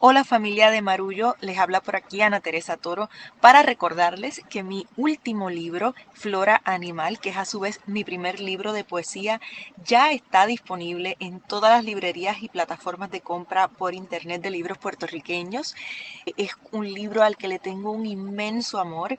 Hola 0.00 0.24
familia 0.24 0.70
de 0.70 0.82
Marullo, 0.82 1.36
les 1.40 1.56
habla 1.56 1.80
por 1.80 1.94
aquí 1.94 2.20
Ana 2.20 2.40
Teresa 2.40 2.76
Toro 2.76 3.08
para 3.40 3.62
recordarles 3.62 4.42
que 4.50 4.64
mi 4.64 4.86
último 4.96 5.50
libro, 5.50 5.94
Flora 6.12 6.60
Animal, 6.64 7.20
que 7.20 7.30
es 7.30 7.36
a 7.36 7.44
su 7.44 7.60
vez 7.60 7.80
mi 7.86 8.02
primer 8.02 8.40
libro 8.40 8.72
de 8.72 8.84
poesía, 8.84 9.40
ya 9.84 10.10
está 10.10 10.46
disponible 10.46 11.16
en 11.20 11.40
todas 11.40 11.70
las 11.70 11.84
librerías 11.84 12.42
y 12.42 12.48
plataformas 12.48 13.12
de 13.12 13.20
compra 13.20 13.68
por 13.68 13.94
internet 13.94 14.42
de 14.42 14.50
libros 14.50 14.78
puertorriqueños. 14.78 15.74
Es 16.36 16.50
un 16.72 16.92
libro 16.92 17.22
al 17.22 17.36
que 17.36 17.48
le 17.48 17.60
tengo 17.60 17.92
un 17.92 18.04
inmenso 18.04 18.80
amor 18.80 19.18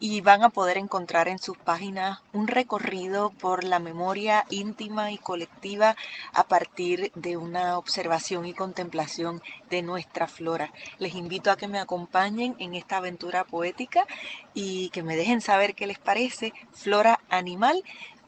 y 0.00 0.20
van 0.22 0.42
a 0.42 0.50
poder 0.50 0.76
encontrar 0.76 1.28
en 1.28 1.38
sus 1.38 1.56
páginas 1.56 2.18
un 2.32 2.48
recorrido 2.48 3.30
por 3.30 3.62
la 3.62 3.78
memoria 3.78 4.44
íntima 4.50 5.12
y 5.12 5.18
colectiva 5.18 5.96
a 6.34 6.42
partir 6.42 7.12
de 7.14 7.36
una 7.36 7.78
observación 7.78 8.44
y 8.44 8.52
contemplación 8.52 9.40
de 9.70 9.82
nuestra 9.82 10.15
flora. 10.26 10.72
Les 10.98 11.14
invito 11.14 11.50
a 11.50 11.56
que 11.56 11.68
me 11.68 11.78
acompañen 11.78 12.56
en 12.58 12.74
esta 12.74 12.96
aventura 12.96 13.44
poética 13.44 14.06
y 14.54 14.88
que 14.88 15.02
me 15.02 15.16
dejen 15.16 15.42
saber 15.42 15.74
qué 15.74 15.86
les 15.86 15.98
parece 15.98 16.54
Flora 16.72 17.20
Animal, 17.28 17.82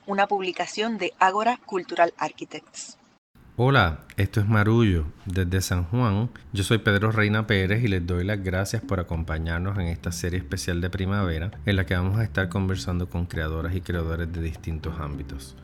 una 0.07 0.27
publicación 0.27 0.99
de 0.99 1.15
Ágora 1.19 1.59
Cultural 1.65 2.13
Architects. 2.19 2.99
Hola, 3.61 4.05
esto 4.17 4.39
es 4.39 4.47
Marullo 4.47 5.07
desde 5.27 5.61
San 5.61 5.83
Juan. 5.83 6.31
Yo 6.53 6.63
soy 6.63 6.79
Pedro 6.79 7.11
Reina 7.11 7.49
Pérez 7.49 7.83
y 7.83 7.89
les 7.89 8.07
doy 8.07 8.25
las 8.25 8.41
gracias 8.41 8.83
por 8.83 9.01
acompañarnos 9.01 9.77
en 9.79 9.89
esta 9.89 10.13
serie 10.13 10.39
especial 10.39 10.81
de 10.81 10.91
primavera 10.91 11.51
en 11.67 11.75
la 11.75 11.85
que 11.85 11.97
vamos 11.97 12.19
a 12.19 12.23
estar 12.23 12.49
conversando 12.49 13.09
con 13.09 13.27
creadoras 13.27 13.75
y 13.75 13.81
creadores 13.81 14.33
de 14.33 14.43
distintos 14.43 15.01
ámbitos. 15.01 15.57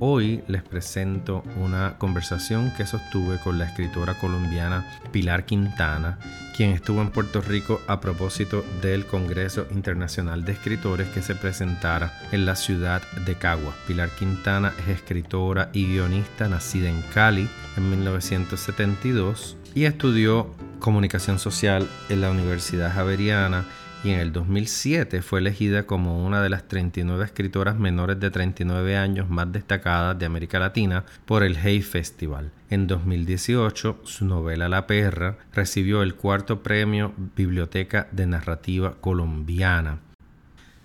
Hoy 0.00 0.42
les 0.48 0.62
presento 0.62 1.42
una 1.56 1.96
conversación 1.98 2.72
que 2.76 2.86
sostuve 2.86 3.38
con 3.38 3.58
la 3.58 3.64
escritora 3.64 4.14
colombiana 4.14 4.86
Pilar 5.10 5.44
Quintana, 5.44 6.18
quien 6.56 6.70
estuvo 6.70 7.00
en 7.00 7.10
Puerto 7.10 7.40
Rico 7.40 7.80
a 7.86 7.98
propósito 7.98 8.64
del 8.82 9.06
Congreso 9.06 9.66
Internacional 9.70 10.44
de 10.44 10.52
Escritores 10.52 11.08
que 11.08 11.22
se 11.22 11.34
presentara 11.34 12.12
en 12.32 12.44
la 12.44 12.54
ciudad 12.54 13.02
de 13.24 13.34
Caguas. 13.34 13.74
Pilar 13.86 14.10
Quintana 14.10 14.72
es 14.78 14.88
escritora 14.88 15.70
y 15.72 15.86
guionista 15.86 16.48
nacida 16.48 16.88
en 16.90 17.02
Cali 17.14 17.48
en 17.76 17.90
1972 17.90 19.56
y 19.74 19.84
estudió 19.84 20.54
comunicación 20.78 21.38
social 21.38 21.88
en 22.08 22.20
la 22.20 22.30
Universidad 22.30 22.94
Javeriana 22.94 23.64
y 24.04 24.10
en 24.10 24.20
el 24.20 24.32
2007 24.32 25.22
fue 25.22 25.40
elegida 25.40 25.84
como 25.84 26.24
una 26.24 26.40
de 26.40 26.48
las 26.48 26.68
39 26.68 27.24
escritoras 27.24 27.78
menores 27.78 28.20
de 28.20 28.30
39 28.30 28.96
años 28.96 29.28
más 29.28 29.50
destacadas 29.50 30.18
de 30.18 30.26
América 30.26 30.60
Latina 30.60 31.04
por 31.26 31.42
el 31.42 31.56
Hay 31.56 31.82
Festival. 31.82 32.52
En 32.70 32.86
2018, 32.86 34.00
su 34.04 34.24
novela 34.24 34.68
La 34.68 34.86
Perra 34.86 35.38
recibió 35.52 36.02
el 36.02 36.14
cuarto 36.14 36.62
premio 36.62 37.12
Biblioteca 37.34 38.08
de 38.12 38.26
Narrativa 38.26 38.94
Colombiana. 39.00 39.98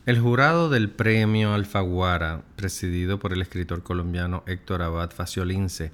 El 0.05 0.19
jurado 0.19 0.69
del 0.69 0.89
premio 0.89 1.53
Alfaguara, 1.53 2.41
presidido 2.55 3.19
por 3.19 3.31
el 3.31 3.41
escritor 3.41 3.83
colombiano 3.83 4.43
Héctor 4.47 4.81
Abad 4.81 5.11
Faciolince, 5.11 5.91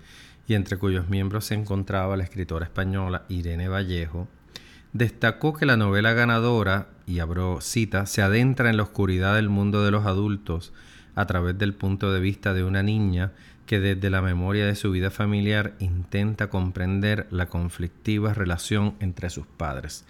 y 0.48 0.56
entre 0.56 0.78
cuyos 0.78 1.10
miembros 1.10 1.46
se 1.46 1.54
encontraba 1.54 2.18
la 2.18 2.24
escritora 2.24 2.66
española 2.66 3.26
Irene 3.30 3.68
Vallejo, 3.68 4.28
destacó 4.94 5.54
que 5.54 5.66
la 5.66 5.78
novela 5.78 6.14
ganadora, 6.14 6.88
y 7.10 7.20
abro 7.20 7.60
cita, 7.60 8.06
se 8.06 8.22
adentra 8.22 8.70
en 8.70 8.78
la 8.78 8.84
oscuridad 8.84 9.36
del 9.36 9.50
mundo 9.50 9.84
de 9.84 9.90
los 9.90 10.06
adultos 10.06 10.72
a 11.16 11.26
través 11.26 11.58
del 11.58 11.74
punto 11.74 12.14
de 12.14 12.20
vista 12.20 12.54
de 12.54 12.64
una 12.64 12.84
niña 12.84 13.32
que 13.66 13.80
desde 13.80 14.12
la 14.12 14.22
memoria 14.22 14.68
de 14.68 14.76
su 14.76 14.92
vida 14.92 15.10
familiar 15.10 15.74
intenta 15.80 16.50
comprender 16.50 17.28
la 17.32 17.48
conflictiva 17.48 18.34
relación 18.34 18.96
entre 19.00 19.30
sus 19.30 19.48
padres. 19.48 20.06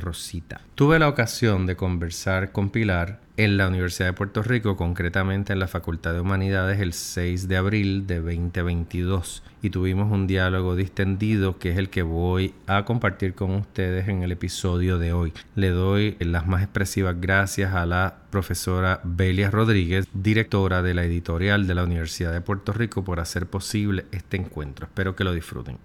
Rosita. 0.00 0.60
Tuve 0.74 0.98
la 0.98 1.08
ocasión 1.08 1.66
de 1.66 1.76
conversar 1.76 2.52
con 2.52 2.70
Pilar 2.70 3.20
en 3.44 3.56
la 3.56 3.68
Universidad 3.68 4.08
de 4.08 4.12
Puerto 4.12 4.42
Rico, 4.42 4.76
concretamente 4.76 5.54
en 5.54 5.60
la 5.60 5.66
Facultad 5.66 6.12
de 6.12 6.20
Humanidades, 6.20 6.78
el 6.78 6.92
6 6.92 7.48
de 7.48 7.56
abril 7.56 8.06
de 8.06 8.16
2022, 8.16 9.42
y 9.62 9.70
tuvimos 9.70 10.12
un 10.12 10.26
diálogo 10.26 10.76
distendido 10.76 11.58
que 11.58 11.70
es 11.70 11.78
el 11.78 11.88
que 11.88 12.02
voy 12.02 12.52
a 12.66 12.84
compartir 12.84 13.32
con 13.32 13.54
ustedes 13.54 14.08
en 14.08 14.22
el 14.22 14.32
episodio 14.32 14.98
de 14.98 15.14
hoy. 15.14 15.32
Le 15.54 15.70
doy 15.70 16.18
las 16.20 16.46
más 16.46 16.62
expresivas 16.62 17.18
gracias 17.18 17.72
a 17.72 17.86
la 17.86 18.18
profesora 18.28 19.00
Belia 19.04 19.50
Rodríguez, 19.50 20.06
directora 20.12 20.82
de 20.82 20.92
la 20.92 21.04
editorial 21.04 21.66
de 21.66 21.74
la 21.74 21.84
Universidad 21.84 22.34
de 22.34 22.42
Puerto 22.42 22.74
Rico, 22.74 23.04
por 23.04 23.20
hacer 23.20 23.46
posible 23.46 24.04
este 24.12 24.36
encuentro. 24.36 24.84
Espero 24.84 25.16
que 25.16 25.24
lo 25.24 25.32
disfruten 25.32 25.78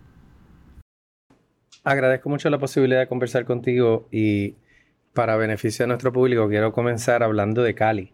agradezco 1.85 2.29
mucho 2.29 2.49
la 2.49 2.57
posibilidad 2.57 2.99
de 2.99 3.07
conversar 3.07 3.45
contigo 3.45 4.07
y 4.11 4.55
para 5.15 5.37
beneficio 5.37 5.83
de 5.83 5.87
nuestro 5.87 6.11
público 6.11 6.47
quiero 6.49 6.73
comenzar 6.73 7.23
hablando 7.23 7.63
de 7.63 7.73
Cali, 7.73 8.11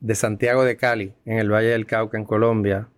de 0.00 0.14
Santiago 0.14 0.64
de 0.64 0.76
Cali, 0.76 1.12
en 1.26 1.38
el 1.38 1.52
Valle 1.52 1.68
del 1.68 1.84
Cauca, 1.84 2.16
en 2.16 2.24
Colombia. 2.24 2.88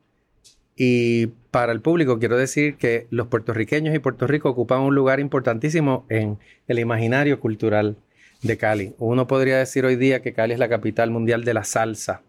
Y 0.76 1.28
para 1.50 1.72
el 1.72 1.81
público 1.81 2.19
quiero 2.19 2.37
decir 2.37 2.76
que 2.76 3.06
los 3.10 3.28
puertorriqueños 3.28 3.94
y 3.94 3.98
Puerto 3.98 4.26
Rico 4.26 4.50
ocupan 4.50 4.82
un 4.82 4.94
lugar 4.94 5.21
importantísimo 5.21 6.04
en 6.10 6.38
el 6.69 6.78
imaginario 6.78 7.41
cultural 7.41 7.97
de 8.43 8.59
Cali. 8.59 8.94
Uno 8.98 9.27
podría 9.27 9.56
decir 9.56 9.87
hoy 9.87 9.97
día 9.97 10.21
que 10.21 10.34
Cali 10.34 10.53
es 10.53 10.59
la 10.59 10.69
capital 10.69 11.10
mundial 11.10 11.44
de 11.44 11.54
la 11.54 11.65
salsa. 11.65 12.22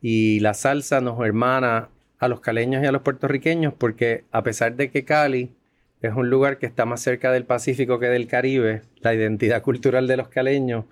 Y 0.00 0.40
la 0.40 0.54
salsa 0.54 1.00
nos 1.00 1.24
hermana 1.24 1.88
a 2.18 2.26
los 2.26 2.40
caleños 2.40 2.82
y 2.82 2.86
a 2.86 2.92
los 2.92 3.02
puertorriqueños 3.02 3.74
porque 3.74 4.24
a 4.32 4.42
pesar 4.42 4.74
de 4.74 4.90
que 4.90 5.04
Cali 5.04 5.52
es 6.02 6.14
un 6.14 6.30
lugar 6.30 6.58
que 6.58 6.66
está 6.66 6.84
más 6.84 7.00
cerca 7.00 7.30
del 7.32 7.44
Pacífico 7.44 7.98
que 7.98 8.06
del 8.06 8.26
Caribe. 8.26 8.82
La 9.00 9.14
identidad 9.14 9.62
cultural 9.62 10.06
de 10.08 10.16
los 10.16 10.28
caleños 10.28 10.84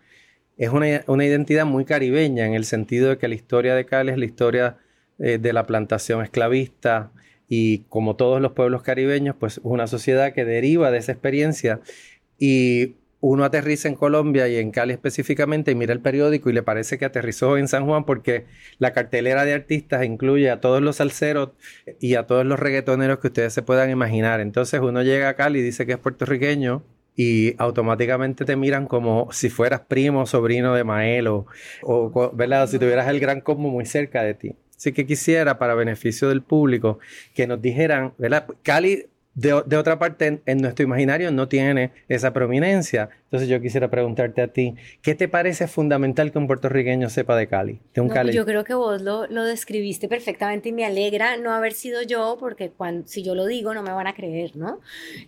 es 0.57 0.69
una, 0.71 1.25
identidad 1.25 1.65
muy 1.65 1.85
caribeña 1.85 2.47
en 2.47 2.55
el 2.55 2.65
sentido 2.65 3.09
de 3.09 3.19
que 3.19 3.29
la 3.29 3.35
historia 3.35 3.75
de 3.75 3.87
Cali 3.87 4.11
es 4.13 4.19
la 4.19 4.27
historia 4.27 4.77
eh, 5.19 5.39
de 5.39 5.53
la 5.53 5.67
plantación 5.67 6.23
esclavista 6.23 7.13
y 7.49 7.79
como 7.89 8.15
todos 8.15 8.41
los 8.43 8.53
pueblos 8.53 8.83
caribeños, 8.83 9.35
pues 9.41 9.59
es 9.59 9.65
una 9.65 9.87
sociedad 9.87 10.35
que 10.35 10.45
deriva 10.45 10.91
de 10.91 10.99
esa 10.99 11.13
experiencia 11.13 11.81
y 12.39 12.97
uno 13.21 13.45
aterriza 13.45 13.89
en 13.89 13.95
Colombia 13.95 14.49
y 14.49 14.57
en 14.57 14.71
Cali 14.71 14.93
específicamente 14.93 15.71
y 15.71 15.75
mira 15.75 15.93
el 15.93 16.01
periódico 16.01 16.49
y 16.49 16.53
le 16.53 16.63
parece 16.63 16.99
que 16.99 17.05
aterrizó 17.05 17.59
en 17.59 17.69
San 17.69 17.85
Juan 17.85 18.05
porque 18.05 18.47
la 18.79 18.93
cartelera 18.93 19.45
de 19.45 19.53
artistas 19.53 20.05
incluye 20.05 20.51
a 20.51 20.61
todos 20.61 20.81
los 20.81 20.97
salseros 20.97 21.51
y 22.01 22.15
a 22.15 22.27
todos 22.27 22.47
los 22.47 22.59
reggaetoneros 22.59 23.19
que 23.19 23.29
ustedes 23.29 23.53
se 23.53 23.63
puedan 23.63 23.91
imaginar. 23.91 24.41
Entonces 24.41 24.81
uno 24.81 25.03
llega 25.03 25.29
a 25.29 25.35
Cali 25.35 25.59
y 25.59 25.63
dice 25.63 25.87
que 25.87 25.93
es 25.93 25.99
puertorriqueño 25.99 26.83
y 27.15 27.55
automáticamente 27.59 28.45
te 28.47 28.57
miran 28.57 28.87
como 28.87 29.29
si 29.33 29.51
fueras 29.51 29.81
primo 29.81 30.25
sobrino 30.25 30.75
de 30.75 30.85
Maelo 30.85 31.47
o, 31.83 32.33
¿verdad? 32.35 32.67
si 32.69 32.79
tuvieras 32.79 33.09
el 33.09 33.21
gran 33.21 33.43
cosmo 33.43 33.69
muy 33.69 33.85
cerca 33.85 34.23
de 34.23 34.35
ti. 34.35 34.57
Así 34.81 34.93
que 34.93 35.05
quisiera, 35.05 35.59
para 35.59 35.75
beneficio 35.75 36.31
del 36.31 36.41
público, 36.41 37.01
que 37.35 37.47
nos 37.47 37.61
dijeran, 37.61 38.15
¿verdad? 38.17 38.47
Cali 38.63 39.10
de, 39.35 39.53
otra 39.55 39.99
parte, 39.99 40.43
en, 40.45 40.59
nuestro 40.59 40.85
imaginario 40.85 41.31
no 41.31 41.49
tiene 41.49 41.93
esa 42.09 42.33
prominencia. 42.33 43.11
Entonces 43.25 43.49
yo 43.49 43.61
quisiera 43.61 43.89
preguntarte 43.89 44.43
a 44.43 44.49
ti, 44.49 44.75
¿qué 45.03 45.15
te 45.15 45.29
parece 45.29 45.69
fundamental 45.69 46.33
que 46.33 46.39
un 46.39 46.49
puertorriqueño 46.49 47.09
sepa 47.09 47.37
de 47.37 47.47
Cali? 47.47 47.81
De 47.95 48.01
un 48.01 48.09
Cali? 48.09 48.33
Yo 48.33 48.45
creo 48.45 48.65
que 48.65 48.75
vos 48.75 49.01
lo, 49.03 49.29
lo, 49.29 49.45
describiste 49.45 50.09
perfectamente 50.09 50.71
y 50.71 50.73
me 50.73 50.85
alegra 50.85 51.37
no 51.37 51.53
haber 51.53 51.73
sido 51.73 52.03
yo, 52.03 52.37
porque 52.41 52.71
cuando, 52.71 53.07
si 53.07 53.23
yo 53.23 53.35
lo 53.35 53.47
digo 53.47 53.73
no 53.73 53.83
me 53.83 53.93
van 53.93 54.09
a 54.09 54.15
creer, 54.15 54.57
¿no? 54.57 54.81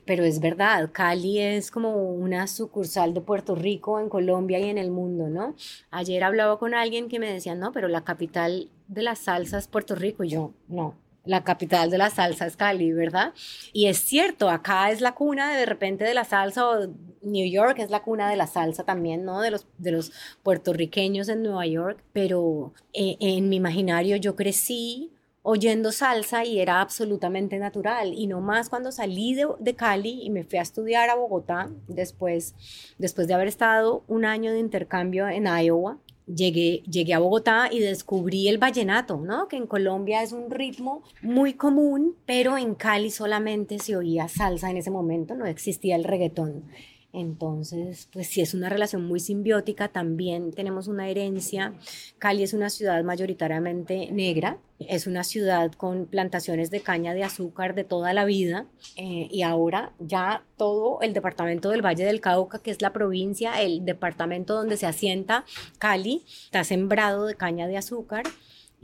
Pero 0.05 0.25
es 0.25 0.41
verdad, 0.41 0.91
Cali 0.93 1.39
es 1.39 1.71
como 1.71 2.13
una 2.13 2.49
sucursal 2.49 3.15
de 3.15 3.21
Puerto 3.21 3.55
Rico 3.55 4.01
en 4.01 4.09
Colombia 4.09 4.59
y 4.59 4.69
en 4.69 4.79
el 4.79 4.91
mundo, 4.91 5.29
¿no? 5.29 5.55
Ayer 5.91 6.25
hablaba 6.25 6.59
con 6.59 6.75
alguien 6.75 7.09
que 7.09 7.21
me 7.21 7.33
decía, 7.33 7.55
no, 7.55 7.73
pero 7.73 7.87
la 7.87 8.03
capital 8.03 8.69
de 8.89 9.03
la 9.03 9.15
salsa 9.15 9.59
es 9.59 9.69
Puerto 9.69 9.95
Rico 9.95 10.25
y 10.25 10.31
yo, 10.31 10.53
no, 10.69 10.97
la 11.25 11.45
capital 11.45 11.91
de 11.91 11.99
la 11.99 12.11
salsa 12.11 12.47
es 12.47 12.57
Cali, 12.57 12.93
¿verdad? 12.93 13.33
Y 13.73 13.87
es 13.87 13.99
cierto, 13.99 14.51
acá 14.51 14.91
es 14.91 15.01
la 15.01 15.15
cuna 15.15 15.57
de, 15.57 15.67
repente 15.67 16.05
de 16.05 16.15
la 16.15 16.25
salsa, 16.25 16.69
o 16.69 16.89
New 17.23 17.49
York 17.49 17.79
es 17.79 17.91
la 17.91 18.03
cuna 18.03 18.29
de 18.29 18.37
la 18.37 18.47
salsa 18.47 18.85
también, 18.85 19.25
¿no? 19.25 19.41
De 19.41 19.51
los, 19.51 19.67
de 19.79 19.93
los 19.93 20.13
puertorriqueños 20.43 21.29
en 21.29 21.43
Nueva 21.43 21.67
York, 21.67 22.03
pero 22.13 22.73
eh, 22.93 23.17
en 23.21 23.49
mi 23.49 23.57
imaginario 23.57 24.17
yo 24.17 24.35
crecí 24.37 25.13
oyendo 25.43 25.91
salsa 25.93 26.45
y 26.45 26.61
era 26.61 26.81
absolutamente 26.81 27.59
natural. 27.59 28.15
Y 28.15 28.27
no 28.27 28.41
más 28.41 28.69
cuando 28.69 28.93
salí 28.93 29.35
de, 29.35 29.75
Cali 29.75 30.23
y 30.23 30.31
me 30.31 30.45
fui 30.45 30.59
a 30.59 30.63
estudiar 30.63 31.11
a 31.11 31.17
Bogotá, 31.17 31.71
después, 31.89 32.55
después 32.99 33.27
de 33.27 33.35
haber 33.35 33.49
estado 33.49 34.05
un 34.07 34.25
año 34.25 34.53
de 34.53 34.61
intercambio 34.61 35.29
en 35.29 35.47
Iowa, 35.47 35.99
llegué, 36.27 36.83
llegué 36.89 37.15
a 37.15 37.19
Bogotá 37.19 37.69
y 37.71 37.81
descubrí 37.81 38.49
el 38.49 38.59
vallenato, 38.59 39.19
¿no? 39.19 39.49
Que 39.49 39.57
en 39.57 39.67
Colombia 39.67 40.23
es 40.23 40.33
un 40.33 40.51
ritmo 40.51 41.03
muy 41.21 41.55
común, 41.55 42.17
pero 42.27 42.57
en 42.57 42.75
Cali 42.75 43.11
solamente 43.11 43.79
se 43.79 43.97
oía 43.97 44.29
salsa 44.29 44.71
en 44.71 44.77
ese 44.77 44.91
momento, 44.91 45.35
no 45.35 45.47
existía 45.47 45.97
el 45.97 46.05
reggaetón. 46.05 46.65
Entonces, 47.13 48.09
pues 48.11 48.29
sí, 48.29 48.41
es 48.41 48.55
una 48.55 48.71
relación 48.71 49.05
muy 49.05 49.21
simbiótica. 49.21 49.89
También 49.89 50.51
tenemos 50.53 50.89
una 50.89 51.09
herencia. 51.11 51.75
Cali 52.19 52.43
es 52.43 52.55
una 52.55 52.71
ciudad 52.71 53.05
mayoritariamente 53.05 54.11
negra. 54.11 54.59
Es 54.79 55.07
una 55.07 55.23
ciudad 55.23 55.73
con 55.73 56.07
plantaciones 56.07 56.71
de 56.71 56.81
caña 56.81 57.13
de 57.13 57.23
azúcar 57.23 57.75
de 57.75 57.85
toda 57.85 58.15
la 58.15 58.25
vida. 58.25 58.67
eh, 58.97 59.29
y 59.31 59.43
ahora 59.43 59.93
ya 59.99 60.45
todo 60.57 61.01
el 61.03 61.13
departamento 61.13 61.71
del 61.71 61.85
Valle 61.85 62.05
del 62.05 62.21
Cauca, 62.21 62.61
que 62.61 62.71
es 62.71 62.81
la 62.81 62.93
provincia, 62.93 63.61
el 63.61 63.85
departamento 63.85 64.55
donde 64.55 64.77
se 64.77 64.87
asienta 64.87 65.45
Cali, 65.79 66.23
está 66.45 66.65
sembrado 66.65 67.27
de 67.27 67.35
caña 67.35 67.67
de 67.69 67.77
azúcar 67.77 68.25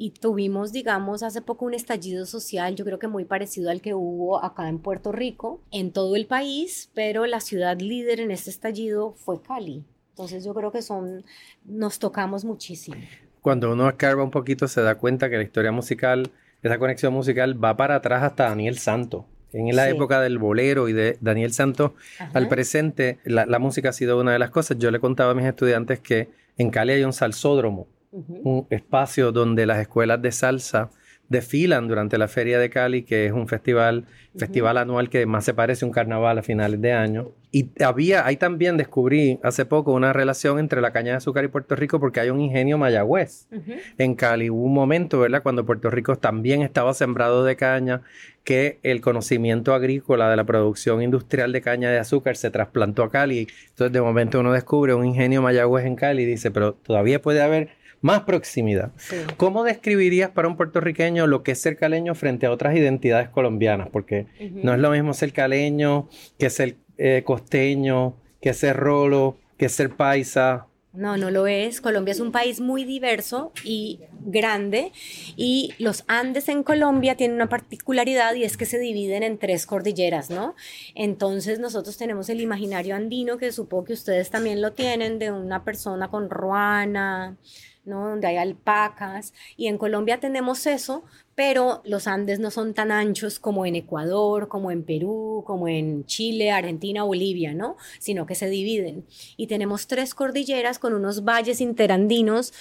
y 0.00 0.12
tuvimos, 0.12 0.72
digamos, 0.72 1.22
hace 1.24 1.42
poco 1.42 1.66
un 1.66 1.74
estallido 1.74 2.24
social, 2.24 2.76
yo 2.76 2.84
creo 2.84 2.98
que 3.00 3.08
muy 3.08 3.24
parecido 3.24 3.68
al 3.70 3.82
que 3.82 3.92
hubo 3.94 4.42
acá 4.42 4.68
en 4.68 4.78
Puerto 4.78 5.10
Rico, 5.12 5.60
en 5.72 5.90
todo 5.92 6.14
el 6.16 6.26
país, 6.26 6.88
pero 6.94 7.26
la 7.26 7.40
ciudad 7.40 7.78
líder 7.80 8.20
en 8.20 8.30
este 8.30 8.48
estallido 8.50 9.12
fue 9.16 9.42
Cali. 9.42 9.84
Entonces 10.10 10.44
yo 10.44 10.54
creo 10.54 10.70
que 10.70 10.82
son, 10.82 11.24
nos 11.64 11.98
tocamos 11.98 12.44
muchísimo. 12.44 12.96
Cuando 13.42 13.72
uno 13.72 13.88
escarba 13.88 14.22
un 14.22 14.30
poquito 14.30 14.68
se 14.68 14.80
da 14.82 14.94
cuenta 14.94 15.28
que 15.28 15.36
la 15.36 15.42
historia 15.42 15.72
musical, 15.72 16.30
esa 16.62 16.78
conexión 16.78 17.12
musical 17.12 17.62
va 17.62 17.76
para 17.76 17.96
atrás 17.96 18.22
hasta 18.22 18.44
Daniel 18.48 18.78
Santo. 18.78 19.26
En 19.52 19.74
la 19.74 19.86
Sí. 19.86 19.90
época 19.92 20.20
del 20.20 20.38
bolero 20.38 20.88
y 20.88 20.92
de 20.92 21.16
Daniel 21.20 21.52
Santos 21.52 21.92
al 22.34 22.48
presente, 22.48 23.18
la, 23.24 23.46
la 23.46 23.58
música 23.58 23.88
ha 23.88 23.92
sido 23.92 24.20
una 24.20 24.32
de 24.32 24.38
las 24.38 24.50
cosas. 24.50 24.78
Yo 24.78 24.90
le 24.90 25.00
contaba 25.00 25.32
a 25.32 25.34
mis 25.34 25.46
estudiantes 25.46 26.00
que 26.00 26.28
en 26.56 26.70
Cali 26.70 26.92
hay 26.92 27.02
un 27.04 27.12
salsódromo, 27.12 27.86
Un 28.10 28.66
espacio 28.70 29.32
donde 29.32 29.66
las 29.66 29.78
escuelas 29.78 30.20
de 30.22 30.32
salsa 30.32 30.90
desfilan 31.28 31.88
durante 31.88 32.16
la 32.16 32.26
Feria 32.26 32.58
de 32.58 32.70
Cali, 32.70 33.02
que 33.02 33.26
es 33.26 33.32
un 33.32 33.49
festival, 33.49 34.06
festival 34.37 34.78
anual 34.78 35.10
que 35.10 35.26
más 35.26 35.44
se 35.44 35.52
parece 35.52 35.84
a 35.84 35.88
un 35.88 35.93
carnaval 35.93 36.38
a 36.38 36.43
finales 36.43 36.81
de 36.81 36.93
año. 36.93 37.32
Y 37.50 37.70
había, 37.82 38.26
ahí 38.26 38.37
también 38.37 38.76
descubrí 38.76 39.38
hace 39.43 39.64
poco 39.66 39.93
una 39.93 40.12
relación 40.12 40.58
entre 40.58 40.81
la 40.81 40.93
caña 40.93 41.12
de 41.12 41.16
azúcar 41.19 41.44
y 41.44 41.49
Puerto 41.49 41.76
Rico 41.76 42.00
porque 42.00 42.20
hay 42.20 42.31
un 42.31 42.40
ingenio 42.40 42.78
Mayagüez 42.78 43.46
en 43.99 44.14
Cali. 44.14 44.50
Hubo 44.50 44.64
un 44.64 44.75
momento, 44.75 45.20
¿verdad?, 45.20 45.43
cuando 45.43 45.66
Puerto 45.66 45.90
Rico 45.90 46.16
también 46.16 46.62
estaba 46.62 46.94
sembrado 46.94 47.44
de 47.44 47.56
caña, 47.56 48.02
que 48.44 48.78
el 48.82 49.02
conocimiento 49.02 49.75
agrícola 49.75 50.31
de 50.31 50.37
la 50.37 50.44
producción 50.44 51.02
industrial 51.02 51.52
de 51.52 51.60
caña 51.60 51.90
de 51.90 51.99
azúcar 51.99 52.37
se 52.37 52.50
trasplantó 52.50 53.02
a 53.02 53.10
Cali. 53.10 53.49
Entonces, 53.69 53.93
de 53.93 54.00
momento 54.00 54.40
uno 54.40 54.52
descubre 54.52 54.94
un 54.94 55.05
ingenio 55.05 55.43
Mayagüez 55.43 55.84
en 55.84 55.96
Cali 55.96 56.22
y 56.22 56.26
dice, 56.26 56.50
pero 56.50 56.72
todavía 56.72 57.20
puede 57.20 57.43
haber 57.43 57.77
más 58.00 58.22
proximidad. 58.22 58.92
Sí. 58.96 59.16
¿Cómo 59.36 59.64
describirías 59.64 60.30
para 60.30 60.48
un 60.48 60.56
puertorriqueño 60.56 61.26
lo 61.26 61.42
que 61.42 61.52
es 61.52 61.60
ser 61.60 61.76
caleño 61.76 62.14
frente 62.14 62.46
a 62.46 62.52
otras 62.52 62.76
identidades 62.76 63.28
colombianas? 63.28 63.88
Porque 63.90 64.26
no 64.52 64.74
es 64.74 64.80
lo 64.80 64.90
mismo 64.90 65.14
ser 65.14 65.32
caleño 65.32 66.08
que 66.38 66.50
ser 66.50 66.76
eh, 66.96 67.22
costeño, 67.24 68.14
que 68.40 68.54
ser 68.54 68.76
rolo, 68.76 69.36
que 69.56 69.68
ser 69.68 69.90
paisa. 69.90 70.66
No, 70.92 71.16
no 71.16 71.30
lo 71.30 71.46
es. 71.46 71.80
Colombia 71.80 72.12
es 72.12 72.18
un 72.18 72.32
país 72.32 72.60
muy 72.60 72.84
diverso 72.84 73.52
y 73.62 74.00
grande 74.20 74.90
y 75.36 75.74
los 75.78 76.04
Andes 76.08 76.48
en 76.48 76.62
Colombia 76.62 77.14
tienen 77.14 77.36
una 77.36 77.48
particularidad 77.48 78.34
y 78.34 78.44
es 78.44 78.56
que 78.56 78.64
se 78.64 78.78
dividen 78.78 79.22
en 79.22 79.38
tres 79.38 79.66
cordilleras, 79.66 80.30
¿no? 80.30 80.54
Entonces 80.94 81.60
nosotros 81.60 81.96
tenemos 81.98 82.28
el 82.30 82.40
imaginario 82.40 82.96
andino 82.96 83.36
que 83.36 83.52
supongo 83.52 83.84
que 83.84 83.92
ustedes 83.92 84.30
también 84.30 84.62
lo 84.62 84.72
tienen 84.72 85.18
de 85.18 85.30
una 85.30 85.62
persona 85.62 86.08
con 86.08 86.30
ruana, 86.30 87.36
¿no? 87.84 88.08
Donde 88.08 88.26
hay 88.28 88.36
alpacas 88.36 89.34
y 89.56 89.66
en 89.69 89.78
Colombia 89.78 90.20
tenemos 90.20 90.66
eso, 90.66 91.04
pero 91.38 91.82
los 91.85 92.08
Andes 92.08 92.40
no 92.40 92.50
son 92.50 92.75
tan 92.75 92.90
anchos 92.90 93.38
como 93.38 93.64
en 93.64 93.76
Ecuador, 93.76 94.49
como 94.49 94.73
en 94.73 94.82
Perú, 94.82 95.44
como 95.46 95.69
en 95.69 96.05
Chile, 96.05 96.50
Argentina, 96.50 97.05
Bolivia, 97.05 97.55
¿no? 97.55 97.76
Sino 98.00 98.26
que 98.26 98.35
se 98.35 98.50
dividen. 98.50 99.05
Y 99.37 99.46
tenemos 99.46 99.87
tres 99.87 100.17
cordilleras 100.17 100.81
con 100.81 100.94
unos 100.94 101.23
valles 101.23 101.61
interandinos 101.61 102.52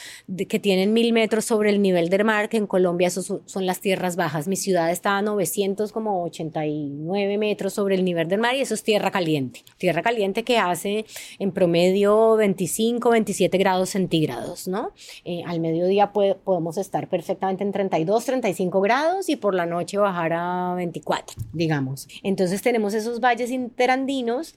que 0.48 0.60
tienen 0.60 0.94
mil 0.94 1.12
metros 1.12 1.46
sobre 1.46 1.72
el 1.72 1.82
nivel 1.82 2.10
del 2.10 2.24
mar, 2.24 2.50
que 2.50 2.58
en 2.58 2.68
Colombia 2.68 3.10
son, 3.10 3.42
las 3.66 3.80
tierras 3.80 4.16
bajas. 4.16 4.48
Mi 4.48 4.56
ciudad 4.56 4.92
está 4.92 5.18
a 5.18 5.24
900, 5.24 5.92
como 5.92 6.24
89 6.26 7.40
metros 7.40 7.74
sobre 7.74 7.96
el 7.96 8.06
nivel 8.06 8.28
del 8.28 8.42
mar 8.42 8.56
y 8.56 8.62
eso 8.62 8.76
es 8.76 8.84
tierra 8.84 9.10
caliente. 9.10 9.64
Tierra 9.80 10.04
caliente 10.04 10.44
que 10.44 10.60
hace 10.60 11.08
en 11.40 11.52
promedio 11.52 12.36
25, 12.36 13.10
27 13.10 13.58
grados 13.58 13.90
centígrados, 13.90 14.68
¿no? 14.68 14.92
Eh, 15.26 15.42
al 15.48 15.62
mediodía 15.62 16.14
podemos 16.14 16.78
estar 16.78 17.10
perfectamente 17.10 17.64
en 17.64 17.72
32, 17.72 18.24
35 18.24 18.67
grados 18.70 19.30
y 19.30 19.36
por 19.36 19.56
la 19.56 19.66
noche 19.66 19.98
bajar 19.98 20.34
a 20.34 20.74
24, 20.76 21.36
digamos. 21.54 22.08
Entonces 22.24 22.62
tenemos 22.62 22.94
esos 22.94 23.20
valles 23.20 23.52
interandinos 23.52 24.56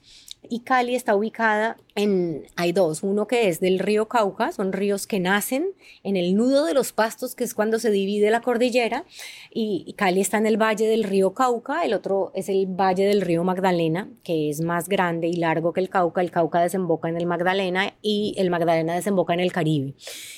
y 0.49 0.61
Cali 0.61 0.95
está 0.95 1.15
ubicada 1.15 1.77
en, 1.95 2.47
hay 2.55 2.71
dos, 2.71 3.03
uno 3.03 3.27
que 3.27 3.47
es 3.47 3.59
del 3.59 3.79
río 3.79 4.07
Cauca, 4.07 4.51
son 4.51 4.73
ríos 4.73 5.05
que 5.05 5.19
nacen 5.19 5.67
en 6.03 6.15
el 6.15 6.35
nudo 6.35 6.65
de 6.65 6.73
los 6.73 6.93
pastos, 6.93 7.35
que 7.35 7.43
es 7.43 7.53
cuando 7.53 7.79
se 7.79 7.91
divide 7.91 8.31
la 8.31 8.41
cordillera, 8.41 9.05
y 9.53 9.93
Cali 9.97 10.21
está 10.21 10.37
en 10.37 10.47
el 10.47 10.57
valle 10.59 10.87
del 10.87 11.03
río 11.03 11.33
Cauca, 11.33 11.85
el 11.85 11.93
otro 11.93 12.31
es 12.33 12.49
el 12.49 12.65
valle 12.65 13.05
del 13.05 13.21
río 13.21 13.43
Magdalena, 13.43 14.09
que 14.23 14.49
es 14.49 14.61
más 14.61 14.89
grande 14.89 15.27
y 15.27 15.33
largo 15.33 15.73
que 15.73 15.81
el 15.81 15.89
Cauca, 15.89 16.21
el 16.21 16.31
Cauca 16.31 16.61
desemboca 16.61 17.07
en 17.07 17.17
el 17.17 17.27
Magdalena 17.27 17.93
y 18.01 18.33
el 18.37 18.49
Magdalena 18.49 18.95
desemboca 18.95 19.33
en 19.33 19.41
el 19.41 19.51
Caribe. 19.51 19.93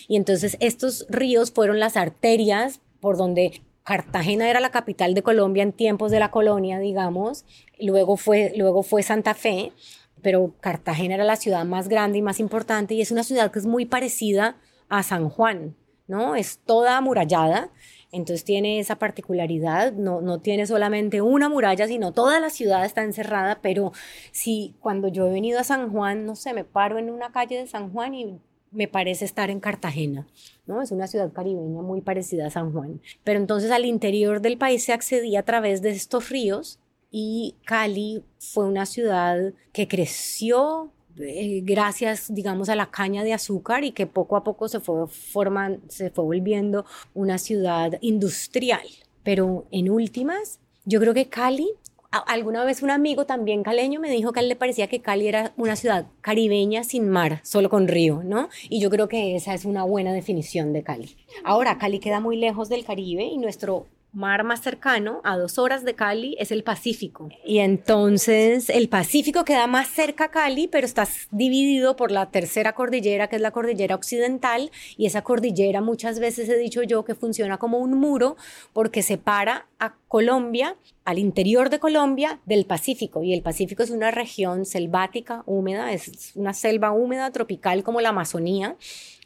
Y 0.07 0.17
entonces 0.17 0.57
estos 0.59 1.05
ríos 1.09 1.51
fueron 1.51 1.79
las 1.79 1.95
arterias 1.95 2.81
por 3.03 3.17
donde 3.17 3.61
Cartagena 3.83 4.49
era 4.49 4.61
la 4.61 4.71
capital 4.71 5.13
de 5.13 5.23
Colombia 5.23 5.61
en 5.61 5.73
tiempos 5.73 6.09
de 6.09 6.19
la 6.19 6.31
colonia, 6.31 6.79
digamos, 6.79 7.43
luego 7.77 8.15
fue, 8.15 8.53
luego 8.55 8.81
fue 8.81 9.03
Santa 9.03 9.33
Fe, 9.33 9.73
pero 10.21 10.53
Cartagena 10.61 11.15
era 11.15 11.25
la 11.25 11.35
ciudad 11.35 11.65
más 11.65 11.89
grande 11.89 12.19
y 12.19 12.21
más 12.21 12.39
importante 12.39 12.93
y 12.93 13.01
es 13.01 13.11
una 13.11 13.25
ciudad 13.25 13.51
que 13.51 13.59
es 13.59 13.65
muy 13.65 13.85
parecida 13.85 14.55
a 14.87 15.03
San 15.03 15.27
Juan, 15.27 15.75
¿no? 16.07 16.37
Es 16.37 16.59
toda 16.65 16.95
amurallada, 16.95 17.71
entonces 18.13 18.45
tiene 18.45 18.79
esa 18.79 18.95
particularidad, 18.99 19.91
no, 19.91 20.21
no 20.21 20.39
tiene 20.39 20.65
solamente 20.65 21.21
una 21.21 21.49
muralla, 21.49 21.85
sino 21.85 22.13
toda 22.13 22.39
la 22.39 22.49
ciudad 22.49 22.85
está 22.85 23.03
encerrada, 23.03 23.59
pero 23.61 23.91
si 24.31 24.75
cuando 24.79 25.09
yo 25.09 25.27
he 25.27 25.31
venido 25.31 25.59
a 25.59 25.65
San 25.65 25.91
Juan, 25.91 26.25
no 26.25 26.37
sé, 26.37 26.53
me 26.53 26.63
paro 26.63 26.99
en 26.99 27.09
una 27.09 27.33
calle 27.33 27.57
de 27.57 27.67
San 27.67 27.91
Juan 27.91 28.13
y 28.13 28.39
me 28.73 28.87
parece 28.87 29.25
estar 29.25 29.49
en 29.49 29.59
Cartagena, 29.59 30.27
¿no? 30.65 30.81
Es 30.81 30.91
una 30.91 31.07
ciudad 31.07 31.31
caribeña 31.31 31.81
muy 31.81 32.01
parecida 32.01 32.47
a 32.47 32.49
San 32.49 32.71
Juan. 32.71 33.01
Pero 33.23 33.39
entonces 33.39 33.71
al 33.71 33.85
interior 33.85 34.41
del 34.41 34.57
país 34.57 34.83
se 34.83 34.93
accedía 34.93 35.41
a 35.41 35.43
través 35.43 35.81
de 35.81 35.91
estos 35.91 36.29
ríos 36.29 36.79
y 37.11 37.55
Cali 37.65 38.23
fue 38.39 38.65
una 38.65 38.85
ciudad 38.85 39.53
que 39.71 39.87
creció 39.87 40.91
eh, 41.19 41.61
gracias, 41.63 42.33
digamos, 42.33 42.69
a 42.69 42.75
la 42.75 42.89
caña 42.89 43.23
de 43.23 43.33
azúcar 43.33 43.83
y 43.83 43.91
que 43.91 44.07
poco 44.07 44.35
a 44.35 44.43
poco 44.43 44.67
se 44.67 44.79
fue 44.79 45.07
forman, 45.07 45.81
se 45.87 46.09
fue 46.09 46.23
volviendo 46.23 46.85
una 47.13 47.37
ciudad 47.37 47.99
industrial. 48.01 48.81
Pero 49.23 49.67
en 49.71 49.89
últimas, 49.89 50.59
yo 50.85 50.99
creo 50.99 51.13
que 51.13 51.29
Cali 51.29 51.69
Alguna 52.13 52.63
vez 52.63 52.83
un 52.83 52.91
amigo 52.91 53.25
también 53.25 53.63
caleño 53.63 53.99
me 53.99 54.11
dijo 54.11 54.33
que 54.33 54.39
a 54.39 54.43
él 54.43 54.49
le 54.49 54.55
parecía 54.55 54.85
que 54.85 55.01
Cali 55.01 55.27
era 55.27 55.51
una 55.57 55.75
ciudad 55.75 56.05
caribeña 56.21 56.83
sin 56.83 57.09
mar, 57.09 57.39
solo 57.41 57.71
con 57.71 57.87
río, 57.87 58.21
¿no? 58.23 58.49
Y 58.69 58.79
yo 58.79 58.91
creo 58.91 59.07
que 59.07 59.35
esa 59.35 59.55
es 59.55 59.65
una 59.65 59.83
buena 59.83 60.13
definición 60.13 60.73
de 60.73 60.83
Cali. 60.83 61.15
Ahora, 61.43 61.79
Cali 61.79 61.99
queda 61.99 62.19
muy 62.19 62.37
lejos 62.37 62.69
del 62.69 62.85
Caribe 62.85 63.23
y 63.23 63.39
nuestro 63.39 63.87
mar 64.13 64.43
más 64.43 64.61
cercano, 64.61 65.21
a 65.23 65.37
dos 65.37 65.57
horas 65.57 65.83
de 65.83 65.95
Cali, 65.95 66.35
es 66.39 66.51
el 66.51 66.63
Pacífico. 66.63 67.29
Y 67.43 67.59
entonces 67.59 68.69
el 68.69 68.87
Pacífico 68.87 69.43
queda 69.43 69.67
más 69.67 69.87
cerca 69.87 70.25
a 70.25 70.31
Cali, 70.31 70.67
pero 70.67 70.85
está 70.85 71.07
dividido 71.31 71.95
por 71.95 72.11
la 72.11 72.29
tercera 72.29 72.73
cordillera, 72.73 73.27
que 73.27 73.35
es 73.37 73.41
la 73.41 73.51
cordillera 73.51 73.95
occidental, 73.95 74.71
y 74.97 75.07
esa 75.07 75.23
cordillera 75.23 75.81
muchas 75.81 76.19
veces 76.19 76.47
he 76.47 76.57
dicho 76.57 76.83
yo 76.83 77.03
que 77.03 77.15
funciona 77.15 77.57
como 77.57 77.79
un 77.79 77.95
muro 77.99 78.37
porque 78.71 79.01
separa 79.01 79.67
a 79.79 79.95
Colombia, 80.07 80.75
al 81.05 81.17
interior 81.17 81.69
de 81.69 81.79
Colombia, 81.79 82.39
del 82.45 82.65
Pacífico. 82.65 83.23
Y 83.23 83.33
el 83.33 83.41
Pacífico 83.41 83.83
es 83.83 83.89
una 83.89 84.11
región 84.11 84.65
selvática, 84.65 85.43
húmeda, 85.47 85.91
es 85.91 86.33
una 86.35 86.53
selva 86.53 86.91
húmeda 86.91 87.31
tropical 87.31 87.83
como 87.83 87.99
la 87.99 88.09
Amazonía, 88.09 88.75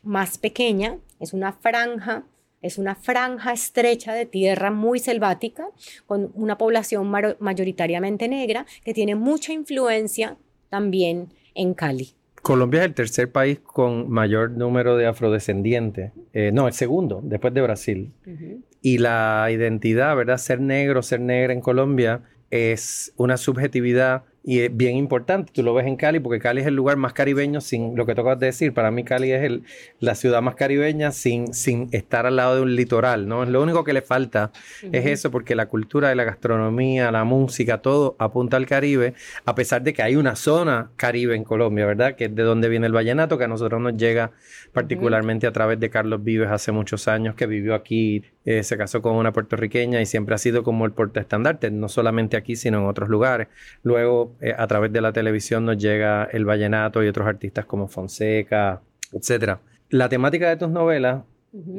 más 0.04 0.38
pequeña, 0.38 0.98
es 1.20 1.34
una 1.34 1.52
franja 1.52 2.24
es 2.62 2.78
una 2.78 2.96
franja 2.96 3.54
estrecha 3.54 4.14
de 4.14 4.26
tierra 4.26 4.72
muy 4.72 5.00
selvática, 5.00 5.68
con 6.06 6.32
una 6.34 6.58
población 6.58 7.12
mayoritariamente 7.40 8.28
negra 8.28 8.66
que 8.84 8.94
tiene 8.94 9.16
mucha 9.16 9.54
influencia 9.54 10.38
también 10.70 11.30
en 11.56 11.74
Cali. 11.74 12.14
Colombia 12.42 12.82
es 12.82 12.86
el 12.86 12.94
tercer 12.94 13.32
país 13.32 13.60
con 13.60 14.10
mayor 14.10 14.52
número 14.52 14.96
de 14.96 15.06
afrodescendientes. 15.06 16.12
Eh, 16.34 16.52
no, 16.54 16.68
el 16.68 16.74
segundo, 16.74 17.20
después 17.24 17.54
de 17.54 17.62
Brasil. 17.62 18.14
Uh 18.26 18.30
-huh. 18.30 18.62
Y 18.82 19.00
la 19.00 19.50
identidad, 19.52 20.16
¿verdad? 20.16 20.38
Ser 20.38 20.62
negro, 20.62 21.02
ser 21.02 21.20
negra 21.20 21.52
en 21.52 21.62
Colombia 21.62 22.22
es 22.50 23.12
una 23.18 23.38
subjetividad 23.38 24.24
y 24.48 24.62
es 24.62 24.76
bien 24.76 24.96
importante. 24.96 25.52
Tú 25.54 25.62
lo 25.62 25.74
ves 25.74 25.86
en 25.88 25.98
Cali 25.98 26.22
porque 26.22 26.40
Cali 26.40 26.62
es 26.62 26.68
el 26.68 26.74
lugar 26.74 26.96
más 26.96 27.12
caribeño 27.12 27.60
sin 27.60 27.98
lo 27.98 28.06
que 28.06 28.16
tocas 28.16 28.40
de 28.40 28.46
decir. 28.46 28.74
Para 28.74 28.92
mí 28.92 29.04
Cali 29.04 29.34
es 29.34 29.44
el, 29.44 29.64
la 30.00 30.16
ciudad 30.16 30.42
más 30.42 30.56
caribeña 30.56 31.12
sin, 31.12 31.54
sin 31.54 31.90
estar 31.92 32.26
al 32.26 32.38
lado 32.38 32.56
de 32.56 32.62
un 32.62 32.74
litoral, 32.74 33.28
¿no? 33.28 33.44
Lo 33.44 33.62
único 33.62 33.84
que 33.84 33.92
le 33.92 34.02
falta 34.02 34.54
es 34.94 35.06
eso 35.06 35.32
porque 35.32 35.54
la 35.54 35.66
cultura 35.66 36.08
de 36.08 36.16
la 36.16 36.24
gastronomía, 36.24 37.12
la 37.12 37.26
música, 37.26 37.80
todo 37.80 38.16
apunta 38.20 38.56
al 38.56 38.68
Caribe, 38.68 39.16
a 39.44 39.54
pesar 39.54 39.82
de 39.82 39.92
que 39.92 40.02
hay 40.02 40.16
una 40.16 40.38
zona 40.38 40.92
Caribe 40.96 41.36
en 41.36 41.44
Colombia, 41.44 41.86
¿verdad? 41.86 42.16
Que 42.16 42.26
es 42.26 42.36
de 42.36 42.44
donde 42.44 42.70
viene 42.70 42.88
el 42.88 42.94
vallenato, 42.94 43.38
que 43.38 43.44
a 43.44 43.50
nosotros 43.50 43.82
nos 43.82 43.98
llega 43.98 44.32
particularmente 44.72 45.46
a 45.46 45.52
través 45.52 45.78
de 45.78 45.90
Carlos 45.90 46.24
Vives 46.24 46.50
hace 46.50 46.72
muchos 46.72 47.10
años, 47.10 47.36
que 47.36 47.48
vivió 47.48 47.76
aquí, 47.76 48.24
eh, 48.48 48.64
se 48.64 48.78
casó 48.78 49.02
con 49.02 49.18
una 49.18 49.34
puertorriqueña 49.34 50.00
y 50.00 50.06
siempre 50.06 50.34
ha 50.34 50.38
sido 50.38 50.64
como 50.64 50.86
el 50.86 50.94
porte 50.94 51.20
estandarte, 51.20 51.70
no 51.70 51.90
solamente 51.90 52.38
aquí, 52.38 52.56
sino 52.56 52.78
en 52.78 52.86
otros 52.86 53.10
lugares. 53.10 53.50
Luego, 53.84 54.38
eh, 54.40 54.56
a 54.58 54.66
través 54.68 54.94
de 54.94 55.02
la 55.02 55.12
televisión 55.12 55.66
nos 55.66 55.78
llega 55.78 56.24
el 56.32 56.46
vallenato 56.46 57.04
y 57.04 57.10
otros 57.10 57.28
artistas 57.28 57.66
como 57.66 57.90
Fonseca, 57.90 58.80
etc. 59.12 59.58
La 59.90 60.08
temática 60.08 60.48
de 60.48 60.56
tus 60.56 60.70
novelas 60.70 61.24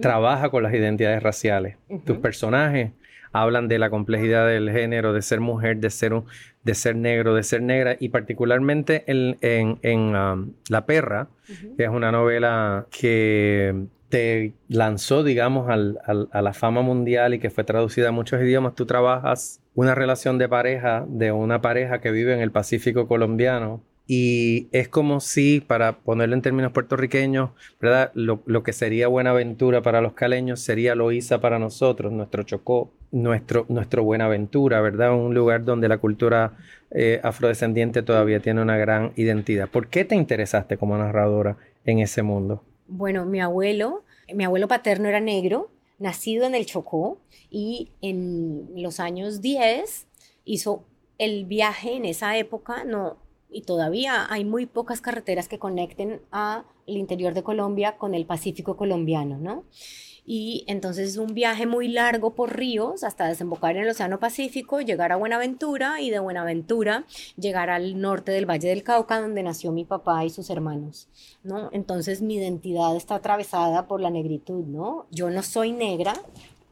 trabaja 0.03 0.51
con 0.51 0.63
las 0.63 0.75
identidades 0.75 1.23
raciales. 1.23 1.77
Tus 2.05 2.19
personajes 2.19 2.91
hablan 3.33 3.69
de 3.69 3.79
la 3.79 3.89
complejidad 3.89 4.47
del 4.47 4.71
género, 4.71 5.15
de 5.15 5.23
ser 5.23 5.41
mujer, 5.41 5.79
de 5.79 5.89
ser, 5.89 6.13
de 6.65 6.75
ser 6.75 6.97
negro, 6.97 7.35
de 7.35 7.45
ser 7.45 7.63
negra, 7.63 7.97
y 7.99 8.11
particularmente 8.11 9.05
en, 9.07 9.37
um, 10.17 10.53
La 10.69 10.85
Perra, 10.85 11.29
que 11.79 11.85
es 11.85 11.91
una 11.91 12.13
novela 12.13 12.87
que 12.91 13.87
te 14.09 14.55
lanzó, 14.69 15.23
digamos, 15.23 15.69
a 15.69 16.43
la 16.43 16.53
fama 16.55 16.83
mundial 16.83 17.35
y 17.35 17.39
que 17.39 17.51
fue 17.51 17.65
traducida 17.65 18.09
a 18.09 18.13
muchos 18.13 18.41
idiomas, 18.41 18.75
tú 18.75 18.87
trabajas 18.87 19.61
una 19.75 19.95
relación 19.95 20.39
de 20.39 20.49
pareja 20.49 21.05
de 21.09 21.31
una 21.31 21.61
pareja 21.61 22.01
que 22.01 22.11
vive 22.11 22.35
en 22.35 22.41
el 22.41 22.51
Pacífico 22.51 23.07
colombiano 23.07 23.83
y 24.11 24.69
es 24.73 24.89
como 24.89 25.21
si, 25.21 25.61
para 25.61 25.99
ponerlo 25.99 26.35
en 26.35 26.41
términos 26.41 26.73
puertorriqueños, 26.73 27.51
¿verdad? 27.79 28.11
Lo, 28.15 28.63
que 28.63 28.73
sería 28.73 29.07
Buenaventura 29.07 29.83
para 29.83 30.01
los 30.01 30.15
caleños 30.15 30.61
sería 30.61 30.95
Loíza 30.95 31.43
para 31.43 31.59
nosotros, 31.59 32.11
nuestro 32.11 32.43
Chocó, 32.43 32.91
nuestro, 33.13 33.67
nuestro 33.69 34.03
Buenaventura, 34.05 34.81
¿verdad? 34.81 35.15
Un 35.15 35.35
lugar 35.35 35.67
donde 35.67 35.89
la 35.89 35.99
cultura 35.99 36.55
eh, 36.91 37.21
afrodescendiente 37.23 38.03
todavía 38.03 38.41
tiene 38.41 38.63
una 38.63 38.79
gran 38.79 39.13
identidad. 39.17 39.69
¿Por 39.69 39.89
qué 39.89 40.07
te 40.07 40.15
interesaste 40.15 40.79
como 40.79 40.97
narradora 40.97 41.59
en 41.85 41.99
ese 41.99 42.23
mundo? 42.23 42.65
Bueno, 42.89 43.25
mi 43.25 43.41
abuelo, 43.41 44.05
mi 44.35 44.45
abuelo 44.45 44.67
paterno 44.67 45.09
era 45.09 45.21
negro, 45.21 45.71
nacido 45.99 46.47
en 46.47 46.55
el 46.55 46.67
Chocó 46.67 47.21
y 47.51 47.93
en 48.01 48.71
los 48.75 48.99
años 48.99 49.41
10 49.41 50.07
hizo 50.45 50.85
el 51.19 51.45
viaje 51.45 51.95
en 51.95 52.05
esa 52.05 52.37
época, 52.37 52.85
no 52.85 53.19
y 53.51 53.63
todavía 53.63 54.31
hay 54.31 54.45
muy 54.45 54.67
pocas 54.67 55.01
carreteras 55.01 55.49
que 55.49 55.59
conecten 55.59 56.21
al 56.31 56.65
interior 56.87 57.35
de 57.35 57.43
Colombia 57.43 57.97
con 57.97 58.15
el 58.15 58.27
Pacífico 58.27 58.77
colombiano, 58.77 59.39
¿no? 59.39 59.65
Y 60.31 60.65
entonces 60.67 61.09
es 61.09 61.17
un 61.17 61.33
viaje 61.33 61.65
muy 61.67 61.89
largo 61.89 62.35
por 62.35 62.55
ríos 62.55 63.03
hasta 63.03 63.27
desembocar 63.27 63.77
en 63.77 63.85
el 63.85 63.89
Océano 63.89 64.21
Pacífico, 64.21 64.83
llegar 64.83 65.11
a 65.11 65.17
Buenaventura 65.17 66.03
y 66.03 66.11
de 66.11 66.19
Buenaventura 66.19 67.07
llegar 67.39 67.71
al 67.71 67.99
norte 67.99 68.31
del 68.31 68.45
Valle 68.45 68.69
del 68.69 68.83
Cauca, 68.83 69.23
donde 69.23 69.43
nació 69.43 69.73
mi 69.73 69.87
papá 69.87 70.27
y 70.27 70.31
sus 70.31 70.51
hermanos, 70.51 71.09
¿no? 71.45 71.71
Entonces 71.73 72.21
mi 72.21 72.35
identidad 72.35 72.95
está 72.95 73.15
atravesada 73.15 73.89
por 73.89 74.03
la 74.03 74.11
negritud, 74.11 74.67
¿no? 74.67 75.07
Yo 75.11 75.31
no 75.31 75.43
soy 75.43 75.73
negra, 75.73 76.13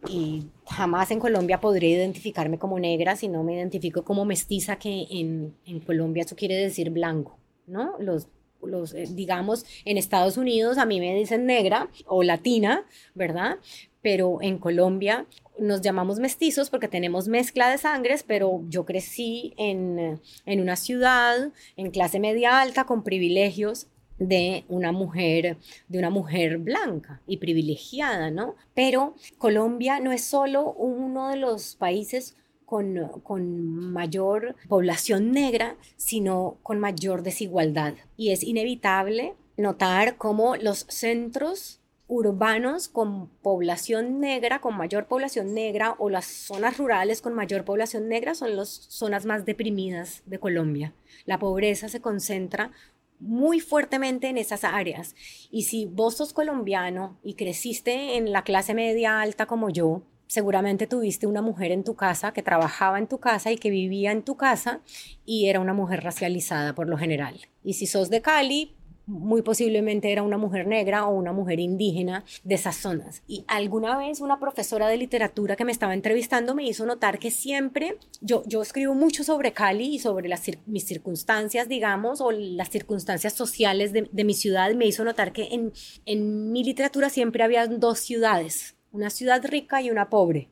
y 0.06 0.48
jamás 0.66 1.10
en 1.10 1.18
Colombia 1.18 1.58
podré 1.58 1.88
identificarme 1.88 2.58
como 2.58 2.78
negra 2.78 3.16
si 3.16 3.28
no 3.28 3.42
me 3.42 3.54
identifico 3.54 4.04
como 4.04 4.26
mestiza, 4.26 4.76
que 4.76 5.06
en, 5.10 5.54
en 5.64 5.80
Colombia 5.80 6.24
eso 6.24 6.36
quiere 6.36 6.56
decir 6.56 6.90
blanco, 6.90 7.38
¿no? 7.66 7.94
Los, 7.98 8.28
los, 8.62 8.94
eh, 8.94 9.06
digamos, 9.10 9.64
en 9.84 9.98
Estados 9.98 10.36
Unidos 10.36 10.78
a 10.78 10.86
mí 10.86 11.00
me 11.00 11.14
dicen 11.14 11.46
negra 11.46 11.88
o 12.06 12.22
latina, 12.22 12.84
¿verdad? 13.14 13.58
Pero 14.02 14.38
en 14.40 14.58
Colombia 14.58 15.26
nos 15.58 15.80
llamamos 15.80 16.18
mestizos 16.18 16.70
porque 16.70 16.88
tenemos 16.88 17.28
mezcla 17.28 17.70
de 17.70 17.78
sangres, 17.78 18.22
pero 18.22 18.62
yo 18.68 18.84
crecí 18.84 19.54
en, 19.56 20.20
en 20.44 20.60
una 20.60 20.76
ciudad, 20.76 21.52
en 21.76 21.90
clase 21.90 22.20
media 22.20 22.60
alta, 22.60 22.84
con 22.84 23.02
privilegios 23.02 23.88
de 24.18 24.64
una 24.68 24.92
mujer, 24.92 25.58
de 25.88 25.98
una 25.98 26.10
mujer 26.10 26.58
blanca 26.58 27.20
y 27.26 27.36
privilegiada, 27.38 28.30
¿no? 28.30 28.56
Pero 28.74 29.14
Colombia 29.38 30.00
no 30.00 30.12
es 30.12 30.24
solo 30.24 30.72
uno 30.72 31.28
de 31.30 31.36
los 31.36 31.76
países 31.76 32.36
con, 32.66 33.08
con, 33.22 33.92
mayor 33.92 34.56
población 34.68 35.32
negra, 35.32 35.76
sino 35.96 36.58
con 36.62 36.78
mayor 36.78 37.22
desigualdad. 37.22 37.94
Y 38.16 38.32
es 38.32 38.42
inevitable 38.42 39.34
notar 39.56 40.16
cómo 40.16 40.56
los 40.56 40.84
centros 40.88 41.80
urbanos 42.08 42.88
con 42.88 43.28
población 43.42 44.20
negra, 44.20 44.60
con 44.60 44.76
mayor 44.76 45.06
población 45.06 45.54
negra, 45.54 45.96
o 45.98 46.10
las 46.10 46.26
zonas 46.26 46.78
rurales 46.78 47.20
con 47.20 47.34
mayor 47.34 47.64
población 47.64 48.08
negra 48.08 48.34
son 48.34 48.56
las 48.56 48.68
zonas 48.68 49.26
más 49.26 49.44
deprimidas 49.44 50.22
de 50.26 50.38
Colombia. 50.38 50.92
La 51.24 51.38
pobreza 51.38 51.88
se 51.88 52.00
concentra 52.00 52.70
muy 53.18 53.60
fuertemente 53.60 54.28
en 54.28 54.38
esas 54.38 54.64
áreas. 54.64 55.14
Y 55.50 55.62
si 55.62 55.86
vos 55.86 56.16
sos 56.16 56.32
colombiano 56.32 57.18
y 57.22 57.34
creciste 57.34 58.16
en 58.16 58.30
la 58.30 58.42
clase 58.42 58.74
media 58.74 59.20
alta 59.20 59.46
como 59.46 59.70
yo, 59.70 60.02
seguramente 60.26 60.86
tuviste 60.86 61.26
una 61.26 61.42
mujer 61.42 61.72
en 61.72 61.84
tu 61.84 61.94
casa 61.94 62.32
que 62.32 62.42
trabajaba 62.42 62.98
en 62.98 63.06
tu 63.06 63.18
casa 63.18 63.52
y 63.52 63.56
que 63.56 63.70
vivía 63.70 64.12
en 64.12 64.22
tu 64.22 64.36
casa 64.36 64.80
y 65.24 65.48
era 65.48 65.60
una 65.60 65.74
mujer 65.74 66.02
racializada 66.02 66.74
por 66.74 66.88
lo 66.88 66.98
general. 66.98 67.40
Y 67.64 67.74
si 67.74 67.86
sos 67.86 68.10
de 68.10 68.22
Cali, 68.22 68.76
muy 69.06 69.42
posiblemente 69.42 70.10
era 70.10 70.22
una 70.22 70.36
mujer 70.36 70.66
negra 70.66 71.06
o 71.06 71.14
una 71.14 71.32
mujer 71.32 71.60
indígena 71.60 72.24
de 72.42 72.56
esas 72.56 72.76
zonas. 72.76 73.22
Y 73.26 73.44
alguna 73.46 73.96
vez 73.96 74.20
una 74.20 74.40
profesora 74.40 74.88
de 74.88 74.96
literatura 74.96 75.56
que 75.56 75.64
me 75.64 75.72
estaba 75.72 75.94
entrevistando 75.94 76.54
me 76.54 76.64
hizo 76.64 76.84
notar 76.86 77.18
que 77.18 77.30
siempre, 77.30 77.98
yo, 78.20 78.42
yo 78.46 78.62
escribo 78.62 78.94
mucho 78.94 79.22
sobre 79.22 79.52
Cali 79.52 79.94
y 79.94 79.98
sobre 80.00 80.28
mis 80.66 80.84
circunstancias, 80.84 81.68
digamos, 81.68 82.20
o 82.20 82.32
las 82.32 82.70
circunstancias 82.70 83.32
sociales 83.32 83.92
de, 83.92 84.08
de 84.10 84.24
mi 84.24 84.34
ciudad, 84.34 84.74
me 84.74 84.86
hizo 84.86 85.04
notar 85.04 85.32
que 85.32 85.48
en, 85.52 85.72
en 86.04 86.50
mi 86.50 86.64
literatura 86.64 87.08
siempre 87.08 87.44
había 87.44 87.66
dos 87.68 88.00
ciudades, 88.00 88.75
una 88.96 89.10
ciudad 89.10 89.44
rica 89.44 89.82
y 89.82 89.90
una 89.90 90.08
pobre. 90.08 90.48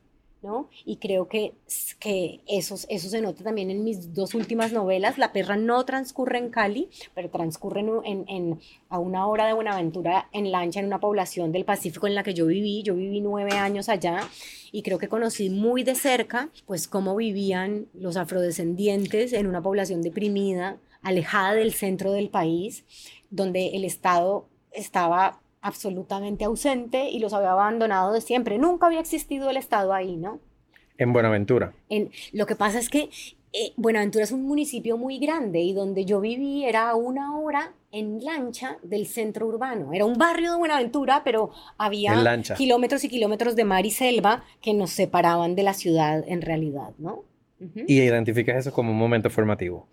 Y 0.85 0.97
creo 0.97 1.27
que, 1.27 1.53
que 1.99 2.41
eso, 2.47 2.75
eso 2.87 3.09
se 3.09 3.21
nota 3.21 3.43
también 3.43 3.71
en 3.71 3.83
mis 3.83 4.13
dos 4.13 4.35
últimas 4.35 4.71
novelas. 4.71 5.17
La 5.17 5.33
perra 5.33 5.57
no 5.57 5.83
transcurre 5.85 6.37
en 6.37 6.49
Cali, 6.49 6.89
pero 7.13 7.29
transcurre 7.29 7.79
en, 7.79 8.25
en, 8.27 8.59
a 8.89 8.99
una 8.99 9.27
hora 9.27 9.47
de 9.47 9.53
Buenaventura 9.53 10.29
en 10.31 10.51
lancha 10.51 10.79
en 10.79 10.85
una 10.85 10.99
población 10.99 11.51
del 11.51 11.65
Pacífico 11.65 12.07
en 12.07 12.15
la 12.15 12.23
que 12.23 12.33
yo 12.33 12.45
viví. 12.45 12.83
Yo 12.83 12.95
viví 12.95 13.21
nueve 13.21 13.53
años 13.53 13.89
allá 13.89 14.19
y 14.71 14.83
creo 14.83 14.99
que 14.99 15.07
conocí 15.07 15.49
muy 15.49 15.83
de 15.83 15.95
cerca 15.95 16.49
pues 16.65 16.87
cómo 16.87 17.15
vivían 17.15 17.87
los 17.93 18.17
afrodescendientes 18.17 19.33
en 19.33 19.47
una 19.47 19.61
población 19.61 20.01
deprimida, 20.01 20.77
alejada 21.01 21.55
del 21.55 21.73
centro 21.73 22.11
del 22.11 22.29
país, 22.29 22.83
donde 23.31 23.69
el 23.69 23.83
Estado 23.83 24.47
estaba 24.71 25.39
absolutamente 25.65 26.45
ausente 26.45 27.09
y 27.09 27.17
los 27.17 27.33
había 27.33 27.51
abandonado 27.51 28.13
de 28.13 28.21
siempre. 28.21 28.59
Nunca 28.59 28.85
había 28.85 28.99
existido 28.99 29.49
el 29.49 29.57
Estado 29.57 29.93
ahí, 29.93 30.15
¿no? 30.15 30.39
En 30.99 31.11
Buenaventura. 31.11 31.73
En, 31.89 32.11
lo 32.33 32.45
que 32.45 32.55
pasa 32.55 32.77
es 32.77 32.87
que 32.87 33.09
eh, 33.51 33.73
Buenaventura 33.75 34.23
es 34.23 34.31
un 34.31 34.43
municipio 34.43 34.95
muy 34.95 35.17
grande 35.17 35.61
y 35.61 35.73
donde 35.73 36.05
yo 36.05 36.21
viví 36.21 36.65
era 36.65 36.93
una 36.93 37.35
hora 37.35 37.73
en 37.91 38.23
lancha 38.23 38.77
del 38.83 39.07
centro 39.07 39.47
urbano. 39.47 39.91
Era 39.91 40.05
un 40.05 40.19
barrio 40.19 40.51
de 40.51 40.59
Buenaventura, 40.59 41.23
pero 41.25 41.49
había 41.79 42.13
kilómetros 42.55 43.03
y 43.03 43.09
kilómetros 43.09 43.55
de 43.55 43.65
mar 43.65 43.87
y 43.87 43.91
selva 43.91 44.43
que 44.61 44.75
nos 44.75 44.91
separaban 44.91 45.55
de 45.55 45.63
la 45.63 45.73
ciudad 45.73 46.23
en 46.27 46.43
realidad, 46.43 46.91
¿no? 46.99 47.23
Y 47.87 48.01
identificas 48.01 48.57
eso 48.57 48.71
como 48.71 48.91
un 48.91 48.97
momento 48.97 49.29
formativo 49.31 49.87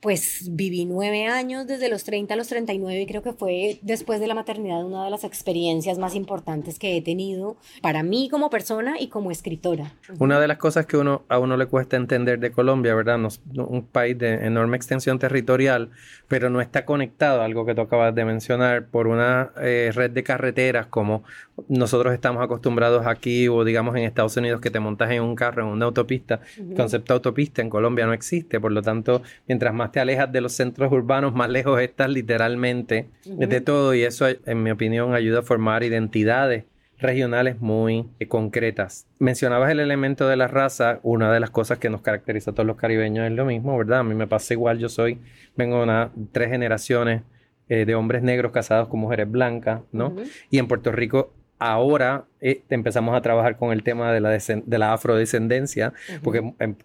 pues 0.00 0.48
viví 0.52 0.84
nueve 0.84 1.26
años, 1.26 1.66
desde 1.66 1.88
los 1.88 2.04
30 2.04 2.34
a 2.34 2.36
los 2.36 2.48
39, 2.48 3.02
y 3.02 3.06
creo 3.06 3.22
que 3.22 3.32
fue 3.32 3.78
después 3.82 4.20
de 4.20 4.26
la 4.26 4.34
maternidad 4.34 4.84
una 4.84 5.04
de 5.04 5.10
las 5.10 5.24
experiencias 5.24 5.98
más 5.98 6.14
importantes 6.14 6.78
que 6.78 6.96
he 6.96 7.02
tenido 7.02 7.56
para 7.82 8.02
mí 8.02 8.28
como 8.30 8.50
persona 8.50 9.00
y 9.00 9.08
como 9.08 9.30
escritora. 9.30 9.92
Una 10.18 10.38
de 10.38 10.48
las 10.48 10.58
cosas 10.58 10.86
que 10.86 10.96
uno, 10.96 11.22
a 11.28 11.38
uno 11.38 11.56
le 11.56 11.66
cuesta 11.66 11.96
entender 11.96 12.38
de 12.38 12.52
Colombia, 12.52 12.94
¿verdad? 12.94 13.18
un 13.56 13.82
país 13.86 14.16
de 14.16 14.46
enorme 14.46 14.76
extensión 14.76 15.18
territorial, 15.18 15.90
pero 16.28 16.50
no 16.50 16.60
está 16.60 16.84
conectado, 16.84 17.42
algo 17.42 17.66
que 17.66 17.74
tú 17.74 17.80
acabas 17.80 18.14
de 18.14 18.24
mencionar, 18.24 18.86
por 18.86 19.08
una 19.08 19.52
eh, 19.60 19.90
red 19.94 20.10
de 20.10 20.22
carreteras 20.22 20.86
como 20.86 21.24
nosotros 21.68 22.14
estamos 22.14 22.42
acostumbrados 22.42 23.06
aquí 23.06 23.48
o 23.48 23.64
digamos 23.64 23.96
en 23.96 24.04
Estados 24.04 24.36
Unidos 24.36 24.60
que 24.60 24.70
te 24.70 24.78
montas 24.78 25.10
en 25.10 25.22
un 25.22 25.34
carro, 25.34 25.62
en 25.62 25.68
una 25.68 25.86
autopista. 25.86 26.40
El 26.56 26.76
concepto 26.76 27.14
autopista 27.14 27.62
en 27.62 27.70
Colombia 27.70 28.06
no 28.06 28.12
existe, 28.12 28.60
por 28.60 28.70
lo 28.72 28.82
tanto, 28.82 29.22
mientras 29.46 29.74
más 29.74 29.87
te 29.92 30.00
alejas 30.00 30.30
de 30.32 30.40
los 30.40 30.52
centros 30.52 30.90
urbanos, 30.92 31.34
más 31.34 31.48
lejos 31.48 31.80
estás 31.80 32.08
literalmente 32.10 33.08
de 33.24 33.60
todo 33.60 33.94
y 33.94 34.02
eso, 34.02 34.26
en 34.28 34.62
mi 34.62 34.70
opinión, 34.70 35.14
ayuda 35.14 35.40
a 35.40 35.42
formar 35.42 35.82
identidades 35.82 36.64
regionales 36.98 37.60
muy 37.60 38.08
eh, 38.18 38.26
concretas. 38.26 39.06
Mencionabas 39.18 39.70
el 39.70 39.80
elemento 39.80 40.28
de 40.28 40.36
la 40.36 40.48
raza, 40.48 41.00
una 41.02 41.32
de 41.32 41.40
las 41.40 41.50
cosas 41.50 41.78
que 41.78 41.90
nos 41.90 42.02
caracteriza 42.02 42.50
a 42.50 42.54
todos 42.54 42.66
los 42.66 42.76
caribeños 42.76 43.26
es 43.26 43.32
lo 43.32 43.44
mismo, 43.44 43.76
¿verdad? 43.78 44.00
A 44.00 44.04
mí 44.04 44.14
me 44.14 44.26
pasa 44.26 44.54
igual, 44.54 44.78
yo 44.78 44.88
soy, 44.88 45.18
vengo 45.56 45.76
de 45.78 45.82
una, 45.84 46.10
tres 46.32 46.50
generaciones 46.50 47.22
eh, 47.68 47.84
de 47.84 47.94
hombres 47.94 48.22
negros 48.22 48.52
casados 48.52 48.88
con 48.88 49.00
mujeres 49.00 49.30
blancas, 49.30 49.82
¿no? 49.92 50.16
Y 50.50 50.58
en 50.58 50.66
Puerto 50.66 50.90
Rico 50.90 51.32
ahora 51.58 52.24
eh, 52.40 52.62
empezamos 52.70 53.16
a 53.16 53.20
trabajar 53.20 53.56
con 53.56 53.72
el 53.72 53.82
tema 53.82 54.12
de 54.12 54.20
la, 54.20 54.30
de 54.30 54.78
la 54.78 54.92
afrodescendencia, 54.92 55.92
porque 56.22 56.54
en, 56.58 56.76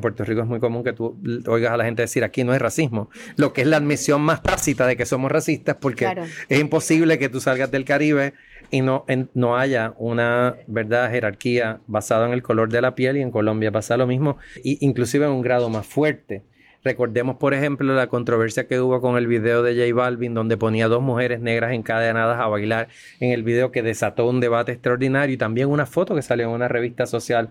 Puerto 0.00 0.24
Rico 0.24 0.42
es 0.42 0.46
muy 0.46 0.60
común 0.60 0.84
que 0.84 0.92
tú 0.92 1.18
oigas 1.46 1.72
a 1.72 1.76
la 1.76 1.84
gente 1.84 2.02
decir 2.02 2.24
aquí 2.24 2.44
no 2.44 2.52
hay 2.52 2.58
racismo, 2.58 3.10
lo 3.36 3.52
que 3.52 3.62
es 3.62 3.66
la 3.66 3.76
admisión 3.76 4.22
más 4.22 4.42
tácita 4.42 4.86
de 4.86 4.96
que 4.96 5.06
somos 5.06 5.30
racistas, 5.30 5.76
porque 5.80 6.08
es 6.48 6.60
imposible 6.60 7.18
que 7.18 7.28
tú 7.28 7.40
salgas 7.40 7.70
del 7.70 7.84
Caribe 7.84 8.34
y 8.70 8.82
no, 8.82 9.04
no 9.34 9.56
haya 9.56 9.94
una 9.98 10.56
verdad 10.66 11.10
jerarquía 11.10 11.80
basada 11.86 12.26
en 12.26 12.32
el 12.32 12.42
color 12.42 12.70
de 12.70 12.82
la 12.82 12.94
piel 12.94 13.16
y 13.16 13.22
en 13.22 13.30
Colombia 13.30 13.72
pasa 13.72 13.96
lo 13.96 14.06
mismo, 14.06 14.38
y 14.62 14.84
inclusive 14.84 15.26
en 15.26 15.32
un 15.32 15.42
grado 15.42 15.68
más 15.68 15.86
fuerte. 15.86 16.42
Recordemos, 16.84 17.36
por 17.36 17.54
ejemplo, 17.54 17.92
la 17.94 18.06
controversia 18.06 18.68
que 18.68 18.80
hubo 18.80 19.00
con 19.00 19.16
el 19.16 19.26
video 19.26 19.62
de 19.62 19.74
J 19.74 19.94
Balvin, 19.94 20.32
donde 20.32 20.56
ponía 20.56 20.86
dos 20.86 21.02
mujeres 21.02 21.40
negras 21.40 21.72
encadenadas 21.72 22.38
a 22.40 22.46
bailar 22.46 22.88
en 23.18 23.32
el 23.32 23.42
video 23.42 23.72
que 23.72 23.82
desató 23.82 24.28
un 24.28 24.38
debate 24.38 24.72
extraordinario 24.72 25.34
y 25.34 25.36
también 25.36 25.68
una 25.68 25.86
foto 25.86 26.14
que 26.14 26.22
salió 26.22 26.46
en 26.46 26.52
una 26.52 26.68
revista 26.68 27.06
social 27.06 27.48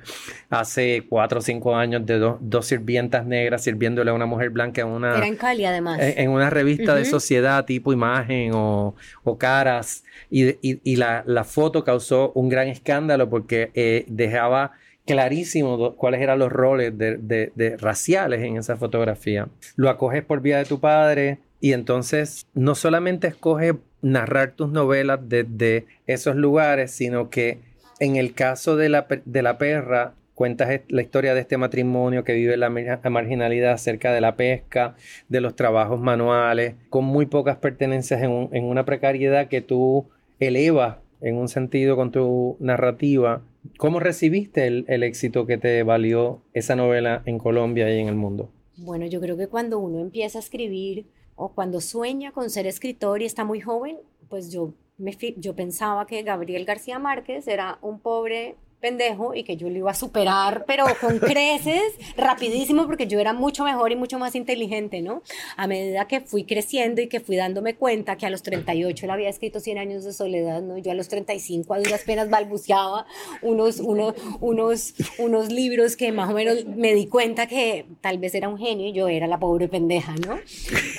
hace 0.50 1.04
cuatro 1.10 1.40
o 1.40 1.42
cinco 1.42 1.76
años 1.76 2.06
de 2.06 2.20
dos 2.40 2.66
sirvientas 2.66 3.26
negras 3.26 3.64
sirviéndole 3.64 4.12
a 4.12 4.14
una 4.14 4.26
mujer 4.26 4.50
blanca 4.50 4.82
en 4.82 4.88
una... 4.88 5.18
Era 5.18 5.28
en 5.28 5.36
Cali, 5.36 5.66
además. 5.66 6.00
En, 6.00 6.30
una 6.30 6.50
revista 6.50 6.96
de 6.96 7.04
sociedad 7.04 7.66
tipo 7.66 7.92
imagen 7.92 8.52
o, 8.54 8.96
caras. 9.38 10.04
Y, 10.30 10.96
la, 10.96 11.44
foto 11.44 11.84
causó 11.84 12.32
un 12.34 12.50
gran 12.50 12.68
escándalo 12.68 13.30
porque 13.30 13.72
eh, 13.74 14.06
dejaba 14.08 14.72
clarísimo 15.08 15.96
cuáles 15.96 16.22
eran 16.22 16.38
los 16.38 16.52
roles 16.52 16.96
de, 16.96 17.78
raciales 17.80 18.44
en 18.44 18.58
esa 18.58 18.76
fotografía. 18.76 19.48
Lo 19.76 19.90
acoges 19.90 20.24
por 20.24 20.42
vía 20.42 20.58
de 20.58 20.66
tu 20.66 20.80
padre 20.80 21.40
y 21.60 21.74
entonces 21.74 22.46
no 22.54 22.76
solamente 22.76 23.28
escoges 23.28 23.74
narrar 24.02 24.52
tus 24.52 24.70
novelas 24.70 25.20
desde 25.24 25.86
esos 26.06 26.36
lugares, 26.36 26.92
sino 26.92 27.30
que 27.30 27.60
en 28.00 28.18
el 28.18 28.34
caso 28.34 28.76
de 28.76 28.90
la, 28.90 29.08
de 29.26 29.42
la 29.42 29.58
perra 29.58 30.14
cuentas 30.36 30.82
la 30.90 31.02
historia 31.02 31.34
de 31.34 31.42
este 31.42 31.58
matrimonio 31.58 32.24
que 32.24 32.34
vive 32.34 32.58
la, 32.58 32.70
marginalidad 32.70 33.72
acerca 33.72 34.12
de 34.14 34.22
la 34.22 34.36
pesca, 34.36 34.96
de 35.30 35.42
los 35.42 35.56
trabajos 35.56 36.00
manuales, 36.00 36.76
con 36.90 37.06
muy 37.06 37.26
pocas 37.26 37.58
pertenencias 37.58 38.22
en, 38.22 38.50
en 38.52 38.66
una 38.66 38.86
precariedad 38.86 39.48
que 39.48 39.62
tú 39.62 40.10
elevas 40.40 40.98
en 41.22 41.36
un 41.36 41.48
sentido 41.48 41.96
con 41.96 42.12
tu 42.12 42.58
narrativa 42.60 43.44
¿Cómo 43.78 44.00
recibiste 44.00 44.66
el, 44.68 45.04
éxito 45.04 45.46
que 45.46 45.58
te 45.58 45.84
valió 45.84 46.42
esa 46.54 46.76
novela 46.76 47.22
en 47.26 47.38
Colombia 47.38 47.94
y 47.94 48.00
en 48.00 48.08
el 48.08 48.16
mundo? 48.16 48.50
Bueno, 48.78 49.06
yo 49.06 49.20
creo 49.20 49.38
que 49.38 49.48
cuando 49.48 49.80
uno 49.80 50.00
empieza 50.00 50.40
a 50.40 50.42
escribir 50.42 51.08
o 51.36 51.50
cuando 51.54 51.82
sueña 51.82 52.32
con 52.32 52.50
ser 52.50 52.66
escritor 52.66 53.22
y 53.22 53.26
está 53.26 53.44
muy 53.44 53.60
joven, 53.60 53.98
pues 54.30 54.52
yo, 54.52 54.74
me, 54.98 55.16
yo 55.38 55.56
pensaba 55.56 56.08
que 56.08 56.24
Gabriel 56.24 56.66
García 56.66 56.98
Márquez 57.00 57.48
era 57.48 57.78
un 57.82 58.00
pobre 58.00 58.56
pendejo 58.80 59.34
y 59.34 59.44
que 59.44 59.58
yo 59.58 59.70
lo 59.70 59.78
iba 59.78 59.92
a 59.92 59.96
superar, 59.96 60.66
pero 60.68 60.86
con 61.02 61.20
creces, 61.20 61.94
rapidísimo, 62.16 62.86
porque 62.86 63.08
yo 63.08 63.20
era 63.20 63.34
mucho 63.34 63.64
mejor 63.64 63.92
y 63.92 63.96
mucho 63.96 64.20
más 64.20 64.36
inteligente, 64.36 65.02
¿no? 65.02 65.24
A 65.56 65.68
medida 65.68 66.08
que 66.08 66.22
fui 66.22 66.44
creciendo 66.44 67.02
y 67.02 67.08
que 67.08 67.20
fui 67.20 67.36
dándome 67.36 67.76
cuenta 67.76 68.18
que 68.18 68.26
a 68.26 68.30
los 68.30 68.44
38 68.44 69.06
él 69.06 69.12
había 69.12 69.30
escrito 69.30 69.60
100 69.60 69.78
años 69.78 70.04
de 70.04 70.14
soledad, 70.14 70.62
¿no? 70.62 70.78
Yo 70.78 70.92
a 70.92 70.96
los 70.96 71.08
35 71.08 71.74
a 71.74 71.80
duras 71.80 72.04
penas 72.04 72.30
balbuceaba 72.30 73.06
unos, 73.42 73.80
unos, 73.80 74.16
unos, 74.40 74.94
unos 75.18 75.52
libros 75.52 75.96
que 75.96 76.12
más 76.12 76.30
o 76.30 76.34
menos 76.34 76.66
me 76.66 76.94
di 76.94 77.08
cuenta 77.08 77.48
que 77.48 77.86
tal 78.02 78.20
vez 78.20 78.36
era 78.36 78.50
un 78.50 78.58
genio 78.58 78.88
y 78.88 78.94
yo 78.94 79.08
era 79.08 79.28
la 79.28 79.40
pobre 79.40 79.68
pendeja, 79.68 80.16
¿no? 80.26 80.38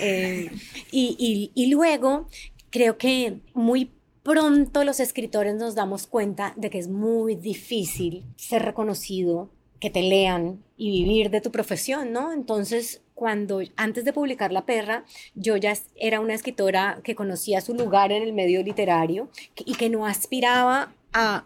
Eh, 0.01 0.51
y, 0.91 1.17
y, 1.19 1.53
y 1.55 1.67
luego 1.71 2.27
creo 2.71 2.99
que 2.99 3.39
muy 3.55 3.91
pronto 4.23 4.85
los 4.85 5.01
escritores 5.01 5.55
nos 5.55 5.75
damos 5.75 6.07
cuenta 6.07 6.53
de 6.57 6.71
que 6.71 6.79
es 6.79 6.89
muy 6.89 7.35
difícil 7.35 8.25
ser 8.37 8.63
reconocido, 8.63 9.51
que 9.81 9.91
te 9.91 10.03
lean 10.03 10.63
y 10.77 10.91
vivir 10.91 11.31
de 11.31 11.41
tu 11.41 11.51
profesión, 11.51 12.13
¿no? 12.13 12.33
Entonces, 12.33 13.03
cuando 13.15 13.61
antes 13.77 14.05
de 14.05 14.13
publicar 14.13 14.53
La 14.53 14.67
Perra, 14.67 15.05
yo 15.35 15.57
ya 15.57 15.75
era 15.97 16.21
una 16.21 16.35
escritora 16.35 17.01
que 17.03 17.15
conocía 17.15 17.61
su 17.61 17.75
lugar 17.75 18.13
en 18.13 18.23
el 18.23 18.33
medio 18.33 18.63
literario 18.63 19.29
y 19.57 19.75
que 19.75 19.89
no 19.91 20.07
aspiraba 20.07 20.95
a 21.13 21.45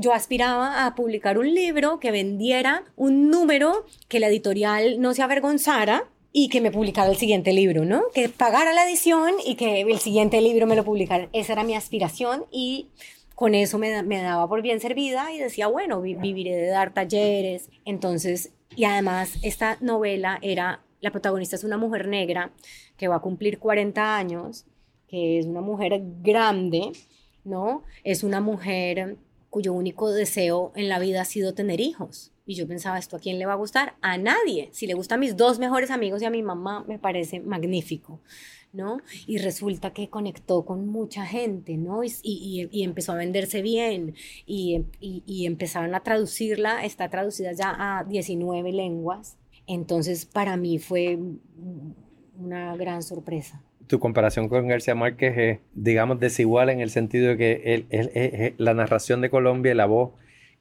yo 0.00 0.12
aspiraba 0.12 0.84
a 0.84 0.94
publicar 0.94 1.38
un 1.38 1.54
libro 1.54 1.98
que 1.98 2.10
vendiera 2.10 2.84
un 2.94 3.30
número 3.30 3.86
que 4.08 4.20
la 4.20 4.28
editorial 4.28 5.00
no 5.00 5.14
se 5.14 5.22
avergonzara 5.22 6.04
y 6.36 6.48
que 6.48 6.60
me 6.60 6.72
publicara 6.72 7.08
el 7.08 7.16
siguiente 7.16 7.52
libro, 7.52 7.84
¿no? 7.84 8.02
Que 8.12 8.28
pagara 8.28 8.72
la 8.72 8.84
edición 8.88 9.34
y 9.46 9.54
que 9.54 9.82
el 9.82 10.00
siguiente 10.00 10.40
libro 10.40 10.66
me 10.66 10.74
lo 10.74 10.84
publicara. 10.84 11.28
Esa 11.32 11.52
era 11.52 11.62
mi 11.62 11.76
aspiración 11.76 12.44
y 12.50 12.88
con 13.36 13.54
eso 13.54 13.78
me, 13.78 14.02
me 14.02 14.20
daba 14.20 14.48
por 14.48 14.60
bien 14.60 14.80
servida 14.80 15.32
y 15.32 15.38
decía, 15.38 15.68
bueno, 15.68 16.00
viviré 16.00 16.56
de 16.56 16.66
dar 16.66 16.92
talleres. 16.92 17.70
Entonces, 17.84 18.52
y 18.74 18.82
además 18.82 19.38
esta 19.42 19.78
novela 19.80 20.40
era, 20.42 20.82
la 21.00 21.12
protagonista 21.12 21.54
es 21.54 21.62
una 21.62 21.78
mujer 21.78 22.08
negra 22.08 22.50
que 22.96 23.06
va 23.06 23.16
a 23.16 23.20
cumplir 23.20 23.60
40 23.60 24.16
años, 24.16 24.66
que 25.06 25.38
es 25.38 25.46
una 25.46 25.60
mujer 25.60 26.02
grande, 26.20 26.90
¿no? 27.44 27.84
Es 28.02 28.24
una 28.24 28.40
mujer 28.40 29.18
cuyo 29.54 29.72
único 29.72 30.10
deseo 30.10 30.72
en 30.74 30.88
la 30.88 30.98
vida 30.98 31.20
ha 31.20 31.24
sido 31.24 31.54
tener 31.54 31.80
hijos. 31.80 32.32
Y 32.44 32.56
yo 32.56 32.66
pensaba, 32.66 32.98
¿esto 32.98 33.16
a 33.16 33.20
quién 33.20 33.38
le 33.38 33.46
va 33.46 33.52
a 33.52 33.56
gustar? 33.56 33.94
A 34.00 34.18
nadie. 34.18 34.68
Si 34.72 34.88
le 34.88 34.94
gusta 34.94 35.14
a 35.14 35.18
mis 35.18 35.36
dos 35.36 35.60
mejores 35.60 35.92
amigos 35.92 36.20
y 36.20 36.24
a 36.24 36.30
mi 36.30 36.42
mamá, 36.42 36.84
me 36.88 36.98
parece 36.98 37.38
magnífico, 37.38 38.18
¿no? 38.72 38.98
Y 39.28 39.38
resulta 39.38 39.92
que 39.92 40.10
conectó 40.10 40.64
con 40.64 40.88
mucha 40.88 41.24
gente, 41.24 41.76
¿no? 41.76 42.02
Y, 42.02 42.12
y, 42.72 42.82
empezó 42.82 43.12
a 43.12 43.14
venderse 43.14 43.62
bien 43.62 44.16
y, 44.44 44.86
y, 45.00 45.46
empezaron 45.46 45.94
a 45.94 46.02
traducirla, 46.02 46.84
está 46.84 47.08
traducida 47.08 47.52
ya 47.52 47.76
a 47.78 48.02
19 48.02 48.72
lenguas. 48.72 49.36
Entonces, 49.68 50.26
para 50.26 50.56
mí 50.56 50.80
fue 50.80 51.16
una 52.40 52.76
gran 52.76 53.04
sorpresa 53.04 53.62
tu 53.86 53.98
comparación 53.98 54.48
con 54.48 54.68
García 54.68 54.94
Márquez 54.94 55.36
es, 55.36 55.58
digamos, 55.74 56.20
desigual 56.20 56.70
en 56.70 56.80
el 56.80 56.90
sentido 56.90 57.34
de 57.34 57.36
que 57.36 58.54
la 58.58 58.74
narración 58.74 59.20
de 59.20 59.30
Colombia 59.30 59.72
y 59.72 59.74
la 59.74 59.86
voz 59.86 60.12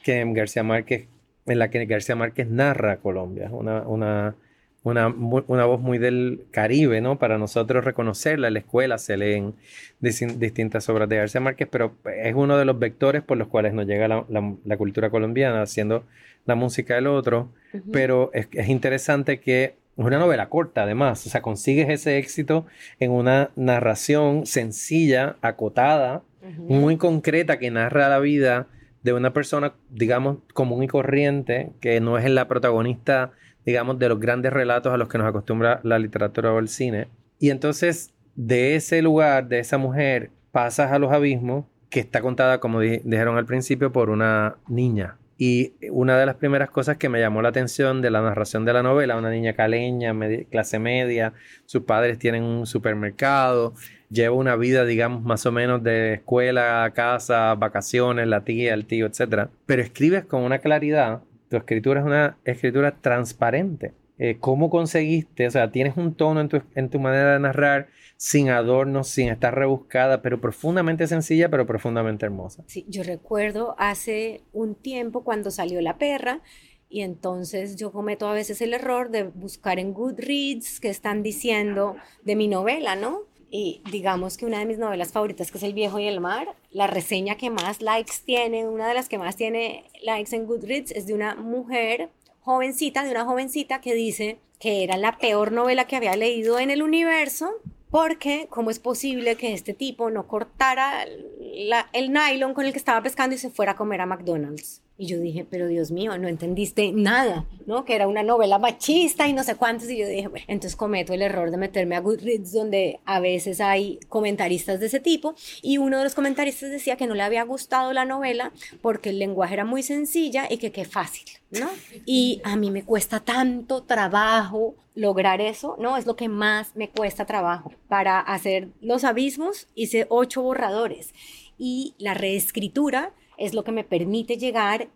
que 0.04 0.24
García 0.34 0.64
Márquez 0.64 1.08
en 1.46 1.60
la 1.60 1.70
que 1.70 1.86
García 1.86 2.16
Márquez 2.16 2.48
narra 2.48 2.98
Colombia, 2.98 3.50
una, 3.52 3.82
una, 3.82 4.36
una, 4.84 5.08
una, 5.08 5.66
voz 5.66 5.82
muy 5.82 5.98
del 5.98 6.46
Caribe, 6.52 7.02
¿no? 7.02 7.20
Para 7.20 7.38
nosotros 7.38 7.84
reconocerla, 7.84 8.48
en 8.48 8.54
la 8.54 8.60
escuela 8.60 8.98
se 8.98 9.18
leen 9.18 9.56
distintas 10.00 10.88
obras 10.90 11.10
de 11.10 11.18
García 11.18 11.42
Márquez, 11.42 11.68
pero 11.70 11.96
es 12.16 12.34
uno 12.34 12.58
de 12.58 12.66
los 12.66 12.80
vectores 12.80 13.24
por 13.24 13.38
los 13.38 13.48
cuales 13.48 13.74
nos 13.74 13.86
llega 13.86 14.08
la, 14.08 14.26
la, 14.30 14.78
cultura 14.78 15.10
colombiana, 15.10 15.62
haciendo 15.62 16.06
la 16.46 16.56
música 16.56 16.96
del 16.96 17.08
otro, 17.08 17.50
pero 17.92 18.32
es, 18.34 18.48
es 18.52 18.70
interesante 18.70 19.40
que 19.40 19.76
es 19.98 20.06
una 20.06 20.18
novela 20.18 20.50
corta 20.50 20.84
además, 20.84 21.26
o 21.26 21.30
sea, 21.30 21.42
consigues 21.42 21.90
ese 21.90 22.18
éxito 22.18 22.66
en 23.00 23.12
una 23.12 23.52
narración 23.56 24.46
sencilla, 24.46 25.38
acotada, 25.42 26.24
muy 26.58 26.98
concreta, 26.98 27.58
que 27.58 27.72
narra 27.72 28.10
la 28.10 28.20
vida 28.20 28.68
de 29.04 29.14
una 29.14 29.34
persona, 29.34 29.74
digamos, 29.90 30.38
común 30.54 30.84
y 30.84 30.88
corriente, 30.88 31.72
que 31.80 32.02
no 32.02 32.18
es 32.18 32.30
la 32.30 32.48
protagonista, 32.48 33.32
digamos, 33.66 34.00
de 34.00 34.10
los 34.10 34.20
grandes 34.20 34.52
relatos 34.52 34.94
a 34.94 34.98
los 34.98 35.08
que 35.08 35.18
nos 35.18 35.28
acostumbra 35.28 35.80
la 35.84 36.00
literatura 36.00 36.52
o 36.52 36.60
el 36.60 36.68
cine. 36.68 37.08
Y 37.40 37.50
entonces, 37.50 38.14
de 38.36 38.76
ese 38.76 39.02
lugar, 39.02 39.48
de 39.48 39.60
esa 39.60 39.78
mujer, 39.78 40.32
pasas 40.52 40.92
a 40.92 41.00
los 41.00 41.12
abismos, 41.12 41.66
que 41.90 42.00
está 42.00 42.22
contada, 42.22 42.60
como 42.60 42.80
dijeron 42.80 43.38
al 43.38 43.46
principio, 43.46 43.92
por 43.92 44.10
una 44.10 44.56
niña. 44.68 45.18
Y 45.38 45.74
una 45.90 46.18
de 46.18 46.26
las 46.26 46.36
primeras 46.36 46.70
cosas 46.70 46.98
que 46.98 47.10
me 47.10 47.20
llamó 47.20 47.42
la 47.42 47.50
atención 47.50 48.02
de 48.02 48.12
la 48.12 48.22
narración 48.22 48.66
de 48.66 48.74
la 48.74 48.84
novela, 48.84 49.18
una 49.18 49.32
niña 49.32 49.54
caleña, 49.54 50.14
clase 50.50 50.80
media, 50.80 51.34
sus 51.66 51.84
padres 51.84 52.20
tienen 52.20 52.44
un 52.44 52.66
supermercado, 52.66 53.74
lleva 54.10 54.36
una 54.36 54.56
vida, 54.56 54.86
digamos, 54.86 55.24
más 55.24 55.46
o 55.46 55.52
menos 55.52 55.84
de 55.84 56.16
escuela, 56.16 56.92
casa, 56.96 57.56
vacaciones, 57.56 58.28
la 58.28 58.44
tía, 58.44 58.74
el 58.74 58.86
tío, 58.86 59.08
etc. 59.08 59.50
Pero 59.66 59.82
escribes 59.82 60.26
con 60.26 60.44
una 60.44 60.60
claridad, 60.60 61.22
tu 61.50 61.58
escritura 61.58 62.00
es 62.00 62.06
una 62.06 62.38
escritura 62.46 62.96
transparente. 63.02 63.94
Eh, 64.20 64.38
¿Cómo 64.40 64.70
conseguiste? 64.70 65.48
O 65.48 65.52
sea, 65.52 65.72
tienes 65.72 65.98
un 65.98 66.14
tono 66.14 66.42
en 66.42 66.50
tu, 66.50 66.62
en 66.76 66.90
tu 66.90 67.00
manera 67.00 67.34
de 67.34 67.40
narrar 67.40 67.88
sin 68.24 68.50
adornos, 68.50 69.10
sin 69.10 69.28
estar 69.28 69.54
rebuscada, 69.54 70.22
pero 70.22 70.40
profundamente 70.40 71.08
sencilla, 71.08 71.50
pero 71.50 71.68
profundamente 71.68 72.26
hermosa. 72.26 72.64
Sí, 72.68 72.86
yo 72.88 73.04
recuerdo 73.04 73.76
hace 73.78 74.44
un 74.54 74.76
tiempo 74.76 75.26
cuando 75.26 75.52
salió 75.52 75.82
La 75.82 75.98
Perra, 75.98 76.40
y 76.88 77.02
entonces 77.02 77.76
yo 77.76 77.92
cometo 77.92 78.26
a 78.26 78.34
veces 78.34 78.62
el 78.62 78.74
error 78.74 79.10
de 79.10 79.24
buscar 79.24 79.78
en 79.78 79.94
Goodreads 79.94 80.80
qué 80.80 80.88
están 80.88 81.22
diciendo 81.22 81.98
de 82.24 82.38
mi 82.38 82.48
novela, 82.48 82.96
¿no? 82.96 83.24
y 83.52 83.82
digamos 83.92 84.38
que 84.38 84.46
una 84.46 84.60
de 84.60 84.68
mis 84.68 84.80
novelas 84.80 85.12
favoritas, 85.12 85.52
que 85.52 85.58
es 85.58 85.64
El 85.66 85.74
viejo 85.74 86.00
y 86.00 86.08
el 86.08 86.22
mar, 86.22 86.56
la 86.72 86.88
reseña 86.88 87.36
que 87.36 87.50
más 87.50 87.82
likes 87.82 88.14
tiene, 88.24 88.66
una 88.66 88.88
de 88.88 88.94
las 88.94 89.10
que 89.10 89.18
más 89.18 89.36
tiene 89.36 89.84
likes 90.02 90.34
en 90.34 90.46
Goodreads, 90.46 90.92
es 90.92 91.08
de 91.08 91.14
una 91.14 91.36
mujer 91.36 92.10
jovencita, 92.40 93.04
de 93.04 93.12
una 93.12 93.26
jovencita 93.26 93.82
que 93.82 93.94
dice 93.94 94.40
que 94.60 94.86
era 94.86 94.96
la 94.96 95.18
peor 95.18 95.52
novela 95.52 95.88
que 95.88 95.98
había 95.98 96.16
leído 96.16 96.58
en 96.58 96.72
el 96.72 96.82
universo, 96.82 97.52
porque 97.94 98.48
cómo 98.50 98.72
es 98.72 98.80
posible 98.80 99.36
que 99.36 99.54
este 99.54 99.76
tipo 99.76 100.10
no 100.10 100.26
cortara 100.26 101.04
el 101.04 102.12
nylon 102.12 102.56
con 102.56 102.66
el 102.66 102.72
que 102.72 102.80
estaba 102.80 103.04
pescando 103.04 103.36
y 103.36 103.38
se 103.38 103.52
fuera 103.52 103.74
a 103.74 103.76
comer 103.76 104.02
a 104.02 104.08
McDonald's. 104.08 104.82
Y 105.04 105.06
yo 105.06 105.20
dije, 105.20 105.46
pero 105.50 105.68
Dios 105.68 105.92
mío, 105.92 106.18
no 106.18 106.30
entendiste 106.30 106.94
nada, 106.94 107.46
¿no? 107.66 107.84
Que 107.84 107.94
era 107.94 108.08
una 108.08 108.24
novela 108.24 108.58
machista 108.58 109.28
y 109.28 109.34
no 109.34 109.44
sé 109.44 109.56
cuántos. 109.56 109.90
Y 109.90 109.98
yo 109.98 110.08
dije, 110.08 110.30
bueno, 110.30 110.46
entonces 110.48 110.78
cometo 110.78 111.12
el 111.14 111.22
error 111.22 111.52
de 111.52 111.58
meterme 111.58 111.98
a 111.98 112.00
Goodreads, 112.00 112.54
donde 112.54 113.02
a 113.04 113.20
veces 113.20 113.60
hay 113.60 114.00
comentaristas 114.08 114.80
de 114.80 114.86
ese 114.86 115.02
tipo. 115.02 115.36
Y 115.62 115.78
uno 115.78 115.98
de 115.98 116.06
los 116.06 116.16
comentaristas 116.16 116.72
decía 116.72 116.96
que 116.96 117.06
no 117.06 117.16
le 117.16 117.22
había 117.22 117.44
gustado 117.44 117.92
la 117.92 118.06
novela 118.06 118.54
porque 118.82 119.10
el 119.10 119.20
lenguaje 119.20 119.56
era 119.56 119.66
muy 119.66 119.84
sencilla 119.84 120.48
y 120.50 120.56
que 120.56 120.72
qué 120.72 120.86
fácil, 120.86 121.26
¿no? 121.52 121.70
Y 122.06 122.40
a 122.46 122.56
mí 122.56 122.72
me 122.72 122.86
cuesta 122.86 123.20
tanto 123.20 123.84
trabajo 123.84 124.76
lograr 124.96 125.42
eso, 125.42 125.76
¿no? 125.80 125.98
Es 125.98 126.06
lo 126.06 126.16
que 126.16 126.30
más 126.30 126.78
me 126.78 126.88
cuesta 126.88 127.26
trabajo. 127.26 127.74
Para 127.90 128.22
hacer 128.22 128.70
los 128.80 129.04
abismos 129.04 129.68
hice 129.76 130.06
ocho 130.08 130.42
borradores 130.42 131.14
y 131.58 131.94
la 131.98 132.14
reescritura 132.14 133.12
es 133.38 133.54
lo 133.54 133.64
que 133.64 133.72
me 133.72 133.84
permite 133.84 134.38
llegar 134.38 134.90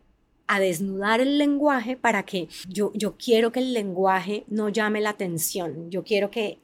a 0.47 0.59
desnudar 0.59 1.19
el 1.19 1.37
lenguaje 1.37 1.97
para 1.97 2.23
que 2.23 2.47
yo, 2.69 2.91
yo 2.93 3.17
quiero 3.17 3.51
que 3.51 3.59
el 3.59 3.73
lenguaje 3.73 4.45
no 4.47 4.69
llame 4.69 5.01
la 5.01 5.09
atención, 5.09 5.89
yo 5.91 6.03
quiero 6.03 6.31
que 6.31 6.59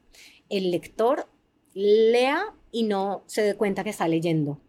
el 0.49 0.71
lector 0.71 1.27
lea 1.73 2.53
y 2.71 2.83
no 2.83 3.23
se 3.27 3.41
dé 3.41 3.55
cuenta 3.55 3.83
que 3.83 3.89
está 3.89 4.07
leyendo, 4.07 4.59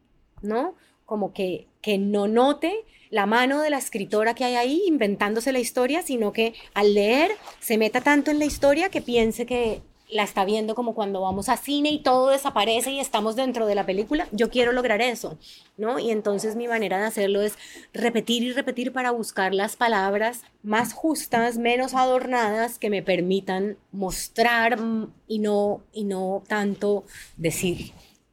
¿no? 0.43 0.75
Como 1.07 1.33
que, 1.33 1.69
que 1.81 1.99
no 1.99 2.27
note 2.27 2.85
la 3.11 3.27
mano 3.27 3.61
de 3.61 3.71
la 3.71 3.79
escritora 3.79 4.35
que 4.35 4.45
hay 4.45 4.57
ahí 4.57 4.83
inventándose 4.87 5.53
la 5.53 5.61
historia, 5.61 6.03
sino 6.03 6.33
que 6.33 6.55
al 6.75 6.95
leer 6.95 7.31
se 7.61 7.79
meta 7.79 8.01
tanto 8.01 8.31
en 8.31 8.39
la 8.39 8.45
historia 8.45 8.89
que 8.89 9.01
piense 9.01 9.47
que 9.47 9.83
la 10.11 10.23
está 10.23 10.45
viendo 10.45 10.75
como 10.75 10.95
cuando 10.95 11.21
vamos 11.21 11.49
a 11.49 11.57
cine 11.57 11.91
y 11.91 11.99
todo 11.99 12.31
desaparece 12.31 12.93
y 12.93 13.01
estamos 13.01 13.37
dentro 13.37 13.67
de 13.67 13.75
la 13.75 13.87
película. 13.87 14.29
Yo 14.33 14.51
quiero 14.51 14.73
lograr 14.73 15.01
eso, 15.01 15.39
¿no? 15.77 15.99
Y 15.99 16.11
entonces 16.11 16.57
mi 16.57 16.69
manera 16.69 16.99
de 16.99 17.07
hacerlo 17.07 17.41
es 17.41 17.57
repetir 17.93 18.43
y 18.43 18.53
repetir 18.53 18.93
para 18.93 19.11
buscar 19.11 19.55
las 19.55 19.77
palabras 19.77 20.43
más 20.63 20.93
justas, 20.93 21.59
menos 21.59 21.95
adornadas, 21.95 22.79
que 22.79 22.91
me 22.91 23.03
permitan 23.03 23.77
mostrar 23.93 24.79
y 25.27 25.39
no, 25.39 25.83
y 25.93 26.05
no 26.05 26.43
tanto 26.49 27.05
decir. 27.37 27.93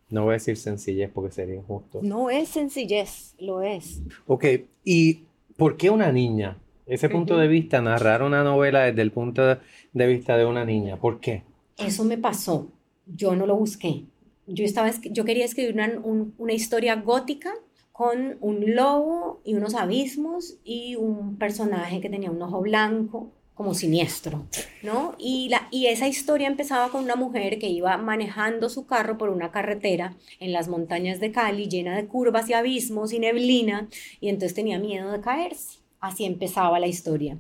No 0.10 0.24
voy 0.24 0.32
a 0.32 0.34
decir 0.34 0.58
sencillez 0.58 1.10
porque 1.14 1.32
sería 1.32 1.56
injusto. 1.56 2.00
No 2.02 2.30
es 2.30 2.50
sencillez, 2.50 3.34
lo 3.40 3.62
es. 3.62 4.02
Ok, 4.28 4.46
¿y 4.84 5.24
por 5.56 5.78
qué 5.78 5.90
una 5.90 6.12
niña? 6.12 6.58
Ese 6.86 7.08
punto 7.08 7.38
de 7.38 7.48
vista, 7.48 7.82
narrar 7.82 8.22
una 8.22 8.44
novela 8.44 8.82
desde 8.82 9.02
el 9.02 9.12
punto 9.12 9.58
de 9.94 10.08
vista 10.08 10.36
de 10.36 10.46
una 10.46 10.66
niña, 10.66 10.98
¿por 10.98 11.22
qué? 11.22 11.44
Eso 11.86 12.04
me 12.04 12.18
pasó. 12.18 12.72
Yo 13.06 13.36
no 13.36 13.46
lo 13.46 13.56
busqué. 13.56 14.06
Yo, 14.48 14.66
estaba, 14.66 14.92
yo 15.04 15.26
quería 15.26 15.46
escribir 15.46 15.74
una, 15.74 16.02
una 16.38 16.54
historia 16.54 16.96
gótica 16.96 17.54
con 17.92 18.38
un 18.42 18.76
lobo 18.76 19.42
y 19.44 19.54
unos 19.54 19.76
abismos 19.76 20.56
y 20.64 20.96
un 20.96 21.38
personaje 21.38 22.02
que 22.02 22.10
tenía 22.10 22.32
un 22.32 22.42
ojo 22.42 22.62
blanco 22.62 23.32
como 23.54 23.76
siniestro, 23.76 24.48
¿no? 24.82 25.14
Y, 25.20 25.50
la, 25.50 25.68
y 25.70 25.86
esa 25.86 26.08
historia 26.08 26.48
empezaba 26.48 26.90
con 26.90 27.04
una 27.04 27.16
mujer 27.16 27.60
que 27.60 27.70
iba 27.70 27.96
manejando 27.98 28.70
su 28.70 28.88
carro 28.88 29.20
por 29.20 29.30
una 29.30 29.52
carretera 29.52 30.16
en 30.40 30.52
las 30.52 30.68
montañas 30.68 31.20
de 31.20 31.32
Cali 31.32 31.68
llena 31.68 31.96
de 31.96 32.08
curvas 32.08 32.50
y 32.50 32.54
abismos 32.54 33.14
y 33.14 33.20
neblina 33.20 33.88
y 34.20 34.30
entonces 34.30 34.56
tenía 34.56 34.80
miedo 34.80 35.12
de 35.12 35.22
caerse. 35.22 35.80
Así 36.00 36.26
empezaba 36.26 36.80
la 36.80 36.88
historia. 36.88 37.38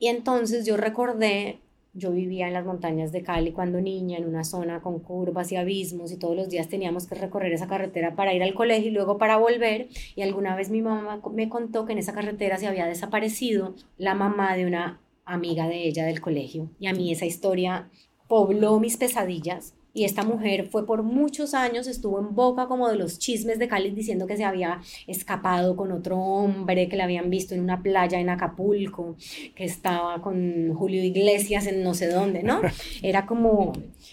Y 0.00 0.08
entonces 0.08 0.66
yo 0.66 0.76
recordé 0.76 1.60
yo 1.92 2.12
vivía 2.12 2.46
en 2.46 2.54
las 2.54 2.64
montañas 2.64 3.12
de 3.12 3.22
Cali 3.22 3.52
cuando 3.52 3.80
niña, 3.80 4.18
en 4.18 4.26
una 4.26 4.44
zona 4.44 4.80
con 4.80 5.00
curvas 5.00 5.50
y 5.52 5.56
abismos 5.56 6.12
y 6.12 6.18
todos 6.18 6.36
los 6.36 6.48
días 6.48 6.68
teníamos 6.68 7.06
que 7.06 7.14
recorrer 7.14 7.52
esa 7.52 7.66
carretera 7.66 8.14
para 8.14 8.32
ir 8.32 8.42
al 8.42 8.54
colegio 8.54 8.90
y 8.90 8.94
luego 8.94 9.18
para 9.18 9.36
volver. 9.36 9.88
Y 10.14 10.22
alguna 10.22 10.54
vez 10.54 10.70
mi 10.70 10.82
mamá 10.82 11.20
me 11.32 11.48
contó 11.48 11.86
que 11.86 11.92
en 11.92 11.98
esa 11.98 12.12
carretera 12.12 12.58
se 12.58 12.66
había 12.66 12.86
desaparecido 12.86 13.74
la 13.98 14.14
mamá 14.14 14.56
de 14.56 14.66
una 14.66 15.00
amiga 15.24 15.68
de 15.68 15.86
ella 15.86 16.04
del 16.04 16.20
colegio. 16.20 16.70
Y 16.78 16.86
a 16.86 16.92
mí 16.92 17.10
esa 17.10 17.26
historia 17.26 17.88
pobló 18.28 18.78
mis 18.78 18.96
pesadillas 18.96 19.74
y 19.92 20.04
esta 20.04 20.22
mujer 20.22 20.66
fue 20.66 20.86
por 20.86 21.02
muchos 21.02 21.52
años, 21.54 21.86
estuvo 21.86 22.20
en 22.20 22.34
boca 22.34 22.66
como 22.66 22.88
de 22.88 22.96
los 22.96 23.18
chismes 23.18 23.58
de 23.58 23.66
Cali 23.66 23.90
diciendo 23.90 24.26
que 24.26 24.36
se 24.36 24.44
había 24.44 24.80
escapado 25.06 25.74
con 25.76 25.90
otro 25.90 26.18
hombre, 26.18 26.88
que 26.88 26.96
la 26.96 27.04
habían 27.04 27.28
visto 27.28 27.54
en 27.54 27.60
una 27.60 27.82
playa 27.82 28.20
en 28.20 28.28
Acapulco, 28.28 29.16
que 29.54 29.64
estaba 29.64 30.22
con 30.22 30.74
Julio 30.74 31.02
Iglesias 31.02 31.66
en 31.66 31.82
no 31.82 31.94
sé 31.94 32.08
dónde, 32.08 32.42
¿no? 32.42 32.60
Era 33.02 33.26
como, 33.26 33.72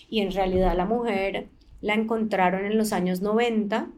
y 0.09 0.21
en 0.21 0.31
realidad 0.31 0.75
la 0.75 0.85
mujer 0.85 1.47
la 1.81 1.93
encontraron 1.93 2.65
en 2.65 2.77
los 2.77 2.91
años 2.91 3.21
90, 3.21 3.89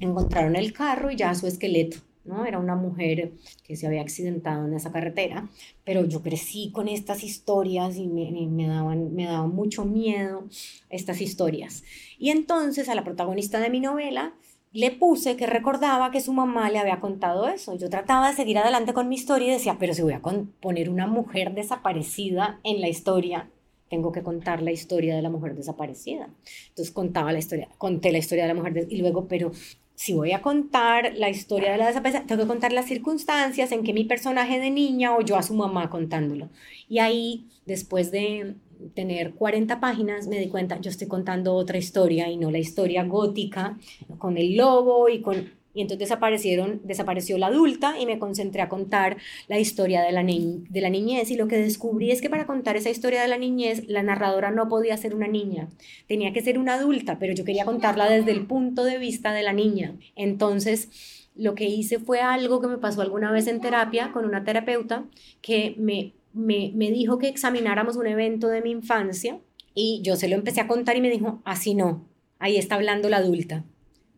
encontraron 0.00 0.54
el 0.54 0.72
carro 0.72 1.10
y 1.10 1.16
ya 1.16 1.34
su 1.34 1.46
esqueleto. 1.48 2.05
¿No? 2.26 2.44
Era 2.44 2.58
una 2.58 2.76
mujer 2.76 3.32
que 3.64 3.76
se 3.76 3.86
había 3.86 4.02
accidentado 4.02 4.66
en 4.66 4.74
esa 4.74 4.92
carretera, 4.92 5.48
pero 5.84 6.04
yo 6.04 6.22
crecí 6.22 6.70
con 6.72 6.88
estas 6.88 7.24
historias 7.24 7.96
y 7.96 8.06
me, 8.06 8.30
me, 8.30 8.66
daban, 8.66 9.14
me 9.14 9.24
daban 9.24 9.54
mucho 9.54 9.84
miedo 9.84 10.44
estas 10.90 11.20
historias. 11.20 11.84
Y 12.18 12.30
entonces 12.30 12.88
a 12.88 12.94
la 12.94 13.04
protagonista 13.04 13.60
de 13.60 13.70
mi 13.70 13.80
novela 13.80 14.34
le 14.72 14.90
puse 14.90 15.36
que 15.36 15.46
recordaba 15.46 16.10
que 16.10 16.20
su 16.20 16.32
mamá 16.32 16.68
le 16.70 16.78
había 16.78 17.00
contado 17.00 17.48
eso. 17.48 17.76
Yo 17.78 17.88
trataba 17.88 18.28
de 18.28 18.36
seguir 18.36 18.58
adelante 18.58 18.92
con 18.92 19.08
mi 19.08 19.14
historia 19.14 19.48
y 19.48 19.52
decía, 19.52 19.76
pero 19.78 19.94
si 19.94 20.02
voy 20.02 20.12
a 20.12 20.20
poner 20.20 20.90
una 20.90 21.06
mujer 21.06 21.54
desaparecida 21.54 22.60
en 22.62 22.82
la 22.82 22.88
historia, 22.88 23.48
tengo 23.88 24.12
que 24.12 24.22
contar 24.22 24.62
la 24.62 24.72
historia 24.72 25.16
de 25.16 25.22
la 25.22 25.30
mujer 25.30 25.54
desaparecida. 25.54 26.28
Entonces 26.68 26.92
contaba 26.92 27.32
la 27.32 27.38
historia, 27.38 27.68
conté 27.78 28.12
la 28.12 28.18
historia 28.18 28.44
de 28.44 28.48
la 28.48 28.54
mujer 28.54 28.86
y 28.90 28.98
luego, 28.98 29.28
pero 29.28 29.52
si 29.96 30.12
voy 30.12 30.32
a 30.32 30.42
contar 30.42 31.14
la 31.16 31.30
historia 31.30 31.72
de 31.72 31.78
la 31.78 31.86
desaparición, 31.88 32.26
tengo 32.26 32.42
que 32.42 32.48
contar 32.48 32.72
las 32.72 32.86
circunstancias 32.86 33.72
en 33.72 33.82
que 33.82 33.94
mi 33.94 34.04
personaje 34.04 34.60
de 34.60 34.70
niña 34.70 35.16
o 35.16 35.22
yo 35.22 35.36
a 35.36 35.42
su 35.42 35.54
mamá 35.54 35.88
contándolo. 35.88 36.50
Y 36.88 36.98
ahí, 36.98 37.46
después 37.64 38.10
de 38.10 38.56
tener 38.94 39.32
40 39.32 39.80
páginas, 39.80 40.28
me 40.28 40.38
di 40.38 40.48
cuenta, 40.48 40.78
yo 40.80 40.90
estoy 40.90 41.08
contando 41.08 41.54
otra 41.54 41.78
historia 41.78 42.28
y 42.30 42.36
no 42.36 42.50
la 42.50 42.58
historia 42.58 43.04
gótica 43.04 43.78
con 44.18 44.36
el 44.36 44.56
lobo 44.56 45.08
y 45.08 45.22
con 45.22 45.50
y 45.76 45.82
entonces 45.82 46.08
desaparecieron, 46.08 46.80
desapareció 46.84 47.36
la 47.36 47.48
adulta 47.48 48.00
y 48.00 48.06
me 48.06 48.18
concentré 48.18 48.62
a 48.62 48.68
contar 48.70 49.18
la 49.46 49.58
historia 49.58 50.00
de 50.00 50.10
la, 50.10 50.22
de 50.24 50.80
la 50.80 50.88
niñez. 50.88 51.30
Y 51.30 51.36
lo 51.36 51.48
que 51.48 51.58
descubrí 51.58 52.10
es 52.10 52.22
que 52.22 52.30
para 52.30 52.46
contar 52.46 52.76
esa 52.76 52.88
historia 52.88 53.20
de 53.20 53.28
la 53.28 53.36
niñez, 53.36 53.86
la 53.86 54.02
narradora 54.02 54.50
no 54.50 54.70
podía 54.70 54.96
ser 54.96 55.14
una 55.14 55.28
niña, 55.28 55.68
tenía 56.08 56.32
que 56.32 56.40
ser 56.40 56.58
una 56.58 56.76
adulta, 56.76 57.18
pero 57.18 57.34
yo 57.34 57.44
quería 57.44 57.66
contarla 57.66 58.08
desde 58.08 58.30
el 58.30 58.46
punto 58.46 58.84
de 58.84 58.96
vista 58.96 59.34
de 59.34 59.42
la 59.42 59.52
niña. 59.52 59.94
Entonces, 60.14 61.28
lo 61.34 61.54
que 61.54 61.66
hice 61.66 61.98
fue 61.98 62.22
algo 62.22 62.62
que 62.62 62.68
me 62.68 62.78
pasó 62.78 63.02
alguna 63.02 63.30
vez 63.30 63.46
en 63.46 63.60
terapia 63.60 64.12
con 64.12 64.24
una 64.24 64.44
terapeuta 64.44 65.04
que 65.42 65.74
me, 65.76 66.14
me, 66.32 66.72
me 66.74 66.90
dijo 66.90 67.18
que 67.18 67.28
examináramos 67.28 67.96
un 67.96 68.06
evento 68.06 68.48
de 68.48 68.62
mi 68.62 68.70
infancia 68.70 69.40
y 69.74 70.00
yo 70.02 70.16
se 70.16 70.28
lo 70.28 70.36
empecé 70.36 70.62
a 70.62 70.68
contar 70.68 70.96
y 70.96 71.02
me 71.02 71.10
dijo, 71.10 71.42
así 71.44 71.74
no, 71.74 72.06
ahí 72.38 72.56
está 72.56 72.76
hablando 72.76 73.10
la 73.10 73.18
adulta. 73.18 73.66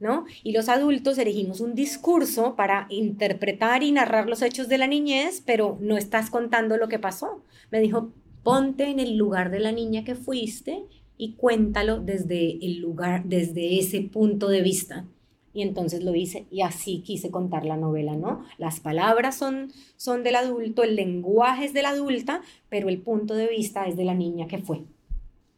¿No? 0.01 0.27
Y 0.43 0.53
los 0.53 0.69
adultos 0.69 1.19
elegimos 1.19 1.61
un 1.61 1.75
discurso 1.75 2.55
para 2.57 2.87
interpretar 2.91 3.83
y 3.83 3.93
narrar 3.93 4.29
los 4.29 4.43
hechos 4.43 4.69
de 4.69 4.79
la 4.79 4.87
niñez, 4.87 5.43
pero 5.45 5.79
no 5.81 5.97
estás 5.97 6.31
contando 6.31 6.77
lo 6.77 6.89
que 6.89 6.99
pasó. 6.99 7.43
Me 7.71 7.81
dijo, 7.81 8.13
ponte 8.43 8.85
en 8.85 9.01
el 9.01 9.17
lugar 9.17 9.51
de 9.51 9.61
la 9.61 9.73
niña 9.73 10.05
que 10.05 10.15
fuiste 10.15 10.85
y 11.17 11.33
cuéntalo 11.33 12.01
desde 12.01 12.65
el 12.65 12.79
lugar, 12.79 13.25
desde 13.25 13.79
ese 13.79 14.01
punto 14.03 14.49
de 14.49 14.63
vista. 14.63 15.05
Y 15.53 15.63
entonces 15.63 16.05
lo 16.05 16.15
hice 16.15 16.47
y 16.51 16.61
así 16.61 17.01
quise 17.01 17.31
contar 17.31 17.65
la 17.65 17.77
novela, 17.77 18.15
¿no? 18.15 18.45
Las 18.59 18.81
palabras 18.81 19.37
son, 19.37 19.73
son 19.97 20.23
del 20.23 20.37
adulto, 20.37 20.85
el 20.85 20.95
lenguaje 20.95 21.65
es 21.65 21.73
de 21.73 21.83
la 21.83 21.91
adulta, 21.91 22.43
pero 22.69 22.89
el 22.89 22.99
punto 22.99 23.35
de 23.35 23.49
vista 23.49 23.87
es 23.87 23.97
de 23.97 24.05
la 24.05 24.15
niña 24.15 24.47
que 24.47 24.59
fue. 24.59 24.83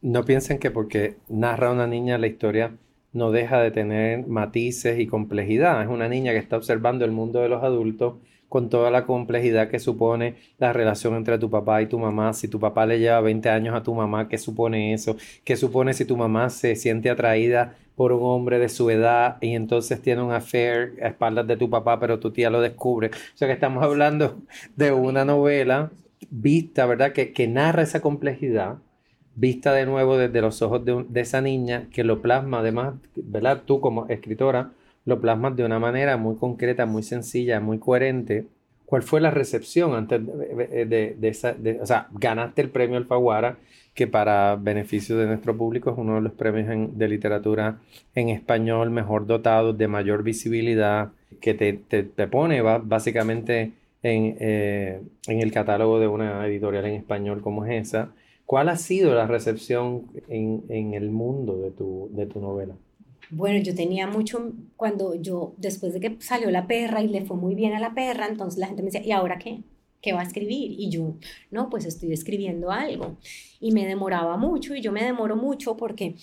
No 0.01 0.25
piensen 0.25 0.57
que 0.57 0.71
porque 0.71 1.17
narra 1.29 1.71
una 1.71 1.85
niña 1.85 2.17
la 2.17 2.25
historia 2.25 2.75
no 3.13 3.31
deja 3.31 3.61
de 3.61 3.71
tener 3.71 4.27
matices 4.27 4.99
y 4.99 5.07
complejidad. 5.07 5.81
Es 5.81 5.89
una 5.89 6.07
niña 6.07 6.31
que 6.31 6.37
está 6.37 6.57
observando 6.57 7.05
el 7.05 7.11
mundo 7.11 7.41
de 7.41 7.49
los 7.49 7.63
adultos 7.63 8.15
con 8.51 8.69
toda 8.69 8.91
la 8.91 9.05
complejidad 9.05 9.69
que 9.69 9.79
supone 9.79 10.35
la 10.57 10.73
relación 10.73 11.15
entre 11.15 11.39
tu 11.39 11.49
papá 11.49 11.81
y 11.81 11.85
tu 11.87 11.97
mamá. 11.99 12.33
Si 12.33 12.49
tu 12.49 12.59
papá 12.59 12.85
le 12.85 12.99
lleva 12.99 13.21
20 13.21 13.49
años 13.49 13.73
a 13.73 13.81
tu 13.81 13.93
mamá, 13.93 14.27
¿qué 14.27 14.37
supone 14.37 14.93
eso? 14.93 15.15
¿Qué 15.45 15.55
supone 15.55 15.93
si 15.93 16.03
tu 16.03 16.17
mamá 16.17 16.49
se 16.49 16.75
siente 16.75 17.09
atraída 17.09 17.77
por 17.95 18.11
un 18.11 18.23
hombre 18.23 18.59
de 18.59 18.67
su 18.67 18.89
edad 18.89 19.37
y 19.39 19.55
entonces 19.55 20.01
tiene 20.01 20.21
un 20.21 20.33
affair 20.33 20.97
a 21.01 21.07
espaldas 21.07 21.47
de 21.47 21.55
tu 21.55 21.69
papá, 21.69 21.97
pero 21.99 22.19
tu 22.19 22.31
tía 22.31 22.49
lo 22.49 22.59
descubre? 22.59 23.07
O 23.07 23.37
sea 23.37 23.47
que 23.47 23.53
estamos 23.53 23.83
hablando 23.83 24.41
de 24.75 24.91
una 24.91 25.23
novela 25.23 25.91
vista, 26.29 26.85
¿verdad? 26.85 27.13
Que, 27.13 27.31
que 27.31 27.47
narra 27.47 27.83
esa 27.83 28.01
complejidad 28.01 28.79
vista 29.35 29.73
de 29.73 29.85
nuevo 29.85 30.17
desde 30.17 30.41
los 30.41 30.61
ojos 30.61 30.83
de, 30.85 31.21
esa 31.21 31.41
niña 31.41 31.87
que 31.91 32.03
lo 32.03 32.21
plasma, 32.21 32.59
además, 32.59 32.95
¿verdad? 33.15 33.63
Tú 33.65 33.79
como 33.79 34.07
escritora 34.07 34.71
lo 35.05 35.19
plasmas 35.19 35.55
de 35.55 35.65
una 35.65 35.79
manera 35.79 36.17
muy 36.17 36.35
concreta, 36.35 36.85
muy 36.85 37.03
sencilla, 37.03 37.59
muy 37.59 37.79
coherente. 37.79 38.45
¿Cuál 38.85 39.03
fue 39.03 39.21
la 39.21 39.31
recepción 39.31 39.95
antes 39.95 40.21
de, 40.25 41.17
esa, 41.21 41.55
o 41.81 41.85
sea, 41.85 42.07
ganaste 42.11 42.61
el 42.61 42.69
premio 42.69 42.97
Alfaguara, 42.97 43.57
que 43.93 44.05
para 44.05 44.57
beneficio 44.57 45.17
de 45.17 45.27
nuestro 45.27 45.55
público 45.57 45.91
es 45.91 45.97
uno 45.97 46.15
de 46.15 46.21
los 46.21 46.33
premios 46.33 46.97
de 46.97 47.07
literatura 47.07 47.79
en 48.15 48.29
español 48.29 48.89
mejor 48.89 49.27
dotado, 49.27 49.73
de 49.73 49.87
mayor 49.87 50.23
visibilidad, 50.23 51.11
que 51.39 51.53
te, 51.53 51.73
te, 51.73 52.03
te 52.03 52.27
pone 52.27 52.61
básicamente 52.61 53.71
en, 54.03 54.37
eh, 54.39 55.01
en 55.27 55.39
el 55.39 55.51
catálogo 55.51 55.99
de 55.99 56.07
una 56.07 56.45
editorial 56.45 56.85
en 56.85 56.95
español 56.95 57.41
como 57.41 57.65
es 57.65 57.87
esa. 57.87 58.09
¿Cuál 58.51 58.67
ha 58.67 58.75
sido 58.75 59.15
la 59.15 59.27
recepción 59.27 60.11
en, 60.27 60.65
en 60.67 60.93
el 60.93 61.09
mundo 61.09 61.55
de 61.61 61.71
tu, 61.71 62.09
de 62.11 62.25
tu 62.25 62.41
novela? 62.41 62.75
Bueno, 63.29 63.63
yo 63.63 63.73
tenía 63.73 64.07
mucho, 64.07 64.51
cuando 64.75 65.15
yo, 65.15 65.53
después 65.55 65.93
de 65.93 66.01
que 66.01 66.17
salió 66.19 66.51
la 66.51 66.67
perra 66.67 67.01
y 67.01 67.07
le 67.07 67.23
fue 67.23 67.37
muy 67.37 67.55
bien 67.55 67.71
a 67.71 67.79
la 67.79 67.93
perra, 67.93 68.27
entonces 68.27 68.59
la 68.59 68.67
gente 68.67 68.83
me 68.83 68.87
decía, 68.87 69.07
¿y 69.07 69.13
ahora 69.13 69.39
qué? 69.39 69.61
¿Qué 70.01 70.11
va 70.11 70.19
a 70.19 70.23
escribir? 70.23 70.69
Y 70.77 70.89
yo, 70.89 71.13
no, 71.49 71.69
pues 71.69 71.85
estoy 71.85 72.11
escribiendo 72.11 72.71
algo. 72.71 73.15
Y 73.61 73.71
me 73.71 73.87
demoraba 73.87 74.35
mucho 74.35 74.75
y 74.75 74.81
yo 74.81 74.91
me 74.91 75.05
demoro 75.05 75.37
mucho 75.37 75.77
porque 75.77 76.15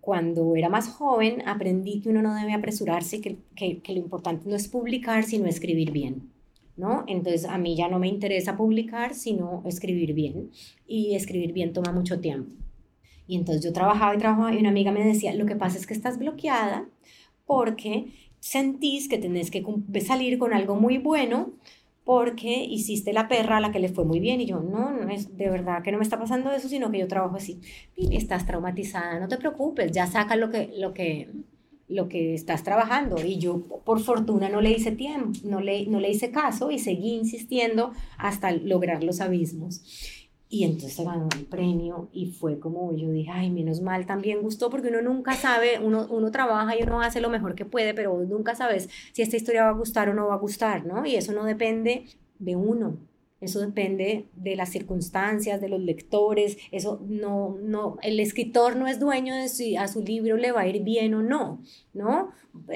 cuando 0.00 0.56
era 0.56 0.70
más 0.70 0.88
joven 0.88 1.46
aprendí 1.46 2.00
que 2.00 2.08
uno 2.08 2.22
no 2.22 2.34
debe 2.34 2.54
apresurarse, 2.54 3.20
que, 3.20 3.36
que, 3.54 3.80
que 3.80 3.92
lo 3.92 3.98
importante 3.98 4.48
no 4.48 4.56
es 4.56 4.68
publicar, 4.68 5.24
sino 5.24 5.44
escribir 5.44 5.90
bien. 5.90 6.31
¿No? 6.76 7.04
Entonces 7.06 7.44
a 7.44 7.58
mí 7.58 7.76
ya 7.76 7.88
no 7.88 7.98
me 7.98 8.08
interesa 8.08 8.56
publicar, 8.56 9.14
sino 9.14 9.62
escribir 9.66 10.14
bien. 10.14 10.50
Y 10.86 11.14
escribir 11.14 11.52
bien 11.52 11.72
toma 11.72 11.92
mucho 11.92 12.20
tiempo. 12.20 12.50
Y 13.26 13.36
entonces 13.36 13.62
yo 13.64 13.72
trabajaba 13.72 14.14
y 14.14 14.18
trabajaba 14.18 14.54
y 14.54 14.58
una 14.58 14.70
amiga 14.70 14.90
me 14.90 15.04
decía, 15.04 15.34
lo 15.34 15.46
que 15.46 15.56
pasa 15.56 15.78
es 15.78 15.86
que 15.86 15.94
estás 15.94 16.18
bloqueada 16.18 16.88
porque 17.46 18.06
sentís 18.40 19.08
que 19.08 19.18
tenés 19.18 19.50
que 19.50 19.64
salir 20.00 20.38
con 20.38 20.52
algo 20.52 20.74
muy 20.76 20.98
bueno 20.98 21.52
porque 22.04 22.64
hiciste 22.64 23.12
la 23.12 23.28
perra 23.28 23.58
a 23.58 23.60
la 23.60 23.70
que 23.70 23.78
le 23.78 23.88
fue 23.88 24.04
muy 24.04 24.18
bien 24.18 24.40
y 24.40 24.46
yo, 24.46 24.60
no, 24.60 24.90
no 24.90 25.08
es 25.08 25.36
de 25.36 25.48
verdad 25.48 25.82
que 25.82 25.92
no 25.92 25.98
me 25.98 26.04
está 26.04 26.18
pasando 26.18 26.50
eso, 26.50 26.68
sino 26.68 26.90
que 26.90 26.98
yo 26.98 27.06
trabajo 27.06 27.36
así. 27.36 27.60
Estás 27.96 28.44
traumatizada, 28.44 29.20
no 29.20 29.28
te 29.28 29.36
preocupes, 29.36 29.92
ya 29.92 30.06
saca 30.06 30.34
lo 30.34 30.50
que, 30.50 30.72
lo 30.76 30.92
que, 30.92 31.30
lo 31.92 32.08
que 32.08 32.34
estás 32.34 32.64
trabajando. 32.64 33.16
Y 33.24 33.38
yo, 33.38 33.60
por 33.84 34.00
fortuna, 34.00 34.48
no 34.48 34.60
le 34.60 34.70
hice 34.72 34.92
tiempo, 34.92 35.38
no 35.44 35.60
le, 35.60 35.86
no 35.86 36.00
le 36.00 36.10
hice 36.10 36.30
caso 36.30 36.70
y 36.70 36.78
seguí 36.78 37.14
insistiendo 37.14 37.92
hasta 38.18 38.50
lograr 38.52 39.04
los 39.04 39.20
abismos. 39.20 39.82
Y 40.48 40.64
entonces 40.64 41.02
ganó 41.02 41.28
el 41.34 41.46
premio 41.46 42.10
y 42.12 42.26
fue 42.26 42.58
como 42.58 42.94
yo 42.94 43.10
dije, 43.10 43.30
ay, 43.32 43.48
menos 43.50 43.80
mal, 43.80 44.04
también 44.04 44.42
gustó 44.42 44.68
porque 44.68 44.88
uno 44.88 45.00
nunca 45.00 45.32
sabe, 45.32 45.78
uno, 45.78 46.06
uno 46.10 46.30
trabaja 46.30 46.78
y 46.78 46.82
uno 46.82 47.00
hace 47.00 47.22
lo 47.22 47.30
mejor 47.30 47.54
que 47.54 47.64
puede, 47.64 47.94
pero 47.94 48.22
nunca 48.28 48.54
sabes 48.54 48.90
si 49.12 49.22
esta 49.22 49.36
historia 49.36 49.64
va 49.64 49.70
a 49.70 49.78
gustar 49.78 50.10
o 50.10 50.14
no 50.14 50.28
va 50.28 50.34
a 50.34 50.38
gustar, 50.38 50.84
¿no? 50.84 51.06
Y 51.06 51.16
eso 51.16 51.32
no 51.32 51.44
depende 51.44 52.04
de 52.38 52.54
uno, 52.54 52.98
eso 53.42 53.60
depende 53.60 54.26
de 54.36 54.56
las 54.56 54.70
circunstancias, 54.70 55.60
de 55.60 55.68
los 55.68 55.80
lectores, 55.80 56.56
eso 56.70 57.00
no, 57.08 57.58
no, 57.60 57.98
el 58.02 58.20
escritor 58.20 58.76
no 58.76 58.86
es 58.86 59.00
dueño 59.00 59.34
de 59.34 59.48
si 59.48 59.76
a 59.76 59.88
su 59.88 60.02
libro 60.02 60.36
le 60.36 60.52
va 60.52 60.62
a 60.62 60.68
ir 60.68 60.82
bien 60.82 61.12
o 61.14 61.22
no, 61.22 61.60
¿no? 61.92 62.30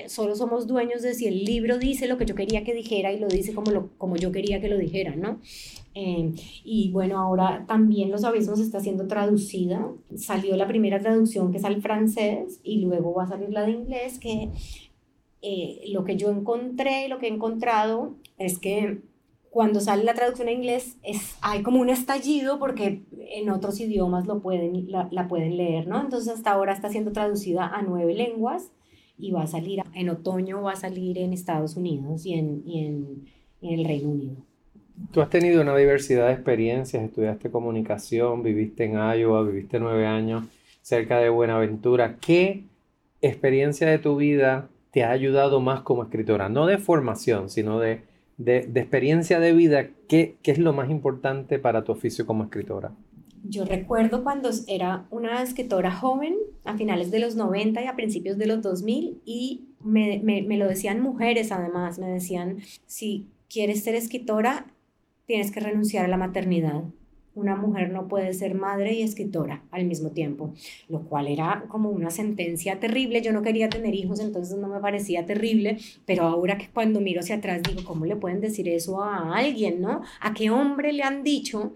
Solo 0.09 0.35
somos 0.35 0.67
dueños 0.67 1.03
de 1.03 1.15
si 1.15 1.27
el 1.27 1.45
libro 1.45 1.79
dice 1.79 2.09
lo 2.09 2.19
que 2.19 2.27
yo 2.27 2.35
quería 2.35 2.65
que 2.65 2.75
dijera 2.75 3.13
y 3.13 3.21
lo 3.21 3.29
dice 3.29 3.55
como, 3.55 3.71
lo, 3.71 3.91
como 3.97 4.17
yo 4.17 4.33
quería 4.33 4.61
que 4.61 4.69
lo 4.69 4.77
dijera, 4.77 5.15
¿no? 5.15 5.41
Eh, 5.95 6.33
y 6.63 6.91
bueno, 6.91 7.19
ahora 7.19 7.65
también 7.67 8.11
Los 8.11 8.25
Abismos 8.25 8.61
está 8.61 8.81
siendo 8.81 9.07
traducida. 9.07 9.89
Salió 10.15 10.55
la 10.57 10.69
primera 10.69 11.01
traducción 11.01 11.53
que 11.53 11.59
es 11.59 11.65
al 11.65 11.81
francés 11.81 12.61
y 12.63 12.81
luego 12.81 13.15
va 13.15 13.25
a 13.25 13.29
salir 13.29 13.51
la 13.51 13.65
de 13.65 13.73
inglés, 13.73 14.19
que 14.19 14.51
eh, 15.41 15.81
lo 15.93 16.05
que 16.05 16.17
yo 16.17 16.31
encontré, 16.31 17.09
lo 17.09 17.19
que 17.19 17.29
he 17.29 17.31
encontrado 17.33 18.17
es 18.37 18.59
que 18.59 19.01
cuando 19.57 19.81
sale 19.81 20.05
la 20.05 20.13
traducción 20.13 20.51
en 20.51 20.59
inglés 20.59 20.99
es, 21.03 21.39
hay 21.41 21.63
como 21.63 21.81
un 21.81 21.89
estallido 21.89 22.59
porque 22.59 23.01
en 23.31 23.49
otros 23.49 23.81
idiomas 23.81 24.27
lo 24.27 24.41
pueden, 24.41 24.93
la, 24.93 25.09
la 25.11 25.29
pueden 25.29 25.57
leer, 25.57 25.89
¿no? 25.89 25.99
Entonces 25.99 26.35
hasta 26.35 26.51
ahora 26.51 26.75
está 26.75 26.91
siendo 26.91 27.11
traducida 27.11 27.67
a 27.67 27.81
nueve 27.81 28.13
lenguas 28.13 28.71
y 29.17 29.31
va 29.31 29.45
a 29.45 29.47
salir 29.47 29.83
en 29.95 30.11
otoño, 30.11 30.61
va 30.61 30.73
a 30.73 30.77
salir 30.77 31.17
en 31.17 31.33
Estados 31.33 31.75
Unidos 31.75 32.27
y 32.27 32.35
en, 32.35 32.65
y 32.67 32.85
en, 32.85 33.25
en 33.63 33.79
el 33.79 33.87
Reino 33.87 34.11
Unido. 34.11 34.37
Tú 35.11 35.23
has 35.23 35.31
tenido 35.31 35.63
una 35.63 35.75
diversidad 35.75 36.27
de 36.27 36.35
experiencias, 36.35 37.03
estudiaste 37.03 37.51
comunicación, 37.51 38.43
viviste 38.43 38.85
en 38.85 38.99
Iowa, 38.99 39.43
viviste 39.43 39.81
nueve 39.81 40.07
años 40.07 40.45
cerca 40.83 41.19
de 41.19 41.31
Buenaventura. 41.31 42.19
¿Qué 42.21 42.65
experiencia 43.23 43.89
de 43.89 43.99
tu 43.99 44.17
vida 44.17 44.69
te 44.91 45.03
ha 45.03 45.13
ayudado 45.13 45.61
más 45.63 45.81
como 45.81 46.03
escritora? 46.03 46.51
No 46.51 46.67
de 46.67 46.77
formación, 46.77 47.49
sino 47.49 47.81
de, 47.81 48.03
de, 48.39 48.59
experiencia 48.75 49.41
de 49.41 49.53
vida. 49.53 49.89
¿Qué, 50.09 50.37
¿Qué 50.43 50.51
es 50.51 50.59
lo 50.59 50.73
más 50.73 50.91
importante 50.91 51.59
para 51.59 51.85
tu 51.85 51.93
oficio 51.93 52.27
como 52.27 52.45
escritora? 52.45 52.93
Yo 53.49 53.65
recuerdo 53.65 54.25
cuando 54.25 54.51
era 54.67 55.07
una 55.11 55.43
escritora 55.43 55.93
joven, 55.93 56.35
a 56.65 56.77
finales 56.77 57.11
de 57.11 57.21
los 57.21 57.37
90 57.37 57.81
y 57.83 57.87
a 57.87 57.95
principios 57.95 58.39
de 58.39 58.47
los 58.47 58.63
2000, 58.63 59.21
y 59.25 59.69
me, 59.85 60.21
me, 60.23 60.43
me 60.43 60.57
lo 60.57 60.67
decían 60.67 61.01
mujeres 61.01 61.53
además, 61.53 61.99
me 61.99 62.09
decían, 62.09 62.59
si 62.87 63.29
quieres 63.49 63.85
ser 63.85 63.95
escritora, 63.95 64.67
tienes 65.27 65.53
que 65.53 65.61
renunciar 65.61 66.05
a 66.05 66.09
la 66.09 66.17
maternidad. 66.17 66.83
Una 67.37 67.55
mujer 67.55 67.91
no 67.91 68.09
puede 68.09 68.33
ser 68.33 68.55
madre 68.55 68.95
y 68.95 69.03
escritora 69.03 69.63
al 69.71 69.85
mismo 69.85 70.11
tiempo, 70.11 70.55
lo 70.89 71.03
cual 71.03 71.29
era 71.29 71.67
como 71.69 71.91
una 71.91 72.11
sentencia 72.11 72.81
terrible. 72.81 73.21
Yo 73.21 73.33
no 73.33 73.43
quería 73.43 73.69
tener 73.69 73.95
hijos, 73.95 74.21
entonces 74.21 74.57
no 74.57 74.69
me 74.69 74.81
parecía 74.81 75.27
terrible, 75.27 75.77
pero 76.07 76.25
ahora 76.25 76.57
que 76.57 76.71
cuando 76.73 77.01
miro 77.01 77.21
hacia 77.21 77.37
atrás 77.37 77.63
digo, 77.63 77.85
¿cómo 77.85 78.07
le 78.07 78.17
pueden 78.17 78.41
decir 78.41 78.69
eso 78.71 79.03
a 79.03 79.37
alguien, 79.37 79.83
no? 79.83 80.01
¿A 80.21 80.33
qué 80.33 80.49
hombre 80.51 80.95
le 80.95 81.03
han 81.03 81.23
dicho? 81.23 81.75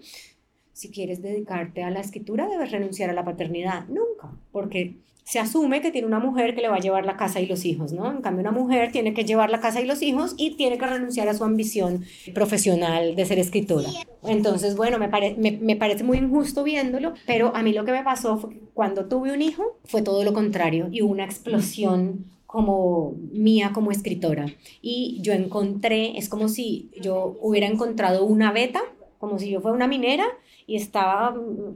Si 0.72 0.90
quieres 0.90 1.20
dedicarte 1.20 1.82
a 1.82 1.90
la 1.90 2.00
escritura, 2.00 2.48
debes 2.48 2.70
renunciar 2.70 3.10
a 3.10 3.12
la 3.12 3.24
paternidad. 3.24 3.86
Nunca, 3.88 4.32
porque 4.52 4.96
se 5.30 5.38
asume 5.38 5.80
que 5.80 5.92
tiene 5.92 6.08
una 6.08 6.18
mujer 6.18 6.56
que 6.56 6.60
le 6.60 6.68
va 6.68 6.74
a 6.74 6.80
llevar 6.80 7.06
la 7.06 7.16
casa 7.16 7.38
y 7.40 7.46
los 7.46 7.64
hijos, 7.64 7.92
¿no? 7.92 8.10
En 8.10 8.20
cambio, 8.20 8.40
una 8.40 8.50
mujer 8.50 8.90
tiene 8.90 9.14
que 9.14 9.24
llevar 9.24 9.48
la 9.48 9.60
casa 9.60 9.80
y 9.80 9.86
los 9.86 10.02
hijos 10.02 10.34
y 10.36 10.56
tiene 10.56 10.76
que 10.76 10.86
renunciar 10.86 11.28
a 11.28 11.34
su 11.34 11.44
ambición 11.44 12.04
profesional 12.34 13.14
de 13.14 13.24
ser 13.24 13.38
escritora. 13.38 13.88
Entonces, 14.24 14.74
bueno, 14.74 14.98
me, 14.98 15.08
me, 15.52 15.76
parece 15.76 16.02
muy 16.02 16.18
injusto 16.18 16.64
viéndolo, 16.64 17.14
pero 17.28 17.54
a 17.54 17.62
mí 17.62 17.72
lo 17.72 17.84
que 17.84 17.92
me 17.92 18.02
pasó 18.02 18.38
fue 18.38 18.50
que 18.50 18.60
cuando 18.74 19.06
tuve 19.06 19.32
un 19.32 19.40
hijo 19.40 19.78
fue 19.84 20.02
todo 20.02 20.24
lo 20.24 20.32
contrario 20.32 20.88
y 20.90 21.02
una 21.02 21.26
explosión 21.26 22.24
como 22.44 23.14
mía 23.30 23.70
como 23.72 23.92
escritora. 23.92 24.46
Y 24.82 25.20
yo 25.22 25.32
encontré, 25.32 26.18
es 26.18 26.28
como 26.28 26.48
si 26.48 26.90
yo 27.00 27.38
hubiera 27.40 27.68
encontrado 27.68 28.24
una 28.24 28.50
beta, 28.50 28.80
como 29.20 29.38
si 29.38 29.48
yo 29.48 29.60
fuera 29.60 29.76
una 29.76 29.86
minera 29.86 30.26
y 30.70 30.76
estaba 30.76 31.34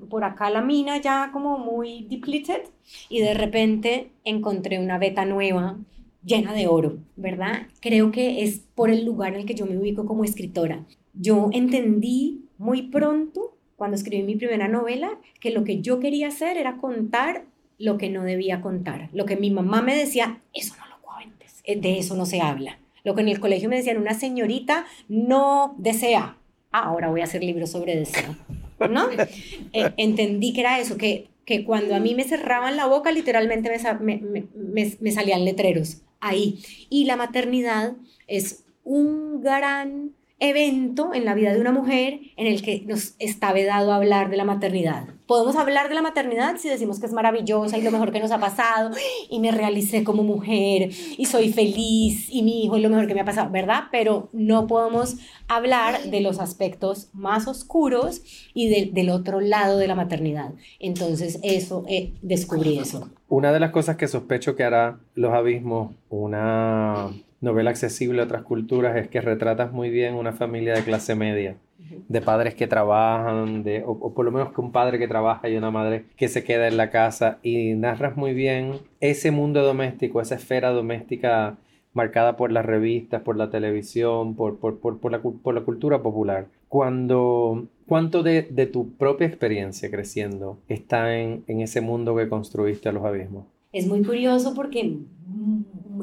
por 0.08 0.22
acá 0.22 0.50
la 0.50 0.62
mina 0.62 0.98
ya 0.98 1.30
como 1.32 1.58
muy 1.58 2.06
depleted 2.08 2.60
y 3.08 3.18
de 3.22 3.34
repente 3.34 4.12
encontré 4.22 4.78
una 4.78 4.98
beta 4.98 5.24
nueva 5.24 5.76
llena 6.24 6.52
de 6.52 6.68
oro, 6.68 6.98
¿verdad? 7.16 7.66
Creo 7.80 8.12
que 8.12 8.44
es 8.44 8.60
por 8.76 8.90
el 8.90 9.04
lugar 9.04 9.34
en 9.34 9.40
el 9.40 9.46
que 9.46 9.56
yo 9.56 9.66
me 9.66 9.76
ubico 9.76 10.06
como 10.06 10.22
escritora. 10.22 10.84
Yo 11.12 11.50
entendí 11.52 12.44
muy 12.56 12.82
pronto, 12.82 13.56
cuando 13.74 13.96
escribí 13.96 14.22
mi 14.22 14.36
primera 14.36 14.68
novela, 14.68 15.18
que 15.40 15.50
lo 15.50 15.64
que 15.64 15.80
yo 15.80 15.98
quería 15.98 16.28
hacer 16.28 16.56
era 16.56 16.76
contar 16.76 17.46
lo 17.80 17.98
que 17.98 18.10
no 18.10 18.22
debía 18.22 18.60
contar. 18.60 19.08
Lo 19.12 19.24
que 19.26 19.36
mi 19.36 19.50
mamá 19.50 19.82
me 19.82 19.96
decía, 19.96 20.38
eso 20.52 20.76
no 20.78 20.86
lo 20.86 21.02
cuentes, 21.02 21.62
eh, 21.64 21.80
de 21.80 21.98
eso 21.98 22.14
no 22.14 22.26
se 22.26 22.40
habla. 22.40 22.78
Lo 23.02 23.16
que 23.16 23.22
en 23.22 23.28
el 23.28 23.40
colegio 23.40 23.68
me 23.68 23.76
decían, 23.76 23.98
una 23.98 24.14
señorita 24.14 24.86
no 25.08 25.74
desea. 25.78 26.36
Ah, 26.70 26.84
ahora 26.84 27.10
voy 27.10 27.22
a 27.22 27.24
hacer 27.24 27.42
libros 27.42 27.72
sobre 27.72 27.96
deseo. 27.96 28.36
¿No? 28.90 29.08
Eh, 29.72 29.92
entendí 29.96 30.52
que 30.52 30.60
era 30.60 30.78
eso, 30.78 30.96
que, 30.96 31.28
que 31.44 31.64
cuando 31.64 31.94
a 31.94 32.00
mí 32.00 32.14
me 32.14 32.24
cerraban 32.24 32.76
la 32.76 32.86
boca, 32.86 33.10
literalmente 33.10 33.70
me, 34.00 34.20
me, 34.54 34.96
me 35.00 35.12
salían 35.12 35.44
letreros 35.44 36.02
ahí. 36.20 36.58
Y 36.90 37.04
la 37.04 37.16
maternidad 37.16 37.94
es 38.26 38.64
un 38.84 39.42
gran 39.42 40.12
evento 40.40 41.14
en 41.14 41.24
la 41.24 41.34
vida 41.34 41.52
de 41.52 41.60
una 41.60 41.72
mujer 41.72 42.20
en 42.36 42.46
el 42.46 42.62
que 42.62 42.82
nos 42.86 43.14
está 43.18 43.52
vedado 43.52 43.92
hablar 43.92 44.30
de 44.30 44.36
la 44.36 44.44
maternidad. 44.44 45.06
Podemos 45.26 45.56
hablar 45.56 45.88
de 45.88 45.94
la 45.94 46.02
maternidad 46.02 46.56
si 46.58 46.68
decimos 46.68 47.00
que 47.00 47.06
es 47.06 47.12
maravillosa 47.12 47.78
y 47.78 47.82
lo 47.82 47.90
mejor 47.90 48.12
que 48.12 48.20
nos 48.20 48.30
ha 48.30 48.38
pasado 48.38 48.90
y 49.30 49.38
me 49.38 49.52
realicé 49.52 50.04
como 50.04 50.22
mujer 50.22 50.90
y 51.16 51.24
soy 51.26 51.52
feliz 51.52 52.28
y 52.30 52.42
mi 52.42 52.64
hijo 52.64 52.76
es 52.76 52.82
lo 52.82 52.90
mejor 52.90 53.06
que 53.06 53.14
me 53.14 53.20
ha 53.20 53.24
pasado, 53.24 53.50
¿verdad? 53.50 53.84
Pero 53.90 54.28
no 54.32 54.66
podemos 54.66 55.16
hablar 55.48 56.02
de 56.02 56.20
los 56.20 56.40
aspectos 56.40 57.08
más 57.12 57.46
oscuros 57.46 58.22
y 58.52 58.90
del 58.90 59.10
otro 59.10 59.40
lado 59.40 59.78
de 59.78 59.86
la 59.86 59.94
maternidad. 59.94 60.52
Entonces 60.78 61.38
eso, 61.42 61.84
eh, 61.88 62.12
descubrí 62.22 62.78
eso. 62.78 63.08
Una 63.28 63.52
de 63.52 63.60
las 63.60 63.70
cosas 63.70 63.96
que 63.96 64.08
sospecho 64.08 64.56
que 64.56 64.64
hará 64.64 64.98
Los 65.14 65.32
Abismos 65.32 65.92
una 66.10 67.10
novela 67.44 67.70
accesible 67.70 68.20
a 68.20 68.24
otras 68.24 68.42
culturas 68.42 68.96
es 68.96 69.08
que 69.08 69.20
retratas 69.20 69.72
muy 69.72 69.90
bien 69.90 70.14
una 70.14 70.32
familia 70.32 70.74
de 70.74 70.82
clase 70.82 71.14
media, 71.14 71.56
de 72.08 72.20
padres 72.20 72.54
que 72.54 72.66
trabajan, 72.66 73.62
de, 73.62 73.84
o, 73.86 74.12
por 74.14 74.24
lo 74.24 74.32
menos 74.32 74.52
que 74.52 74.60
un 74.60 74.72
padre 74.72 74.98
que 74.98 75.06
trabaja 75.06 75.48
y 75.48 75.56
una 75.56 75.70
madre 75.70 76.06
que 76.16 76.28
se 76.28 76.42
queda 76.42 76.66
en 76.66 76.76
la 76.76 76.90
casa 76.90 77.38
y 77.42 77.74
narras 77.74 78.16
muy 78.16 78.34
bien 78.34 78.80
ese 79.00 79.30
mundo 79.30 79.62
doméstico, 79.62 80.20
esa 80.20 80.34
esfera 80.34 80.70
doméstica 80.70 81.58
marcada 81.92 82.36
por 82.36 82.50
las 82.50 82.66
revistas, 82.66 83.22
por 83.22 83.36
la 83.36 83.50
televisión, 83.50 84.34
por, 84.34 84.58
por, 84.58 84.80
por, 84.80 85.12
la, 85.12 85.20
por 85.20 85.54
la, 85.54 85.60
cultura 85.60 86.02
popular. 86.02 86.48
Cuando, 86.68 87.68
¿Cuánto 87.86 88.22
de, 88.22 88.42
de, 88.42 88.66
tu 88.66 88.96
propia 88.96 89.26
experiencia 89.28 89.90
creciendo 89.90 90.58
está 90.68 91.16
en, 91.16 91.44
en 91.46 91.60
ese 91.60 91.80
mundo 91.80 92.16
que 92.16 92.28
construiste 92.28 92.88
a 92.88 92.92
los 92.92 93.04
abismos? 93.04 93.53
Es 93.74 93.88
muy 93.88 94.04
curioso 94.04 94.54
porque 94.54 94.98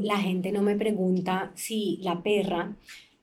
la 0.01 0.17
gente 0.17 0.51
no 0.51 0.61
me 0.61 0.75
pregunta 0.75 1.53
si 1.55 1.99
la 2.01 2.21
perra 2.21 2.75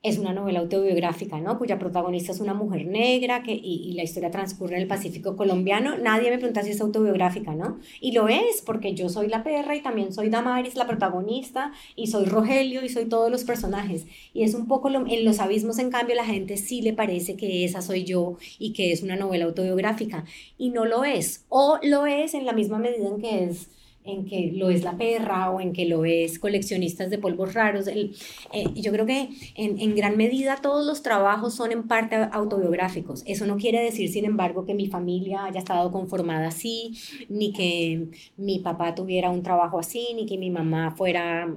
es 0.03 0.17
una 0.17 0.33
novela 0.33 0.61
autobiográfica, 0.61 1.39
¿no? 1.39 1.59
Cuya 1.59 1.79
protagonista 1.79 2.33
es 2.33 2.41
una 2.41 2.55
mujer 2.55 2.87
negra 2.87 3.43
que, 3.43 3.53
y, 3.53 3.93
la 3.93 4.05
historia 4.05 4.31
transcurre 4.31 4.77
en 4.77 4.81
el 4.81 4.89
Pacífico 4.89 5.37
colombiano. 5.37 5.99
Nadie 5.99 6.31
me 6.31 6.39
pregunta 6.39 6.63
si 6.63 6.71
es 6.71 6.81
autobiográfica, 6.81 7.55
¿no? 7.55 7.79
Y 8.01 8.13
lo 8.13 8.29
es, 8.29 8.63
porque 8.65 8.95
yo 8.95 9.11
soy 9.11 9.29
la 9.29 9.45
perra 9.45 9.77
y 9.77 9.83
también 9.83 10.15
soy 10.15 10.31
Damaris, 10.31 10.77
la 10.77 10.87
protagonista, 10.87 11.73
y 11.95 12.07
soy 12.07 12.25
Rogelio 12.25 12.83
y 12.83 12.89
soy 12.89 13.05
todos 13.05 13.31
los 13.31 13.45
personajes. 13.45 14.07
Y 14.33 14.45
es 14.45 14.55
un 14.55 14.67
poco 14.67 14.89
en 14.89 15.25
los 15.27 15.41
abismos, 15.41 15.79
en 15.79 15.91
cambio, 15.91 16.17
la 16.17 16.25
gente 16.25 16.57
sí 16.57 16.81
le 16.81 16.95
parece 16.95 17.37
que 17.37 17.67
esa 17.67 17.83
soy 17.83 18.05
yo 18.05 18.39
y 18.59 18.73
que 18.73 18.93
es 18.93 19.03
una 19.03 19.17
novela 19.17 19.45
autobiográfica. 19.45 20.25
Y 20.57 20.71
no 20.71 20.87
lo 20.87 21.05
es. 21.05 21.45
O 21.51 21.79
lo 21.83 22.07
es 22.07 22.33
en 22.33 22.47
la 22.47 22.55
misma 22.55 22.79
medida 22.79 23.09
en 23.09 23.21
que 23.21 23.45
es 23.45 23.69
en 24.05 24.25
que 24.25 24.53
lo 24.55 24.71
es 24.71 24.85
la 24.85 24.97
perra 24.97 25.51
o 25.51 25.61
en 25.61 25.73
que 25.73 25.85
lo 25.85 26.05
es 26.05 26.39
coleccionistas 26.39 27.11
de 27.11 27.19
polvos 27.19 27.55
raros. 27.55 27.87
El, 27.87 28.17
eh, 28.53 28.67
yo 28.75 28.91
creo 28.93 29.07
que 29.07 29.29
en, 29.55 29.95
gran 29.95 30.17
medida 30.17 30.59
todos 30.63 30.87
los 30.87 31.03
trabajos 31.03 31.55
son 31.55 31.73
en 31.73 31.87
parte 31.87 32.17
autobiográficos. 32.33 33.23
Eso 33.27 33.47
no 33.47 33.57
quiere 33.57 33.83
decir, 33.83 34.09
sin 34.11 34.25
embargo, 34.25 34.65
que 34.65 34.75
mi 34.75 34.87
familia 34.87 35.45
haya 35.45 35.61
estado 35.61 35.93
conformada 35.93 36.49
así, 36.49 36.97
ni 37.29 37.53
que 37.53 38.09
mi 38.37 38.61
papá 38.61 38.95
tuviera 38.95 39.31
un 39.31 39.43
trabajo 39.43 39.79
así, 39.79 40.09
ni 40.15 40.27
que 40.27 40.39
mi 40.39 40.51
mamá 40.51 40.95
fuera 40.97 41.49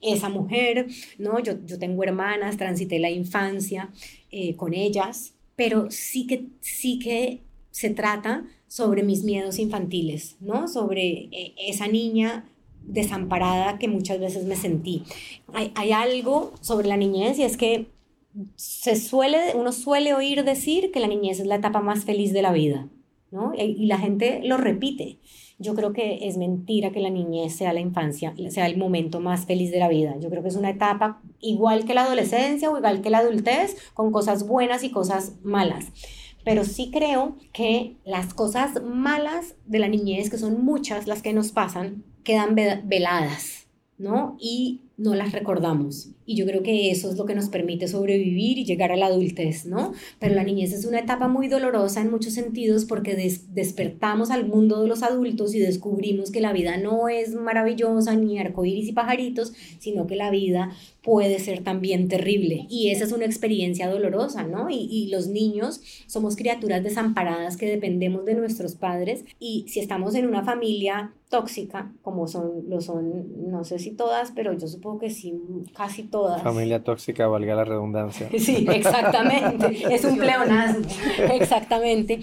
esa 0.00 0.28
mujer, 0.28 0.86
¿no? 1.18 1.40
Yo, 1.40 1.54
yo 1.64 1.78
tengo 1.78 2.04
hermanas, 2.04 2.56
transité 2.56 2.98
la 2.98 3.10
infancia 3.10 3.90
eh, 4.30 4.54
con 4.54 4.74
ellas, 4.74 5.34
pero 5.56 5.90
sí 5.90 6.26
que, 6.26 6.46
sí 6.60 6.98
que 6.98 7.40
se 7.70 7.90
trata 7.90 8.44
sobre 8.68 9.02
mis 9.02 9.24
miedos 9.24 9.58
infantiles, 9.58 10.36
¿no? 10.40 10.68
Sobre 10.68 11.28
eh, 11.32 11.54
esa 11.58 11.86
niña 11.86 12.44
desamparada 12.82 13.78
que 13.78 13.88
muchas 13.88 14.20
veces 14.20 14.44
me 14.44 14.56
sentí. 14.56 15.02
Hay, 15.52 15.92
algo 15.92 16.52
sobre 16.60 16.88
la 16.88 16.96
niñez 16.96 17.38
y 17.38 17.42
es 17.42 17.56
que 17.56 17.86
se 18.54 18.96
suele, 18.96 19.54
uno 19.54 19.72
suele 19.72 20.14
oír 20.14 20.44
decir 20.44 20.92
que 20.92 21.00
la 21.00 21.08
niñez 21.08 21.40
es 21.40 21.46
la 21.46 21.56
etapa 21.56 21.80
más 21.80 22.04
feliz 22.04 22.32
de 22.32 22.42
la 22.42 22.52
vida, 22.52 22.88
¿no? 23.30 23.52
Y, 23.56 23.62
y 23.62 23.86
la 23.86 23.98
gente 23.98 24.40
lo 24.44 24.56
repite. 24.56 25.18
Yo 25.58 25.74
creo 25.74 25.94
que 25.94 26.28
es 26.28 26.36
mentira 26.36 26.90
que 26.90 27.00
la 27.00 27.08
niñez 27.08 27.56
sea 27.56 27.72
la 27.72 27.80
infancia, 27.80 28.34
sea 28.50 28.66
el 28.66 28.76
momento 28.76 29.20
más 29.20 29.46
feliz 29.46 29.70
de 29.70 29.78
la 29.78 29.88
vida. 29.88 30.14
Yo 30.20 30.28
creo 30.28 30.42
que 30.42 30.50
es 30.50 30.56
una 30.56 30.68
etapa 30.68 31.22
igual 31.40 31.86
que 31.86 31.94
la 31.94 32.04
adolescencia 32.04 32.70
o 32.70 32.76
igual 32.76 33.00
que 33.00 33.08
la 33.08 33.18
adultez, 33.18 33.76
con 33.94 34.12
cosas 34.12 34.46
buenas 34.46 34.84
y 34.84 34.90
cosas 34.90 35.36
malas 35.42 35.86
pero 36.46 36.62
sí 36.62 36.92
creo 36.92 37.36
que 37.52 37.96
las 38.04 38.32
cosas 38.32 38.80
malas 38.80 39.56
de 39.64 39.80
la 39.80 39.88
niñez, 39.88 40.30
que 40.30 40.38
son 40.38 40.64
muchas 40.64 41.08
las 41.08 41.20
que 41.20 41.32
nos 41.32 41.50
pasan, 41.50 42.04
quedan 42.22 42.54
veladas, 42.54 43.55
¿no? 43.98 44.36
Y 44.40 44.80
no 44.98 45.14
las 45.14 45.32
recordamos. 45.32 46.08
Y 46.24 46.36
yo 46.36 46.46
creo 46.46 46.62
que 46.62 46.90
eso 46.90 47.10
es 47.10 47.16
lo 47.16 47.26
que 47.26 47.34
nos 47.34 47.48
permite 47.48 47.86
sobrevivir 47.86 48.58
y 48.58 48.64
llegar 48.64 48.92
a 48.92 48.96
la 48.96 49.06
adultez, 49.06 49.66
¿no? 49.66 49.92
Pero 50.18 50.34
la 50.34 50.42
niñez 50.42 50.72
es 50.72 50.86
una 50.86 51.00
etapa 51.00 51.28
muy 51.28 51.48
dolorosa 51.48 52.00
en 52.00 52.10
muchos 52.10 52.32
sentidos 52.32 52.86
porque 52.86 53.14
despertamos 53.52 54.30
al 54.30 54.46
mundo 54.46 54.82
de 54.82 54.88
los 54.88 55.02
adultos 55.02 55.54
y 55.54 55.58
descubrimos 55.58 56.30
que 56.30 56.40
la 56.40 56.52
vida 56.52 56.78
no 56.78 57.08
es 57.08 57.34
maravillosa 57.34 58.16
ni 58.16 58.38
arcoíris 58.38 58.88
y 58.88 58.92
pajaritos, 58.92 59.52
sino 59.78 60.06
que 60.06 60.16
la 60.16 60.30
vida 60.30 60.72
puede 61.02 61.38
ser 61.38 61.62
también 61.62 62.08
terrible. 62.08 62.66
Y 62.70 62.90
esa 62.90 63.04
es 63.04 63.12
una 63.12 63.26
experiencia 63.26 63.88
dolorosa, 63.88 64.44
¿no? 64.44 64.70
Y, 64.70 64.88
y 64.90 65.08
los 65.08 65.28
niños 65.28 65.80
somos 66.06 66.36
criaturas 66.36 66.82
desamparadas 66.82 67.56
que 67.56 67.70
dependemos 67.70 68.24
de 68.24 68.34
nuestros 68.34 68.74
padres 68.74 69.24
y 69.38 69.66
si 69.68 69.80
estamos 69.80 70.14
en 70.14 70.26
una 70.26 70.42
familia 70.42 71.12
tóxica, 71.28 71.92
como 72.02 72.28
son, 72.28 72.68
lo 72.68 72.80
son, 72.80 73.50
no 73.50 73.64
sé 73.64 73.78
si 73.78 73.90
todas, 73.90 74.32
pero 74.32 74.52
yo 74.52 74.68
supongo 74.68 75.00
que 75.00 75.10
sí, 75.10 75.34
casi 75.74 76.04
todas. 76.04 76.42
Familia 76.42 76.84
tóxica, 76.84 77.26
valga 77.26 77.54
la 77.54 77.64
redundancia. 77.64 78.28
Sí, 78.46 78.66
exactamente. 78.70 79.86
es 79.94 80.04
un 80.04 80.18
pleonasmo. 80.18 80.86
Exactamente. 81.32 82.20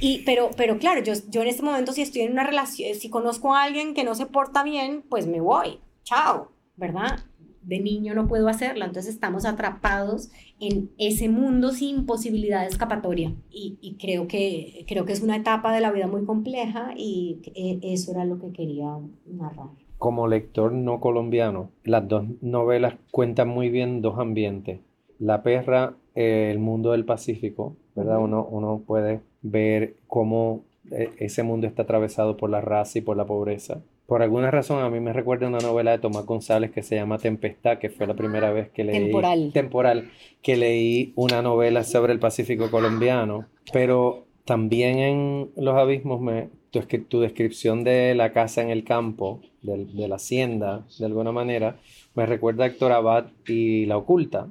Y, 0.00 0.24
pero, 0.24 0.50
pero 0.56 0.78
claro, 0.78 1.00
yo, 1.02 1.12
yo 1.28 1.42
en 1.42 1.48
este 1.48 1.62
momento 1.62 1.92
si 1.92 2.02
estoy 2.02 2.22
en 2.22 2.32
una 2.32 2.44
relación, 2.44 2.94
si 2.96 3.08
conozco 3.08 3.54
a 3.54 3.62
alguien 3.62 3.94
que 3.94 4.02
no 4.02 4.14
se 4.14 4.26
porta 4.26 4.64
bien, 4.64 5.04
pues 5.08 5.26
me 5.26 5.40
voy. 5.40 5.78
Chao, 6.02 6.50
¿verdad? 6.76 7.20
De 7.62 7.80
niño 7.80 8.14
no 8.14 8.26
puedo 8.26 8.48
hacerlo, 8.48 8.84
entonces 8.84 9.14
estamos 9.14 9.44
atrapados 9.44 10.30
en 10.60 10.90
ese 10.98 11.28
mundo 11.28 11.72
sin 11.72 12.06
posibilidad 12.06 12.62
de 12.62 12.68
escapatoria. 12.68 13.34
Y, 13.50 13.78
y, 13.80 13.96
creo, 13.96 14.26
que, 14.28 14.84
creo 14.88 15.04
que 15.04 15.12
es 15.12 15.22
una 15.22 15.36
etapa 15.36 15.72
de 15.74 15.80
la 15.80 15.92
vida 15.92 16.06
muy 16.06 16.24
compleja 16.24 16.92
y 16.96 17.40
e, 17.54 17.78
eso 17.82 18.12
era 18.12 18.24
lo 18.24 18.38
que 18.38 18.52
quería 18.52 18.98
narrar 19.26 19.68
como 20.00 20.28
lector 20.28 20.72
no 20.72 20.98
colombiano, 20.98 21.72
las 21.84 22.08
dos 22.08 22.24
novelas 22.40 22.94
cuentan 23.10 23.48
muy 23.48 23.68
bien 23.68 24.00
dos 24.00 24.18
ambientes. 24.18 24.80
La 25.18 25.42
perra, 25.42 25.94
eh, 26.14 26.48
el 26.50 26.58
mundo 26.58 26.92
del 26.92 27.04
Pacífico, 27.04 27.76
¿verdad? 27.94 28.18
Uno, 28.18 28.42
uno 28.50 28.82
puede 28.86 29.20
ver 29.42 29.96
cómo 30.08 30.64
eh, 30.90 31.10
ese 31.18 31.42
mundo 31.42 31.66
está 31.66 31.82
atravesado 31.82 32.38
por 32.38 32.48
la 32.48 32.62
raza 32.62 32.98
y 32.98 33.02
por 33.02 33.18
la 33.18 33.26
pobreza. 33.26 33.82
Por 34.10 34.22
alguna 34.22 34.50
razón 34.50 34.82
a 34.82 34.90
mí 34.90 34.98
me 34.98 35.12
recuerda 35.12 35.46
una 35.46 35.60
novela 35.60 35.92
de 35.92 35.98
Tomás 35.98 36.26
González 36.26 36.72
que 36.72 36.82
se 36.82 36.96
llama 36.96 37.18
Tempestad, 37.18 37.78
que 37.78 37.90
fue 37.90 38.08
la 38.08 38.14
primera 38.14 38.50
vez 38.50 38.68
que 38.70 38.82
leí 38.82 39.04
temporal, 39.04 39.52
temporal 39.54 40.10
que 40.42 40.56
leí 40.56 41.12
una 41.14 41.42
novela 41.42 41.84
sobre 41.84 42.12
el 42.12 42.18
Pacífico 42.18 42.72
colombiano, 42.72 43.46
pero 43.72 44.24
también 44.44 44.98
en 44.98 45.50
Los 45.54 45.76
Abismos 45.76 46.20
me 46.20 46.48
tu, 46.72 46.80
tu 46.80 47.20
descripción 47.20 47.84
de 47.84 48.16
la 48.16 48.32
casa 48.32 48.62
en 48.62 48.70
el 48.70 48.82
campo, 48.82 49.42
de, 49.62 49.84
de, 49.84 50.08
la 50.08 50.16
hacienda, 50.16 50.84
de 50.98 51.06
alguna 51.06 51.30
manera, 51.30 51.76
me 52.16 52.26
recuerda 52.26 52.64
a 52.64 52.66
Héctor 52.66 52.90
Abad 52.90 53.26
y 53.46 53.86
La 53.86 53.96
Oculta, 53.96 54.48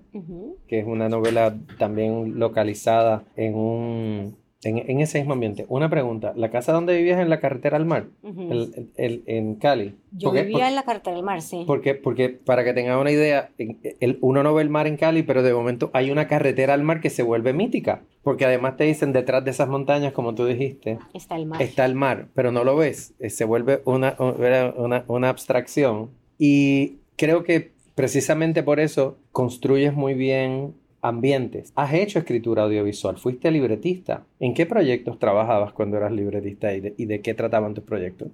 que 0.69 0.79
es 0.79 0.87
una 0.87 1.09
novela 1.09 1.53
también 1.77 2.39
localizada 2.39 3.25
en 3.35 3.55
un 3.55 4.37
en, 4.63 4.99
ese 4.99 5.19
mismo 5.19 5.33
ambiente. 5.33 5.65
Una 5.69 5.89
pregunta, 5.89 6.33
¿la 6.35 6.49
casa 6.49 6.73
donde 6.73 6.97
vivías 6.97 7.19
en 7.19 7.29
la 7.29 7.39
carretera 7.39 7.77
al 7.77 7.85
mar? 7.85 8.07
el, 8.23 9.23
en 9.25 9.55
Cali. 9.55 9.95
Yo 10.11 10.31
vivía 10.31 10.67
en 10.67 10.75
la 10.75 10.83
carretera 10.83 11.15
al 11.15 11.23
mar, 11.23 11.41
sí. 11.41 11.63
Porque, 11.65 11.95
porque 11.95 12.29
para 12.29 12.63
que 12.63 12.73
tengan 12.73 12.97
una 12.97 13.11
idea, 13.11 13.51
el, 13.57 14.17
uno 14.21 14.43
no 14.43 14.53
ve 14.53 14.61
el 14.63 14.69
mar 14.69 14.87
en 14.87 14.97
Cali, 14.97 15.23
pero 15.23 15.43
de 15.43 15.53
momento 15.53 15.89
hay 15.93 16.11
una 16.11 16.27
carretera 16.27 16.73
al 16.73 16.83
mar 16.83 16.99
que 16.99 17.09
se 17.09 17.23
vuelve 17.23 17.53
mítica. 17.53 18.01
Porque 18.21 18.45
además 18.45 18.75
te 18.75 18.83
dicen 18.83 19.13
detrás 19.13 19.45
de 19.45 19.51
esas 19.51 19.69
montañas, 19.69 20.11
como 20.11 20.35
tú 20.35 20.45
dijiste, 20.45 20.99
está 21.13 21.37
el 21.37 21.45
mar. 21.45 21.61
Está 21.61 21.85
el 21.85 21.95
mar, 21.95 22.27
pero 22.35 22.51
no 22.51 22.65
lo 22.65 22.75
ves. 22.75 23.13
Eh, 23.19 23.29
se 23.29 23.45
vuelve 23.45 23.81
una, 23.85 24.15
una, 24.19 25.05
una 25.07 25.29
abstracción. 25.29 26.09
Y 26.37 26.97
creo 27.15 27.43
que 27.43 27.71
precisamente 27.95 28.61
por 28.61 28.81
eso 28.81 29.17
construyes 29.31 29.93
muy 29.93 30.15
bien 30.15 30.73
ambientes. 31.01 31.71
Has 31.75 31.93
hecho 31.93 32.19
escritura 32.19 32.63
audiovisual, 32.63 33.17
fuiste 33.17 33.51
libretista. 33.51 34.25
¿En 34.39 34.53
qué 34.53 34.65
proyectos 34.65 35.19
trabajabas 35.19 35.73
cuando 35.73 35.97
eras 35.97 36.11
libretista 36.11 36.73
y 36.73 36.81
de, 36.81 36.93
y 36.97 37.05
de 37.05 37.21
qué 37.21 37.33
trataban 37.33 37.73
tus 37.73 37.83
proyectos? 37.83 38.29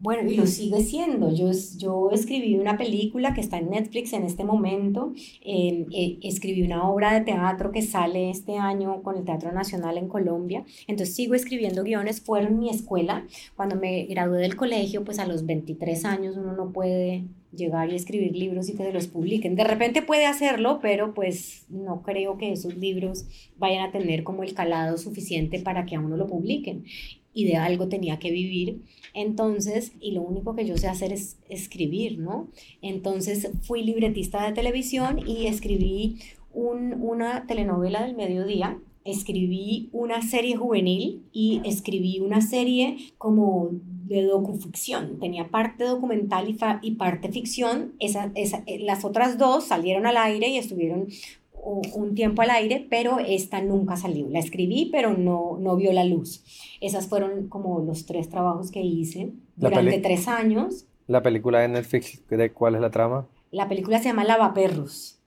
Bueno, 0.00 0.30
y 0.30 0.34
lo 0.34 0.46
sigue 0.46 0.80
siendo. 0.80 1.30
Yo, 1.30 1.50
escribí 2.10 2.56
una 2.56 2.78
película 2.78 3.34
que 3.34 3.42
está 3.42 3.58
en 3.58 3.68
Netflix 3.68 4.14
en 4.14 4.24
este 4.24 4.44
momento. 4.44 5.12
Em, 5.44 5.84
eh, 5.92 6.18
escribí 6.22 6.62
una 6.62 6.88
obra 6.88 7.12
de 7.12 7.20
teatro 7.20 7.70
que 7.70 7.82
sale 7.82 8.30
este 8.30 8.56
año 8.56 9.02
con 9.02 9.18
el 9.18 9.24
Teatro 9.26 9.52
Nacional 9.52 9.98
en 9.98 10.08
Colombia. 10.08 10.64
Entonces 10.86 11.14
sigo 11.14 11.34
escribiendo 11.34 11.84
guiones. 11.84 12.22
Fue 12.22 12.40
en 12.40 12.58
mi 12.58 12.70
escuela. 12.70 13.26
Cuando 13.56 13.76
me 13.76 14.06
gradué 14.06 14.40
del 14.40 14.56
colegio, 14.56 15.04
pues 15.04 15.18
a 15.18 15.26
los 15.26 15.44
23 15.44 16.06
años 16.06 16.38
uno 16.38 16.54
no 16.54 16.72
puede 16.72 17.24
llegar 17.52 17.92
y 17.92 17.96
escribir 17.96 18.34
libros 18.34 18.70
y 18.70 18.76
que 18.76 18.84
se 18.84 18.92
los 18.94 19.06
publiquen. 19.06 19.54
De 19.54 19.64
repente 19.64 20.00
puede 20.00 20.24
hacerlo, 20.24 20.78
pero 20.80 21.12
pues 21.12 21.66
no 21.68 22.00
creo 22.00 22.38
que 22.38 22.52
esos 22.52 22.74
libros 22.74 23.26
vayan 23.58 23.86
a 23.86 23.92
tener 23.92 24.22
como 24.22 24.44
el 24.44 24.54
calado 24.54 24.96
suficiente 24.96 25.58
para 25.58 25.84
que 25.84 25.96
a 25.96 26.00
uno 26.00 26.16
lo 26.16 26.26
publiquen 26.26 26.84
y 27.32 27.44
de 27.44 27.56
algo 27.56 27.88
tenía 27.88 28.18
que 28.18 28.30
vivir. 28.30 28.82
Entonces, 29.14 29.92
y 30.00 30.12
lo 30.12 30.22
único 30.22 30.54
que 30.54 30.66
yo 30.66 30.76
sé 30.76 30.88
hacer 30.88 31.12
es 31.12 31.38
escribir, 31.48 32.18
¿no? 32.18 32.48
Entonces 32.82 33.50
fui 33.62 33.82
libretista 33.82 34.46
de 34.46 34.52
televisión 34.52 35.20
y 35.26 35.46
escribí 35.46 36.18
una 36.52 37.46
telenovela 37.46 38.02
del 38.04 38.16
mediodía 38.16 38.78
escribí 39.04 39.88
una 39.92 40.22
serie 40.22 40.56
juvenil 40.56 41.22
y 41.32 41.60
escribí 41.64 42.20
una 42.20 42.40
serie 42.40 42.96
como 43.18 43.70
de 44.06 44.22
docuficción. 44.24 45.18
Tenía 45.18 45.48
parte 45.48 45.84
documental 45.84 46.48
y, 46.48 46.58
y 46.82 46.92
parte 46.92 47.30
ficción. 47.30 47.94
Esa, 47.98 48.30
esa, 48.34 48.62
eh, 48.66 48.80
las 48.80 49.04
otras 49.04 49.38
dos 49.38 49.64
salieron 49.64 50.06
al 50.06 50.16
aire 50.16 50.48
y 50.48 50.58
estuvieron 50.58 51.08
un 51.62 52.14
tiempo 52.14 52.42
al 52.42 52.50
aire, 52.50 52.86
pero 52.88 53.18
esta 53.18 53.60
nunca 53.60 53.96
salió. 53.96 54.28
La 54.28 54.38
escribí, 54.38 54.88
pero 54.90 55.16
no, 55.16 55.58
no 55.60 55.76
vio 55.76 55.92
la 55.92 56.04
luz. 56.04 56.44
Esas 56.80 57.08
fueron 57.08 57.48
como 57.48 57.80
los 57.80 58.06
tres 58.06 58.28
trabajos 58.28 58.70
que 58.70 58.82
hice 58.82 59.32
durante 59.56 59.98
tres 59.98 60.28
años. 60.28 60.86
¿La 61.06 61.22
película 61.22 61.60
de 61.60 61.68
Netflix, 61.68 62.22
de 62.28 62.52
cuál 62.52 62.76
es 62.76 62.80
la 62.80 62.90
trama? 62.90 63.26
La 63.50 63.68
película 63.68 63.98
se 63.98 64.04
llama 64.04 64.24
Lavaperros 64.24 65.20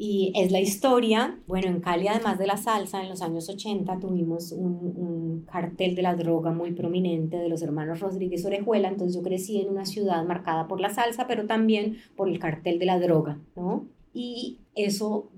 y 0.00 0.32
es 0.36 0.52
la 0.52 0.60
historia, 0.60 1.40
bueno, 1.48 1.66
en 1.66 1.80
Cali 1.80 2.06
además 2.06 2.38
de 2.38 2.46
la 2.46 2.56
salsa, 2.56 3.02
en 3.02 3.08
los 3.08 3.20
años 3.20 3.48
80 3.48 3.98
tuvimos 3.98 4.52
un, 4.52 4.92
un, 4.96 5.44
cartel 5.50 5.96
de 5.96 6.02
la 6.02 6.14
droga 6.14 6.52
muy 6.52 6.70
prominente 6.70 7.36
de 7.36 7.48
los 7.48 7.62
hermanos 7.62 7.98
Rodríguez 7.98 8.44
Orejuela, 8.46 8.88
entonces 8.88 9.16
yo 9.16 9.22
crecí 9.22 9.60
en 9.60 9.70
una 9.70 9.84
ciudad 9.84 10.24
marcada 10.24 10.68
por 10.68 10.80
la 10.80 10.90
salsa, 10.90 11.26
pero 11.26 11.46
también 11.46 11.96
por 12.16 12.28
el 12.28 12.38
cartel 12.38 12.78
de 12.78 12.86
la 12.86 13.00
droga, 13.00 13.38
¿no? 13.56 13.86
Y 14.14 14.58
eso, 14.84 15.30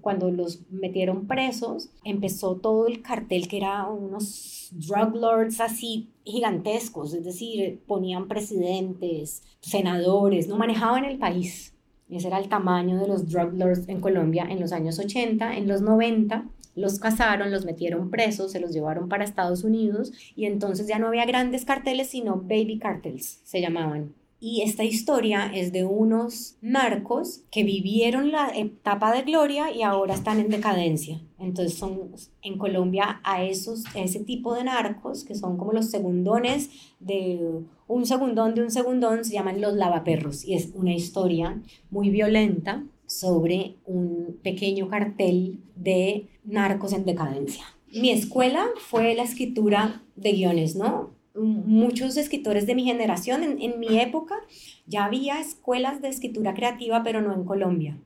cuando 0.00 0.30
los 0.30 0.60
metieron 0.70 1.26
presos, 1.26 1.90
empezó 2.04 2.56
todo 2.56 2.86
el 2.86 3.02
cartel 3.02 3.48
que 3.48 3.58
era 3.58 3.86
unos 3.88 4.70
drug 4.72 5.16
lords 5.16 5.60
así 5.60 6.10
gigantescos, 6.24 7.14
es 7.14 7.24
decir, 7.24 7.80
ponían 7.86 8.28
presidentes, 8.28 9.42
senadores, 9.60 10.48
no 10.48 10.56
manejaban 10.56 11.04
el 11.04 11.18
país 11.18 11.72
ese 12.10 12.28
era 12.28 12.38
el 12.38 12.48
tamaño 12.48 12.98
de 12.98 13.08
los 13.08 13.28
drug 13.28 13.54
lords 13.54 13.88
en 13.88 14.00
Colombia 14.00 14.46
en 14.48 14.60
los 14.60 14.72
años 14.72 14.98
80. 14.98 15.56
En 15.56 15.66
los 15.66 15.82
90 15.82 16.46
los 16.76 16.98
cazaron, 16.98 17.50
los 17.50 17.64
metieron 17.64 18.10
presos, 18.10 18.52
se 18.52 18.60
los 18.60 18.72
llevaron 18.72 19.08
para 19.08 19.24
Estados 19.24 19.64
Unidos 19.64 20.12
y 20.36 20.44
entonces 20.44 20.86
ya 20.86 20.98
no 20.98 21.08
había 21.08 21.24
grandes 21.24 21.64
carteles, 21.64 22.08
sino 22.08 22.36
baby 22.36 22.78
cartels, 22.78 23.40
se 23.44 23.60
llamaban. 23.60 24.14
Y 24.38 24.62
esta 24.62 24.84
historia 24.84 25.50
es 25.54 25.72
de 25.72 25.84
unos 25.84 26.56
narcos 26.60 27.42
que 27.50 27.64
vivieron 27.64 28.32
la 28.32 28.50
etapa 28.54 29.14
de 29.14 29.22
gloria 29.22 29.72
y 29.72 29.82
ahora 29.82 30.14
están 30.14 30.40
en 30.40 30.50
decadencia. 30.50 31.22
Entonces 31.38 31.78
son 31.78 32.12
en 32.42 32.58
Colombia 32.58 33.20
a 33.24 33.42
esos 33.42 33.84
ese 33.94 34.20
tipo 34.20 34.54
de 34.54 34.64
narcos 34.64 35.24
que 35.24 35.34
son 35.34 35.56
como 35.56 35.72
los 35.72 35.90
segundones 35.90 36.70
de 37.00 37.62
un 37.88 38.04
segundón 38.04 38.54
de 38.54 38.62
un 38.62 38.70
segundón 38.70 39.24
se 39.24 39.34
llaman 39.34 39.60
los 39.60 39.74
lavaperros 39.74 40.44
y 40.44 40.54
es 40.54 40.70
una 40.74 40.92
historia 40.92 41.62
muy 41.90 42.10
violenta 42.10 42.84
sobre 43.06 43.76
un 43.86 44.38
pequeño 44.42 44.88
cartel 44.88 45.60
de 45.76 46.28
narcos 46.44 46.92
en 46.92 47.04
decadencia. 47.04 47.64
Mi 47.92 48.10
escuela 48.10 48.66
fue 48.78 49.14
la 49.14 49.22
escritura 49.22 50.02
de 50.16 50.32
guiones, 50.32 50.76
¿no? 50.76 51.10
Muchos 51.36 52.16
escritores 52.16 52.66
de 52.66 52.74
mi 52.74 52.84
generación, 52.84 53.42
en, 53.42 53.78
mi 53.78 53.98
época 53.98 54.36
ya 54.86 55.04
había 55.04 55.40
escuelas 55.40 56.00
de 56.00 56.08
escritura 56.08 56.54
creativa, 56.54 57.02
pero 57.02 57.20
no 57.20 57.34
en 57.34 57.44
Colombia. 57.44 57.98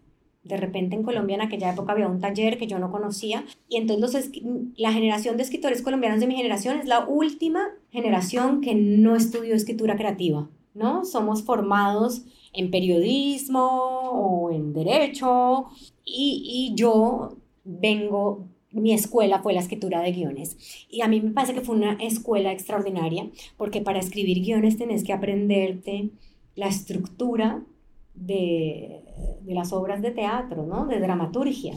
De 0.42 0.56
repente 0.56 0.96
en 0.96 1.02
Colombia 1.02 1.34
en 1.34 1.42
aquella 1.42 1.70
época 1.70 1.92
había 1.92 2.08
un 2.08 2.20
taller 2.20 2.56
que 2.56 2.66
yo 2.66 2.78
no 2.78 2.90
conocía 2.90 3.44
y 3.68 3.76
entonces 3.76 4.30
la 4.76 4.92
generación 4.92 5.36
de 5.36 5.42
escritores 5.42 5.82
colombianos 5.82 6.20
de 6.20 6.26
mi 6.26 6.34
generación 6.34 6.78
es 6.78 6.86
la 6.86 7.04
última 7.06 7.68
generación 7.90 8.62
que 8.62 8.74
no 8.74 9.16
estudió 9.16 9.54
escritura 9.54 9.96
creativa, 9.96 10.48
¿no? 10.72 11.04
Somos 11.04 11.42
formados 11.42 12.24
en 12.54 12.70
periodismo 12.70 13.66
o 13.66 14.50
en 14.50 14.72
derecho 14.72 15.66
y 16.04 16.72
yo 16.74 17.36
vengo 17.64 18.48
mi 18.72 18.92
escuela 18.92 19.42
fue 19.42 19.52
la 19.52 19.60
escritura 19.60 20.00
de 20.00 20.12
guiones. 20.12 20.56
Y 20.88 21.02
a 21.02 21.08
mí 21.08 21.20
me 21.20 21.30
parece 21.30 21.54
que 21.54 21.60
fue 21.60 21.76
una 21.76 21.94
escuela 21.94 22.52
extraordinaria, 22.52 23.28
porque 23.56 23.80
para 23.80 23.98
escribir 23.98 24.40
guiones 24.42 24.78
tenés 24.78 25.04
que 25.04 25.12
aprenderte 25.12 26.10
la 26.54 26.68
estructura 26.68 27.62
de, 28.14 29.02
de 29.42 29.54
las 29.54 29.72
obras 29.72 30.02
de 30.02 30.10
teatro, 30.10 30.66
¿no? 30.66 30.86
De 30.86 31.00
dramaturgia. 31.00 31.74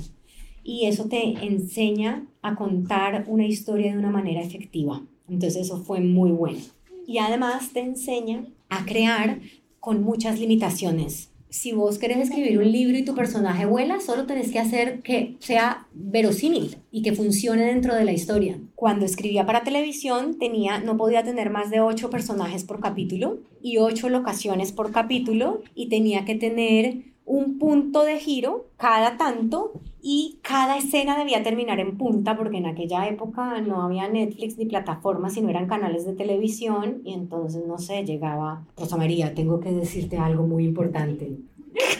Y 0.63 0.85
eso 0.85 1.05
te 1.05 1.21
enseña 1.45 2.27
a 2.41 2.55
contar 2.55 3.25
una 3.27 3.45
historia 3.45 3.91
de 3.91 3.99
una 3.99 4.11
manera 4.11 4.41
efectiva. 4.41 5.03
Entonces 5.27 5.63
eso 5.63 5.83
fue 5.83 5.99
muy 5.99 6.31
bueno. 6.31 6.59
Y 7.05 7.17
además 7.17 7.71
te 7.73 7.81
enseña 7.81 8.45
a 8.69 8.85
crear 8.85 9.41
con 9.79 10.03
muchas 10.03 10.39
limitaciones 10.39 11.32
si 11.53 11.71
vos 11.71 11.99
querés 11.99 12.17
escribir 12.17 12.57
un 12.57 12.71
libro 12.71 12.97
y 12.97 13.05
tu 13.05 13.13
personaje 13.13 13.67
vuela, 13.67 13.99
solo 13.99 14.25
tenés 14.25 14.51
que 14.51 14.57
hacer 14.57 15.03
que 15.03 15.35
sea 15.37 15.85
verosímil 15.93 16.77
y 16.89 17.03
que 17.03 17.13
funcione 17.13 17.67
dentro 17.67 17.93
de 17.93 18.03
la 18.05 18.11
historia. 18.11 18.57
Cuando 18.73 19.05
escribía 19.05 19.45
para 19.45 19.63
televisión, 19.63 20.39
tenía, 20.39 20.79
no 20.79 20.97
podía 20.97 21.23
tener 21.23 21.51
más 21.51 21.69
de 21.69 21.79
ocho 21.79 22.09
personajes 22.09 22.63
por 22.63 22.79
capítulo 22.79 23.37
y 23.61 23.77
ocho 23.77 24.09
locaciones 24.09 24.71
por 24.71 24.91
capítulo 24.91 25.61
y 25.75 25.89
tenía 25.89 26.25
que 26.25 26.33
tener 26.33 27.13
un 27.23 27.59
punto 27.59 28.03
de 28.03 28.19
giro 28.19 28.65
cada 28.77 29.17
tanto 29.17 29.73
y 30.05 30.39
cada 30.43 30.75
escena 30.77 31.17
debía 31.17 31.41
terminar 31.43 31.79
en 31.79 31.97
punta 31.97 32.35
porque 32.35 32.57
en 32.57 32.65
aquella 32.65 33.07
época 33.07 33.61
no 33.61 33.81
había 33.81 34.09
Netflix 34.09 34.57
ni 34.57 34.65
plataformas, 34.65 35.33
sino 35.33 35.49
eran 35.49 35.65
canales 35.65 36.05
de 36.05 36.11
televisión 36.11 37.01
y 37.05 37.13
entonces, 37.13 37.65
no 37.65 37.77
sé, 37.77 38.03
llegaba, 38.03 38.65
Rosa 38.77 38.97
María, 38.97 39.33
tengo 39.33 39.61
que 39.61 39.71
decirte 39.71 40.17
algo 40.17 40.45
muy 40.45 40.65
importante. 40.65 41.37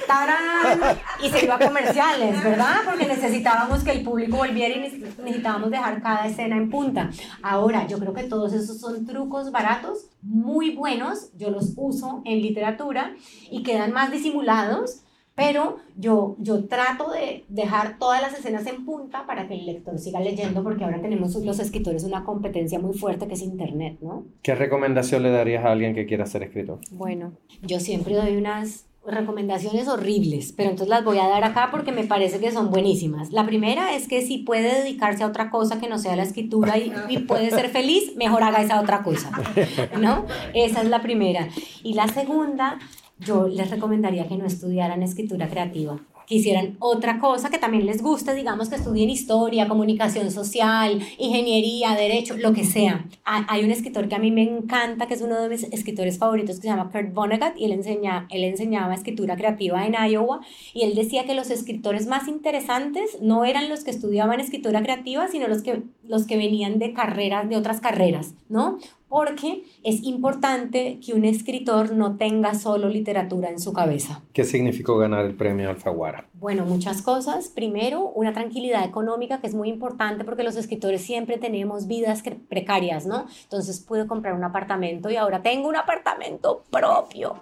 ¡Tarán! 0.06 0.98
Y 1.24 1.30
se 1.30 1.46
iba 1.46 1.56
a 1.56 1.60
comerciales, 1.60 2.44
¿verdad? 2.44 2.82
Porque 2.86 3.08
necesitábamos 3.08 3.86
que 3.86 3.92
el 3.92 4.04
público 4.04 4.36
volviera 4.36 4.76
y 4.76 4.82
necesitábamos 4.82 5.72
dejar 5.72 6.02
cada 6.02 6.28
escena 6.28 6.58
en 6.58 6.70
punta. 6.70 7.10
Ahora, 7.42 7.88
yo 7.88 7.98
creo 8.00 8.14
que 8.14 8.24
todos 8.24 8.52
esos 8.52 8.82
son 8.82 9.06
trucos 9.06 9.50
baratos, 9.52 10.10
muy 10.22 10.76
buenos, 10.76 11.32
yo 11.38 11.50
los 11.52 11.74
uso 11.78 12.22
en 12.26 12.42
literatura 12.42 13.16
y 13.50 13.64
quedan 13.64 13.94
más 13.94 14.12
disimulados 14.12 15.04
pero 15.36 15.78
yo, 15.98 16.36
yo 16.40 16.66
trato 16.66 17.12
de 17.12 17.46
dejar 17.50 17.98
todas 17.98 18.22
las 18.22 18.38
escenas 18.38 18.68
en 18.68 18.86
punta 18.86 19.26
para 19.26 19.48
que 19.48 19.56
el 19.56 19.66
lector 19.66 19.98
siga 19.98 20.20
leyendo, 20.20 20.64
porque 20.64 20.84
ahora 20.84 21.02
tenemos 21.02 21.36
los 21.36 21.60
escritores 21.60 22.04
una 22.04 22.24
competencia 22.24 22.80
muy 22.80 22.94
fuerte 22.94 23.28
que 23.28 23.34
es 23.34 23.42
Internet, 23.42 23.98
¿no? 24.02 24.26
¿Qué 24.44 24.54
recomendación 24.54 25.24
le 25.24 25.32
darías 25.32 25.66
a 25.66 25.72
alguien 25.72 25.96
que 25.96 26.06
quiera 26.06 26.26
ser 26.26 26.44
escritor? 26.44 26.80
Bueno, 26.92 27.34
yo 27.64 27.80
siempre 27.80 28.16
doy 28.16 28.38
unas 28.38 28.86
recomendaciones 29.06 29.88
horribles, 29.88 30.54
pero 30.56 30.70
entonces 30.70 30.88
las 30.88 31.04
voy 31.04 31.18
a 31.18 31.28
dar 31.28 31.44
acá 31.44 31.70
porque 31.72 31.92
me 31.92 32.06
parece 32.06 32.40
que 32.40 32.52
son 32.52 32.70
buenísimas. 32.70 33.32
La 33.32 33.46
primera 33.46 33.96
es 33.96 34.08
que 34.08 34.22
si 34.22 34.38
puede 34.38 34.82
dedicarse 34.82 35.24
a 35.24 35.28
otra 35.28 35.50
cosa 35.50 35.80
que 35.80 35.90
no 35.90 35.98
sea 35.98 36.16
la 36.16 36.24
escritura 36.24 36.78
y, 36.78 36.94
y, 37.10 37.20
puede 37.20 37.50
ser 37.50 37.70
feliz, 37.70 38.16
mejor 38.16 38.44
haga 38.44 38.62
esa 38.62 38.80
otra 38.80 39.04
cosa, 39.04 39.32
¿no? 40.00 40.26
Esa 40.54 40.84
es 40.84 40.90
la 40.90 41.02
primera. 41.02 41.50
Y 41.84 41.96
la 41.96 42.08
segunda 42.08 42.80
yo 43.26 43.48
les 43.48 43.70
recomendaría 43.70 44.28
que 44.28 44.38
no 44.38 44.46
estudiaran 44.46 45.04
escritura 45.04 45.48
creativa, 45.50 46.00
que 46.28 46.36
hicieran 46.36 46.78
otra 46.80 47.20
cosa 47.20 47.50
que 47.50 47.58
también 47.58 47.86
les 47.86 48.02
guste, 48.02 48.34
digamos 48.34 48.70
que 48.70 48.76
estudien 48.76 49.10
historia, 49.10 49.68
comunicación 49.68 50.32
social, 50.32 51.02
ingeniería, 51.18 51.96
derecho, 51.96 52.38
lo 52.38 52.54
que 52.54 52.64
sea. 52.64 53.06
Hay 53.26 53.64
un 53.64 53.72
escritor 53.72 54.08
que 54.08 54.16
a 54.16 54.20
mí 54.20 54.32
me 54.32 54.44
encanta, 54.44 55.08
que 55.08 55.16
es 55.16 55.22
uno 55.22 55.42
de 55.42 55.50
mis 55.50 55.64
escritores 55.64 56.18
favoritos, 56.18 56.58
que 56.58 56.64
se 56.64 56.68
llama 56.68 56.90
Kurt 56.92 57.14
Vonnegut, 57.14 57.58
y 57.58 57.66
él, 57.66 57.74
enseña, 57.74 58.28
él 58.30 58.44
enseñaba 58.44 58.94
escritura 58.94 59.36
creativa 59.36 59.86
en 59.86 59.94
Iowa, 59.94 60.42
y 60.74 60.84
él 60.84 60.96
decía 60.96 61.26
que 61.26 61.36
los 61.36 61.50
escritores 61.50 62.08
más 62.08 62.28
interesantes 62.28 63.18
no 63.22 63.46
eran 63.46 63.70
los 63.70 63.84
que 63.84 63.92
estudiaban 63.92 64.40
escritura 64.40 64.82
creativa, 64.82 65.28
sino 65.28 65.48
los 65.48 65.62
que, 65.62 65.84
los 66.08 66.26
que 66.26 66.38
venían 66.38 66.80
de 66.80 66.94
carreras, 66.94 67.50
de 67.50 67.58
otras 67.58 67.82
carreras, 67.82 68.34
¿no? 68.50 68.78
Porque 69.14 69.66
es 69.84 70.02
importante 70.02 71.00
que 71.00 71.14
un 71.14 71.24
escritor 71.24 71.92
no 71.94 72.18
tenga 72.18 72.56
solo 72.56 72.90
literatura 72.90 73.52
en 73.52 73.60
su 73.60 73.72
cabeza. 73.72 74.24
¿Qué 74.34 74.44
significó 74.44 74.98
ganar 74.98 75.24
el 75.24 75.36
premio 75.36 75.70
Alfaguara? 75.70 76.26
Bueno, 76.34 76.66
muchas 76.66 77.04
cosas. 77.04 77.50
Primero, 77.50 78.10
una 78.16 78.34
tranquilidad 78.34 78.84
económica 78.84 79.40
que 79.40 79.46
es 79.46 79.54
muy 79.54 79.70
importante 79.70 80.24
porque 80.24 80.42
los 80.42 80.56
escritores 80.56 81.04
siempre 81.04 81.38
tenemos 81.38 81.86
vidas 81.86 82.24
precarias, 82.50 83.06
¿no? 83.06 83.28
Entonces 83.44 83.82
pude 83.82 84.08
comprar 84.08 84.34
un 84.34 84.46
apartamento 84.46 85.12
y 85.12 85.16
ahora 85.16 85.44
tengo 85.44 85.70
un 85.70 85.76
apartamento 85.76 86.64
propio. 86.72 87.36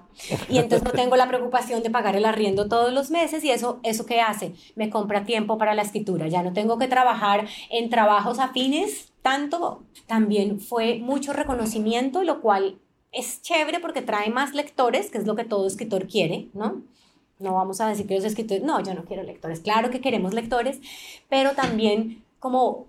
Y 0.49 0.57
entonces 0.57 0.83
no 0.83 0.91
tengo 0.91 1.15
la 1.15 1.29
preocupación 1.29 1.83
de 1.83 1.89
pagar 1.89 2.17
el 2.17 2.25
arriendo 2.25 2.67
todos 2.67 2.91
los 2.91 3.11
meses 3.11 3.45
y 3.45 3.49
eso, 3.49 3.79
¿eso 3.83 4.05
qué 4.05 4.19
hace? 4.19 4.51
Me 4.75 4.89
compra 4.89 5.23
tiempo 5.23 5.57
para 5.57 5.73
la 5.73 5.83
escritura. 5.83 6.27
Ya 6.27 6.43
no 6.43 6.51
tengo 6.51 6.77
que 6.77 6.89
trabajar 6.89 7.47
en 7.69 7.89
trabajos 7.89 8.39
afines 8.39 9.10
tanto 9.21 9.83
también 10.07 10.59
fue 10.59 10.99
mucho 10.99 11.33
reconocimiento, 11.33 12.23
lo 12.23 12.41
cual 12.41 12.79
es 13.11 13.41
chévere 13.41 13.79
porque 13.79 14.01
trae 14.01 14.29
más 14.29 14.53
lectores, 14.53 15.11
que 15.11 15.17
es 15.17 15.27
lo 15.27 15.35
que 15.35 15.43
todo 15.43 15.67
escritor 15.67 16.07
quiere, 16.07 16.49
¿no? 16.53 16.81
No 17.39 17.53
vamos 17.55 17.81
a 17.81 17.87
decir 17.87 18.07
que 18.07 18.15
los 18.15 18.23
escritores, 18.23 18.63
no, 18.63 18.81
yo 18.83 18.93
no 18.93 19.03
quiero 19.03 19.23
lectores, 19.23 19.59
claro 19.59 19.89
que 19.89 20.01
queremos 20.01 20.33
lectores, 20.33 20.79
pero 21.27 21.51
también 21.53 22.23
como 22.39 22.87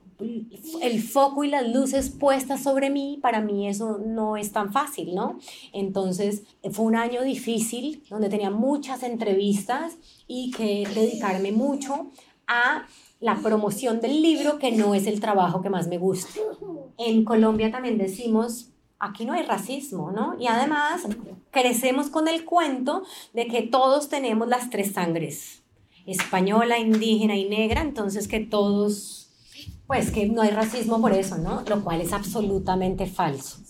el 0.80 1.02
foco 1.02 1.42
y 1.44 1.48
las 1.48 1.66
luces 1.68 2.10
puestas 2.10 2.62
sobre 2.62 2.90
mí, 2.90 3.18
para 3.20 3.40
mí 3.40 3.68
eso 3.68 3.98
no 3.98 4.36
es 4.36 4.52
tan 4.52 4.72
fácil, 4.72 5.14
¿no? 5.14 5.38
Entonces 5.72 6.44
fue 6.70 6.84
un 6.84 6.96
año 6.96 7.22
difícil 7.22 8.02
donde 8.08 8.28
tenía 8.28 8.50
muchas 8.50 9.02
entrevistas 9.02 9.96
y 10.26 10.50
que 10.52 10.86
dedicarme 10.94 11.52
mucho 11.52 12.10
a 12.46 12.86
la 13.22 13.36
promoción 13.36 14.00
del 14.00 14.20
libro 14.20 14.58
que 14.58 14.72
no 14.72 14.94
es 14.94 15.06
el 15.06 15.20
trabajo 15.20 15.62
que 15.62 15.70
más 15.70 15.86
me 15.86 15.96
gusta. 15.96 16.28
En 16.98 17.24
Colombia 17.24 17.70
también 17.70 17.96
decimos, 17.96 18.70
aquí 18.98 19.24
no 19.24 19.32
hay 19.32 19.44
racismo, 19.44 20.10
¿no? 20.10 20.36
Y 20.38 20.48
además 20.48 21.06
crecemos 21.52 22.10
con 22.10 22.26
el 22.26 22.44
cuento 22.44 23.04
de 23.32 23.46
que 23.46 23.62
todos 23.62 24.08
tenemos 24.08 24.48
las 24.48 24.70
tres 24.70 24.92
sangres, 24.92 25.62
española, 26.04 26.78
indígena 26.78 27.36
y 27.36 27.48
negra, 27.48 27.80
entonces 27.80 28.26
que 28.26 28.40
todos, 28.40 29.30
pues 29.86 30.10
que 30.10 30.26
no 30.26 30.42
hay 30.42 30.50
racismo 30.50 31.00
por 31.00 31.12
eso, 31.12 31.38
¿no? 31.38 31.62
Lo 31.68 31.84
cual 31.84 32.00
es 32.00 32.12
absolutamente 32.12 33.06
falso 33.06 33.62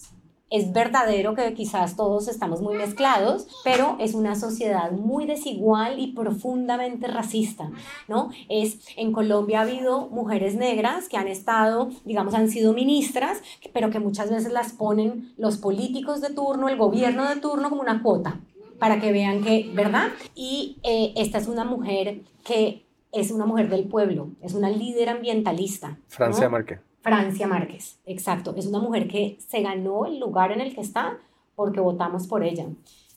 es 0.53 0.73
verdadero 0.73 1.35
que 1.35 1.55
quizás 1.55 1.97
todos 1.97 2.29
estamos 2.29 2.61
muy 2.61 2.77
mezclados, 2.77 3.49
pero 3.65 3.97
es 3.99 4.15
una 4.15 4.37
sociedad 4.37 4.93
muy 4.93 5.27
desigual 5.27 5.99
y 5.99 6.13
profundamente 6.13 7.07
racista, 7.07 7.71
¿no? 8.07 8.31
Es, 8.51 8.81
en 8.97 9.13
Colombia 9.13 9.61
ha 9.61 9.63
habido 9.63 10.09
mujeres 10.09 10.55
negras 10.55 11.09
que 11.09 11.17
han 11.17 11.27
estado, 11.27 11.89
digamos, 12.05 12.35
han 12.35 12.51
sido 12.51 12.75
ministras, 12.75 13.39
pero 13.73 13.89
que 13.89 13.99
muchas 13.99 14.31
veces 14.31 14.53
las 14.53 14.73
ponen 14.73 15.33
los 15.39 15.57
políticos 15.57 16.21
de 16.21 16.35
turno, 16.35 16.69
el 16.69 16.77
gobierno 16.77 17.27
de 17.29 17.41
turno 17.41 17.71
como 17.71 17.81
una 17.81 18.03
cuota, 18.03 18.39
para 18.79 19.01
que 19.01 19.11
vean 19.11 19.43
que, 19.43 19.71
¿verdad? 19.75 20.09
Y 20.35 20.79
eh, 20.83 21.15
esta 21.17 21.39
es 21.39 21.49
una 21.49 21.65
mujer 21.65 22.21
que 22.45 22.85
es 23.11 23.31
una 23.31 23.47
mujer 23.47 23.71
del 23.71 23.85
pueblo, 23.85 24.29
es 24.43 24.53
una 24.53 24.69
líder 24.69 25.09
ambientalista. 25.09 25.97
Francia 26.09 26.51
Márquez. 26.51 26.81
Francia 27.03 27.47
Márquez, 27.47 28.01
exacto. 28.07 28.55
Es 28.57 28.67
una 28.67 28.79
mujer 28.79 29.09
que 29.09 29.37
se 29.41 29.61
ganó 29.61 30.07
el 30.07 30.19
lugar 30.19 30.53
en 30.53 30.61
el 30.61 30.75
que 30.75 30.81
está 30.81 31.19
porque 31.55 31.81
votamos 31.81 32.27
por 32.27 32.45
ella. 32.45 32.67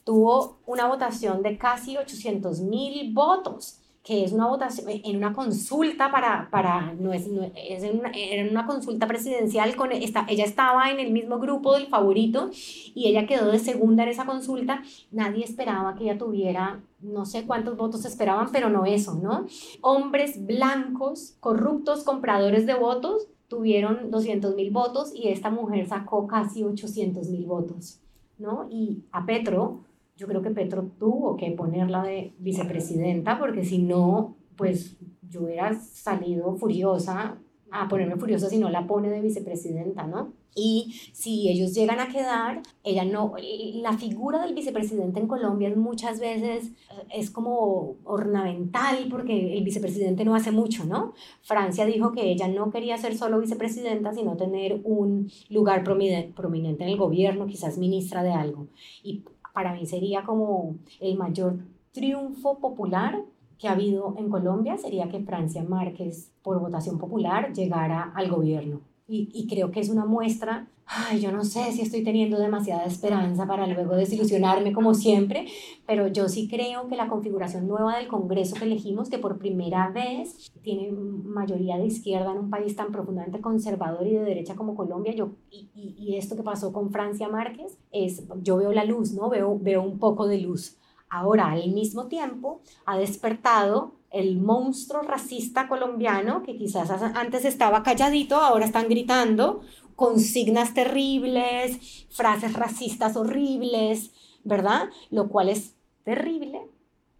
Tuvo 0.04 0.58
una 0.66 0.86
votación 0.86 1.42
de 1.42 1.56
casi 1.56 1.96
800 1.96 2.60
mil 2.60 3.12
votos 3.14 3.80
que 4.06 4.22
es 4.22 4.30
una 4.30 4.46
votación 4.46 4.86
en 4.88 5.16
una 5.16 5.32
consulta 5.32 6.12
para, 6.12 6.48
para 6.52 6.92
no 6.94 7.12
es, 7.12 7.26
es 7.56 7.82
en 7.82 7.98
una, 7.98 8.10
era 8.10 8.48
una 8.48 8.64
consulta 8.64 9.08
presidencial, 9.08 9.74
con 9.74 9.90
esta, 9.90 10.24
ella 10.28 10.44
estaba 10.44 10.92
en 10.92 11.00
el 11.00 11.10
mismo 11.10 11.40
grupo 11.40 11.74
del 11.74 11.88
favorito 11.88 12.50
y 12.52 13.08
ella 13.08 13.26
quedó 13.26 13.50
de 13.50 13.58
segunda 13.58 14.04
en 14.04 14.10
esa 14.10 14.24
consulta. 14.24 14.80
Nadie 15.10 15.42
esperaba 15.42 15.96
que 15.96 16.04
ella 16.04 16.18
tuviera, 16.18 16.84
no 17.00 17.26
sé 17.26 17.46
cuántos 17.46 17.76
votos 17.76 18.04
esperaban, 18.04 18.50
pero 18.52 18.70
no 18.70 18.86
eso, 18.86 19.16
¿no? 19.16 19.46
Hombres 19.80 20.46
blancos, 20.46 21.34
corruptos, 21.40 22.04
compradores 22.04 22.64
de 22.64 22.74
votos, 22.74 23.26
tuvieron 23.48 24.10
200 24.10 24.54
mil 24.54 24.70
votos 24.70 25.12
y 25.14 25.28
esta 25.28 25.50
mujer 25.50 25.86
sacó 25.86 26.26
casi 26.26 26.64
800 26.64 27.28
mil 27.28 27.46
votos, 27.46 28.00
¿no? 28.38 28.66
Y 28.70 29.04
a 29.12 29.24
Petro, 29.24 29.80
yo 30.16 30.26
creo 30.26 30.42
que 30.42 30.50
Petro 30.50 30.90
tuvo 30.98 31.36
que 31.36 31.50
ponerla 31.52 32.02
de 32.02 32.32
vicepresidenta 32.38 33.38
porque 33.38 33.64
si 33.64 33.78
no, 33.78 34.36
pues 34.56 34.96
yo 35.28 35.42
hubiera 35.42 35.74
salido 35.74 36.56
furiosa 36.56 37.38
a 37.70 37.88
ponerme 37.88 38.16
furiosa 38.16 38.48
si 38.48 38.58
no 38.58 38.70
la 38.70 38.86
pone 38.86 39.10
de 39.10 39.20
vicepresidenta, 39.20 40.06
¿no? 40.06 40.32
Y 40.58 40.94
si 41.12 41.50
ellos 41.50 41.74
llegan 41.74 42.00
a 42.00 42.08
quedar, 42.08 42.62
ella 42.82 43.04
no, 43.04 43.34
la 43.74 43.92
figura 43.92 44.40
del 44.42 44.54
vicepresidente 44.54 45.20
en 45.20 45.28
Colombia 45.28 45.70
muchas 45.76 46.18
veces 46.18 46.68
eh, 46.68 47.06
es 47.14 47.30
como 47.30 47.96
ornamental 48.04 49.06
porque 49.10 49.58
el 49.58 49.64
vicepresidente 49.64 50.24
no 50.24 50.34
hace 50.34 50.52
mucho, 50.52 50.86
¿no? 50.86 51.12
Francia 51.42 51.84
dijo 51.84 52.12
que 52.12 52.30
ella 52.30 52.48
no 52.48 52.70
quería 52.70 52.96
ser 52.96 53.18
solo 53.18 53.38
vicepresidenta, 53.38 54.14
sino 54.14 54.38
tener 54.38 54.80
un 54.84 55.30
lugar 55.50 55.84
prominente 55.84 56.84
en 56.84 56.88
el 56.88 56.96
gobierno, 56.96 57.46
quizás 57.46 57.76
ministra 57.76 58.22
de 58.22 58.32
algo. 58.32 58.68
Y 59.02 59.24
para 59.52 59.74
mí 59.74 59.84
sería 59.84 60.24
como 60.24 60.76
el 61.00 61.18
mayor 61.18 61.58
triunfo 61.92 62.58
popular 62.60 63.22
que 63.58 63.68
ha 63.68 63.72
habido 63.72 64.14
en 64.18 64.28
Colombia 64.28 64.76
sería 64.76 65.08
que 65.08 65.20
Francia 65.20 65.64
Márquez, 65.64 66.32
por 66.42 66.60
votación 66.60 66.98
popular, 66.98 67.52
llegara 67.52 68.12
al 68.14 68.30
gobierno. 68.30 68.80
Y, 69.08 69.46
creo 69.46 69.70
que 69.70 69.78
es 69.78 69.88
una 69.88 70.04
muestra, 70.04 70.66
ay, 70.84 71.20
yo 71.20 71.30
no 71.30 71.44
sé 71.44 71.70
si 71.70 71.82
estoy 71.82 72.02
teniendo 72.02 72.40
demasiada 72.40 72.84
esperanza 72.86 73.46
para 73.46 73.64
luego 73.68 73.94
desilusionarme 73.94 74.72
como 74.72 74.94
siempre, 74.94 75.46
pero 75.86 76.08
yo 76.08 76.28
sí 76.28 76.48
creo 76.48 76.88
que 76.88 76.96
la 76.96 77.06
configuración 77.06 77.68
nueva 77.68 77.98
del 77.98 78.08
Congreso 78.08 78.56
que 78.56 78.64
elegimos, 78.64 79.08
que 79.08 79.18
por 79.18 79.38
primera 79.38 79.90
vez 79.90 80.50
tiene 80.62 80.90
mayoría 80.90 81.78
de 81.78 81.86
izquierda 81.86 82.32
en 82.32 82.38
un 82.38 82.50
país 82.50 82.74
tan 82.74 82.90
profundamente 82.90 83.40
conservador 83.40 84.04
y 84.08 84.14
de 84.14 84.24
derecha 84.24 84.56
como 84.56 84.74
Colombia, 84.74 85.14
yo, 85.14 85.30
y, 85.52 85.68
y, 85.96 86.16
esto 86.16 86.34
que 86.34 86.42
pasó 86.42 86.72
con 86.72 86.90
Francia 86.90 87.28
Márquez, 87.28 87.78
es, 87.92 88.24
yo 88.42 88.56
veo 88.56 88.72
la 88.72 88.84
luz, 88.84 89.12
¿no? 89.12 89.28
Veo, 89.28 89.56
veo 89.56 89.82
un 89.82 90.00
poco 90.00 90.26
de 90.26 90.40
luz. 90.40 90.76
Ahora, 91.16 91.50
al 91.50 91.72
mismo 91.72 92.08
tiempo, 92.08 92.60
ha 92.84 92.98
despertado 92.98 93.94
el 94.10 94.36
monstruo 94.36 95.00
racista 95.00 95.66
colombiano, 95.66 96.42
que 96.42 96.58
quizás 96.58 96.90
antes 96.90 97.46
estaba 97.46 97.82
calladito, 97.82 98.36
ahora 98.36 98.66
están 98.66 98.90
gritando 98.90 99.62
consignas 99.94 100.74
terribles, 100.74 102.06
frases 102.10 102.52
racistas 102.52 103.16
horribles, 103.16 104.10
¿verdad? 104.44 104.90
Lo 105.10 105.30
cual 105.30 105.48
es 105.48 105.74
terrible, 106.04 106.60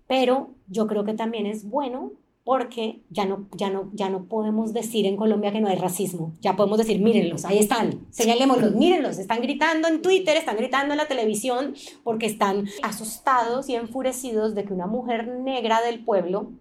pero 0.07 0.51
yo 0.69 0.87
creo 0.87 1.05
que 1.05 1.15
también 1.15 1.47
es 1.47 1.67
bueno 1.67 2.13
porque 2.47 3.01
ya 3.11 3.25
no, 3.25 3.49
ya, 3.57 3.71
no, 3.71 3.91
ya 3.93 4.09
no 4.09 4.27
podemos 4.27 4.73
decir 4.73 5.05
en 5.05 5.17
Colombia 5.17 5.51
que 5.51 5.61
no 5.61 5.67
hay 5.67 5.75
racismo. 5.75 6.33
Ya 6.41 6.55
podemos 6.55 6.79
decir, 6.79 7.03
mírenlos, 7.03 7.45
ahí 7.45 7.59
están, 7.59 8.07
señalémoslos, 8.11 8.73
mírenlos, 8.77 9.19
están 9.19 9.43
gritando 9.43 9.89
en 9.89 10.01
Twitter, 10.01 10.37
están 10.37 10.57
gritando 10.57 10.95
en 10.95 10.99
la 10.99 11.09
televisión, 11.09 11.75
porque 12.05 12.27
están 12.27 12.69
asustados 12.85 13.69
y 13.69 13.75
enfurecidos 13.75 14.55
de 14.55 14.63
que 14.63 14.73
una 14.73 14.87
mujer 14.87 15.27
negra 15.27 15.81
del 15.83 16.05
pueblo, 16.05 16.53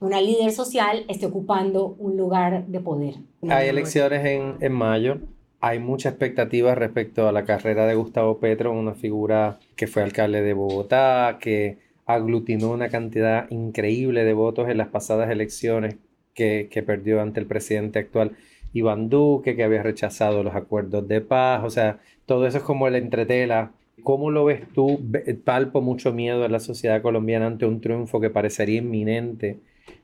una 0.00 0.20
líder 0.20 0.50
social, 0.50 1.04
esté 1.06 1.26
ocupando 1.26 1.94
un 2.00 2.16
lugar 2.16 2.66
de 2.66 2.80
poder. 2.80 3.14
Hay 3.48 3.68
elecciones 3.68 4.26
en, 4.26 4.56
en 4.58 4.72
mayo. 4.72 5.18
Hay 5.60 5.78
mucha 5.78 6.08
expectativa 6.08 6.74
respecto 6.74 7.28
a 7.28 7.32
la 7.32 7.44
carrera 7.44 7.86
de 7.86 7.94
Gustavo 7.94 8.38
Petro, 8.38 8.72
una 8.72 8.94
figura 8.94 9.60
que 9.76 9.86
fue 9.86 10.02
alcalde 10.02 10.42
de 10.42 10.52
Bogotá, 10.52 11.38
que 11.40 11.78
aglutinó 12.08 12.70
una 12.72 12.88
cantidad 12.88 13.48
increíble 13.50 14.24
de 14.24 14.32
votos 14.32 14.68
en 14.70 14.78
las 14.78 14.88
pasadas 14.88 15.30
elecciones 15.30 15.96
que, 16.34 16.82
perdió 16.86 17.20
ante 17.20 17.38
el 17.38 17.46
presidente 17.46 17.98
actual 17.98 18.32
Iván 18.72 19.10
Duque, 19.10 19.54
que 19.56 19.62
había 19.62 19.82
rechazado 19.82 20.42
los 20.42 20.54
acuerdos 20.54 21.06
de 21.06 21.20
paz, 21.20 21.62
o 21.64 21.70
sea, 21.70 22.00
todo 22.26 22.46
eso 22.46 22.58
es 22.58 22.64
como 22.64 22.88
la 22.88 22.98
entretela. 22.98 23.72
¿Cómo 24.04 24.30
lo 24.30 24.44
ves 24.44 24.62
tú? 24.72 25.00
Palpo 25.44 25.82
mucho 25.82 26.12
miedo 26.12 26.44
en 26.44 26.52
la 26.52 26.60
sociedad 26.60 27.02
colombiana 27.02 27.46
ante 27.46 27.66
un 27.66 27.80
triunfo 27.80 28.20
que 28.20 28.30
parecería 28.30 28.78
inminente 28.78 29.58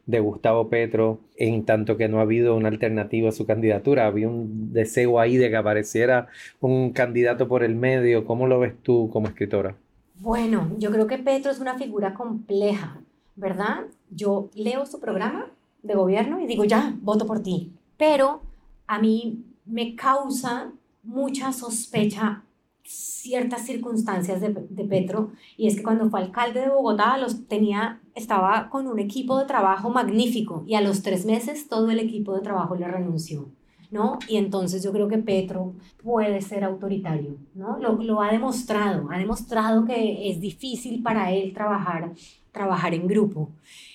de 0.06 0.20
Gustavo 0.20 0.68
Petro, 0.68 1.20
en 1.36 1.64
tanto 1.64 1.96
que 1.96 2.08
no 2.08 2.18
ha 2.18 2.22
habido 2.22 2.56
una 2.56 2.68
alternativa 2.68 3.30
a 3.30 3.32
su 3.32 3.46
candidatura. 3.46 4.06
Había 4.06 4.28
un 4.28 4.72
deseo 4.72 5.20
ahí 5.20 5.36
de 5.36 5.48
que 5.48 5.56
apareciera 5.56 6.28
un 6.60 6.92
candidato 6.92 7.48
por 7.48 7.62
el 7.64 7.76
medio. 7.76 8.26
¿Cómo 8.26 8.46
lo 8.46 8.58
ves 8.60 8.74
tú 8.82 9.08
como 9.12 9.28
escritora? 9.28 9.76
Bueno, 10.14 10.70
yo 10.78 10.90
creo 10.90 11.06
que 11.06 11.18
Petro 11.18 11.50
es 11.50 11.58
una 11.58 11.76
figura 11.76 12.14
compleja, 12.14 13.00
¿verdad? 13.36 13.84
Yo 14.10 14.48
leo 14.54 14.86
su 14.86 15.00
programa 15.00 15.46
de 15.82 15.94
gobierno 15.94 16.40
y 16.40 16.46
digo, 16.46 16.64
ya, 16.64 16.96
voto 17.02 17.26
por 17.26 17.42
ti. 17.42 17.72
Pero 17.96 18.42
a 18.86 18.98
mí 18.98 19.44
me 19.64 19.94
causa 19.96 20.72
mucha 21.02 21.52
sospecha 21.52 22.42
ciertas 22.84 23.64
circunstancias 23.64 24.40
de, 24.40 24.50
Petro 24.84 25.32
y 25.56 25.66
es 25.66 25.76
que 25.76 25.82
cuando 25.82 26.10
fue 26.10 26.20
alcalde 26.20 26.60
de 26.60 26.68
Bogotá 26.68 27.16
los 27.16 27.48
tenía 27.48 28.00
estaba 28.14 28.68
con 28.68 28.86
un 28.86 28.98
equipo 28.98 29.38
de 29.38 29.46
trabajo 29.46 29.88
magnífico 29.88 30.64
y 30.66 30.74
a 30.74 30.82
los 30.82 31.02
tres 31.02 31.24
meses 31.24 31.68
todo 31.68 31.90
el 31.90 31.98
equipo 31.98 32.34
de 32.34 32.42
trabajo 32.42 32.76
le 32.76 32.86
renunció 32.86 33.48
¿no? 33.94 34.18
Y 34.28 34.38
entonces 34.38 34.82
yo 34.82 34.90
creo 34.92 35.06
que 35.06 35.18
Petro 35.18 35.72
puede 36.02 36.40
ser 36.40 36.64
autoritario, 36.64 37.36
¿no? 37.54 37.78
Lo, 37.78 37.92
lo, 38.02 38.20
ha 38.20 38.32
demostrado, 38.32 39.08
ha 39.12 39.18
demostrado 39.18 39.84
que 39.84 40.28
es 40.30 40.40
difícil 40.40 41.00
para 41.00 41.30
él 41.32 41.52
trabajar, 41.52 42.12
trabajar 42.50 42.92
en 42.92 43.06
grupo. 43.06 43.50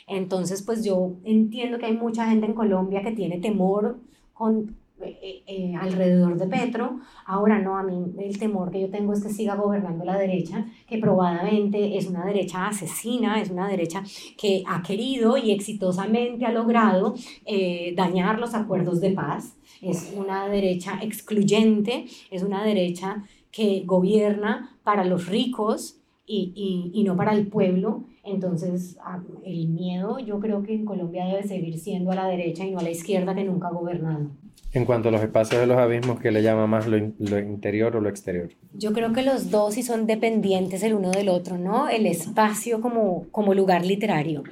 Entonces, 0.07 0.61
pues 0.61 0.85
yo 0.85 1.15
entiendo 1.25 1.79
que 1.79 1.87
hay 1.87 1.97
mucha 1.97 2.29
gente 2.29 2.45
en 2.45 2.53
Colombia 2.53 3.01
que 3.03 3.11
tiene 3.11 3.39
temor 3.39 3.99
con, 4.33 4.77
eh, 5.01 5.43
eh, 5.47 5.73
alrededor 5.79 6.37
de 6.37 6.47
Petro. 6.47 6.99
Ahora 7.25 7.59
no, 7.59 7.77
a 7.77 7.83
mí 7.83 8.13
el 8.19 8.37
temor 8.37 8.71
que 8.71 8.81
yo 8.81 8.89
tengo 8.89 9.13
es 9.13 9.23
que 9.23 9.29
siga 9.29 9.55
gobernando 9.55 10.05
la 10.05 10.17
derecha, 10.17 10.65
que 10.87 10.97
probadamente 10.97 11.97
es 11.97 12.07
una 12.07 12.25
derecha 12.25 12.67
asesina, 12.67 13.41
es 13.41 13.49
una 13.49 13.67
derecha 13.67 14.03
que 14.37 14.63
ha 14.67 14.81
querido 14.81 15.37
y 15.37 15.51
exitosamente 15.51 16.45
ha 16.45 16.51
logrado 16.51 17.15
eh, 17.45 17.93
dañar 17.95 18.39
los 18.39 18.53
acuerdos 18.53 19.01
de 19.01 19.11
paz 19.11 19.55
es 19.81 20.13
una 20.15 20.47
derecha 20.47 20.99
excluyente, 21.01 22.05
es 22.31 22.43
una 22.43 22.63
derecha 22.63 23.23
que 23.51 23.83
gobierna 23.85 24.77
para 24.83 25.05
los 25.05 25.27
ricos 25.27 25.97
y, 26.25 26.91
y, 26.93 27.03
no 27.03 27.15
para 27.15 27.33
el 27.33 27.47
pueblo. 27.47 28.03
Entonces, 28.23 28.97
ah, 29.03 29.23
el 29.43 29.69
miedo 29.69 30.19
yo 30.19 30.39
creo 30.39 30.61
que 30.61 30.75
en 30.75 30.85
Colombia 30.85 31.25
debe 31.25 31.43
seguir 31.43 31.79
siendo 31.79 32.11
a 32.11 32.15
la 32.15 32.27
derecha 32.27 32.65
y 32.65 32.71
no 32.71 32.79
a 32.79 32.83
la 32.83 32.91
izquierda 32.91 33.33
que 33.33 33.43
nunca 33.43 33.69
ha 33.69 33.71
gobernado. 33.71 34.29
En 34.72 34.86
cuanto 34.86 35.09
a 35.09 35.11
los 35.11 35.22
espacios 35.22 35.61
de 35.61 35.67
los 35.67 35.78
abismos, 35.78 36.20
¿qué 36.20 36.32
le 36.32 36.43
llama 36.43 36.67
más 36.67 36.86
lo, 36.86 36.97
interior 36.97 37.95
o 37.95 38.01
lo 38.01 38.09
exterior? 38.09 38.51
Yo 38.74 38.93
creo 38.93 39.13
que 39.13 39.24
los 39.24 39.49
dos 39.49 39.74
sí 39.74 39.82
son 39.82 40.05
dependientes 40.05 40.84
el 40.84 40.93
uno 40.93 41.09
del 41.09 41.30
otro, 41.30 41.57
¿no? 41.57 41.89
El 41.89 42.05
espacio 42.05 42.80
como, 42.80 43.26
como 43.32 43.55
lugar 43.55 43.84
literario. 43.84 44.43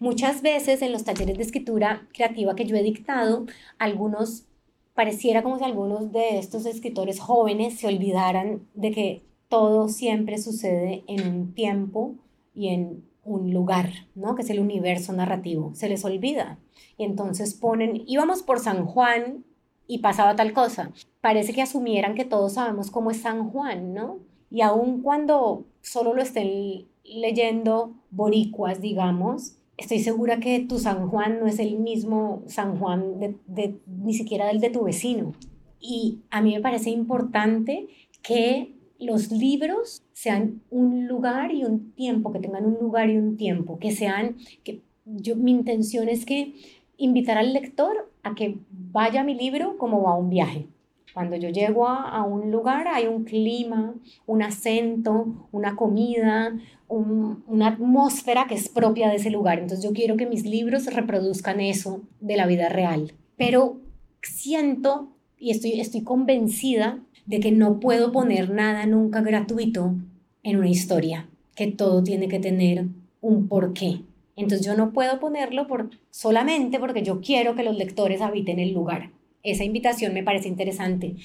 Muchas 0.00 0.42
veces 0.42 0.82
en 0.82 0.90
los 0.90 1.04
talleres 1.04 1.36
de 1.36 1.44
escritura 1.44 2.08
creativa 2.12 2.56
que 2.56 2.64
yo 2.64 2.74
he 2.74 2.82
dictado, 2.82 3.46
algunos 3.78 4.46
pareciera 4.94 5.42
como 5.42 5.58
si 5.58 5.64
algunos 5.64 6.10
de 6.10 6.38
estos 6.38 6.66
escritores 6.66 7.20
jóvenes 7.20 7.78
se 7.78 7.86
olvidaran 7.86 8.62
de 8.74 8.90
que 8.90 9.22
todo 9.48 9.88
siempre 9.88 10.38
sucede 10.38 11.04
en 11.06 11.28
un 11.28 11.54
tiempo 11.54 12.16
y 12.54 12.68
en 12.68 13.04
un 13.24 13.52
lugar, 13.52 13.90
¿no? 14.16 14.34
Que 14.34 14.42
es 14.42 14.50
el 14.50 14.58
universo 14.58 15.12
narrativo. 15.12 15.74
Se 15.74 15.88
les 15.88 16.04
olvida. 16.04 16.58
Y 16.98 17.04
entonces 17.04 17.54
ponen, 17.54 18.02
íbamos 18.06 18.42
por 18.42 18.58
San 18.58 18.84
Juan 18.84 19.44
y 19.90 19.98
pasaba 19.98 20.36
tal 20.36 20.52
cosa. 20.52 20.92
Parece 21.20 21.52
que 21.52 21.62
asumieran 21.62 22.14
que 22.14 22.24
todos 22.24 22.52
sabemos 22.52 22.92
cómo 22.92 23.10
es 23.10 23.22
San 23.22 23.50
Juan, 23.50 23.92
¿no? 23.92 24.18
Y 24.48 24.60
aun 24.60 25.02
cuando 25.02 25.64
solo 25.82 26.14
lo 26.14 26.22
estén 26.22 26.86
leyendo 27.02 27.94
boricuas, 28.12 28.80
digamos, 28.80 29.56
estoy 29.76 29.98
segura 29.98 30.38
que 30.38 30.60
tu 30.60 30.78
San 30.78 31.08
Juan 31.08 31.40
no 31.40 31.48
es 31.48 31.58
el 31.58 31.76
mismo 31.80 32.44
San 32.46 32.78
Juan 32.78 33.18
de, 33.18 33.80
ni 33.88 34.14
siquiera 34.14 34.46
del 34.46 34.60
de 34.60 34.70
tu 34.70 34.84
vecino. 34.84 35.32
Y 35.80 36.20
a 36.30 36.40
mí 36.40 36.54
me 36.54 36.60
parece 36.60 36.90
importante 36.90 37.88
que 38.22 38.76
los 39.00 39.32
libros 39.32 40.04
sean 40.12 40.62
un 40.70 41.08
lugar 41.08 41.52
y 41.52 41.64
un 41.64 41.90
tiempo, 41.94 42.30
que 42.30 42.38
tengan 42.38 42.64
un 42.64 42.78
lugar 42.80 43.10
y 43.10 43.16
un 43.16 43.36
tiempo, 43.36 43.80
que 43.80 43.90
sean, 43.90 44.36
que 44.62 44.82
yo, 45.04 45.34
mi 45.34 45.50
intención 45.50 46.08
es 46.08 46.24
que 46.24 46.54
invitar 47.00 47.38
al 47.38 47.52
lector 47.52 48.12
a 48.22 48.34
que 48.34 48.58
vaya 48.70 49.22
a 49.22 49.24
mi 49.24 49.34
libro 49.34 49.76
como 49.78 50.08
a 50.08 50.16
un 50.16 50.30
viaje. 50.30 50.66
Cuando 51.12 51.34
yo 51.36 51.48
llego 51.48 51.88
a, 51.88 52.22
un 52.22 52.52
lugar 52.52 52.86
hay 52.86 53.08
un 53.08 53.24
clima, 53.24 53.94
un 54.26 54.42
acento, 54.42 55.48
una 55.50 55.74
comida, 55.74 56.56
una 56.86 57.66
atmósfera 57.66 58.46
que 58.46 58.54
es 58.54 58.68
propia 58.68 59.08
de 59.08 59.16
ese 59.16 59.30
lugar. 59.30 59.58
Entonces 59.58 59.84
yo 59.84 59.92
quiero 59.92 60.16
que 60.16 60.26
mis 60.26 60.44
libros 60.44 60.86
reproduzcan 60.86 61.60
eso 61.60 62.02
de 62.20 62.36
la 62.36 62.46
vida 62.46 62.68
real. 62.68 63.12
Pero 63.36 63.80
siento 64.22 65.08
y 65.36 65.50
estoy, 65.50 65.80
estoy 65.80 66.02
convencida 66.02 67.00
de 67.26 67.40
que 67.40 67.50
no 67.50 67.80
puedo 67.80 68.12
poner 68.12 68.50
nada 68.50 68.86
nunca 68.86 69.20
gratuito 69.20 69.94
en 70.42 70.56
una 70.58 70.68
historia, 70.68 71.28
que 71.56 71.66
todo 71.66 72.02
tiene 72.02 72.28
que 72.28 72.38
tener 72.38 72.86
un 73.20 73.48
porqué. 73.48 74.02
Entonces 74.36 74.66
yo 74.66 74.76
no 74.76 74.92
puedo 74.92 75.20
ponerlo 75.20 75.66
por, 75.66 75.90
solamente 76.10 76.78
porque 76.78 77.02
yo 77.02 77.20
quiero 77.20 77.54
que 77.54 77.62
los 77.62 77.76
lectores 77.76 78.20
habiten 78.20 78.58
el 78.58 78.72
lugar. 78.72 79.10
Esa 79.42 79.64
invitación 79.64 80.12
me 80.12 80.22
parece 80.22 80.48
interesante, 80.48 81.16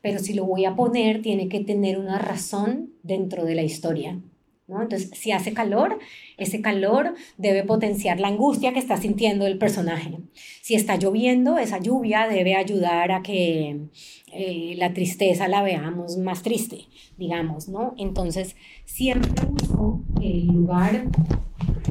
pero 0.00 0.18
si 0.18 0.34
lo 0.34 0.44
voy 0.44 0.64
a 0.64 0.76
poner 0.76 1.22
tiene 1.22 1.48
que 1.48 1.60
tener 1.60 1.98
una 1.98 2.18
razón 2.18 2.90
dentro 3.02 3.44
de 3.44 3.54
la 3.54 3.62
historia. 3.62 4.20
Entonces, 4.66 5.10
si 5.12 5.30
hace 5.30 5.52
calor, 5.52 5.98
ese 6.38 6.62
calor 6.62 7.14
debe 7.36 7.64
potenciar 7.64 8.18
la 8.18 8.28
angustia 8.28 8.72
que 8.72 8.78
está 8.78 8.96
sintiendo 8.96 9.46
el 9.46 9.58
personaje. 9.58 10.18
Si 10.62 10.74
está 10.74 10.96
lloviendo, 10.96 11.58
esa 11.58 11.78
lluvia 11.78 12.26
debe 12.28 12.54
ayudar 12.54 13.12
a 13.12 13.22
que 13.22 13.88
eh, 14.32 14.74
la 14.78 14.94
tristeza 14.94 15.48
la 15.48 15.62
veamos 15.62 16.16
más 16.16 16.42
triste, 16.42 16.86
digamos, 17.18 17.68
¿no? 17.68 17.94
Entonces, 17.98 18.56
siempre 18.86 19.32
busco 19.46 20.02
el 20.22 20.46
lugar 20.46 21.08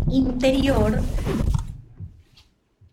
interior 0.09 1.01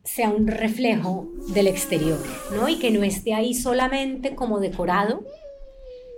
sea 0.04 0.30
un 0.30 0.46
reflejo 0.46 1.28
del 1.54 1.68
exterior, 1.68 2.18
¿no? 2.54 2.68
Y 2.68 2.78
que 2.78 2.90
no 2.90 3.02
esté 3.02 3.32
ahí 3.32 3.54
solamente 3.54 4.34
como 4.34 4.58
decorado, 4.58 5.22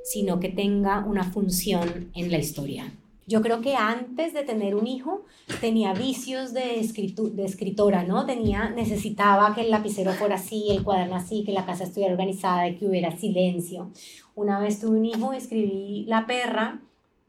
sino 0.05 0.41
que 0.41 0.49
tenga 0.49 1.05
una 1.07 1.25
función 1.25 2.11
en 2.15 2.31
la 2.31 2.39
historia. 2.39 2.93
Yo 3.27 3.41
creo 3.41 3.61
que 3.61 3.77
antes 3.77 4.35
de 4.35 4.43
tener 4.43 4.75
un 4.75 4.87
hijo 4.87 5.25
tenía 5.61 5.95
vicios 5.95 6.53
de, 6.53 6.85
de 7.33 7.45
escritora, 7.45 8.03
¿no? 8.03 8.27
Tenía, 8.27 8.71
necesitaba 8.71 9.55
que 9.55 9.61
el 9.61 9.71
lapicero 9.71 10.13
fuera 10.13 10.35
así, 10.35 10.67
el 10.71 10.83
cuaderno 10.83 11.15
así, 11.15 11.45
que 11.45 11.53
la 11.53 11.65
casa 11.65 11.85
estuviera 11.85 12.13
organizada, 12.13 12.69
y 12.69 12.77
que 12.77 12.87
hubiera 12.87 13.17
silencio. 13.17 13.91
Una 14.35 14.59
vez 14.59 14.81
tuve 14.81 14.99
un 14.99 15.05
hijo, 15.05 15.33
escribí 15.33 16.05
La 16.09 16.27
perra, 16.27 16.81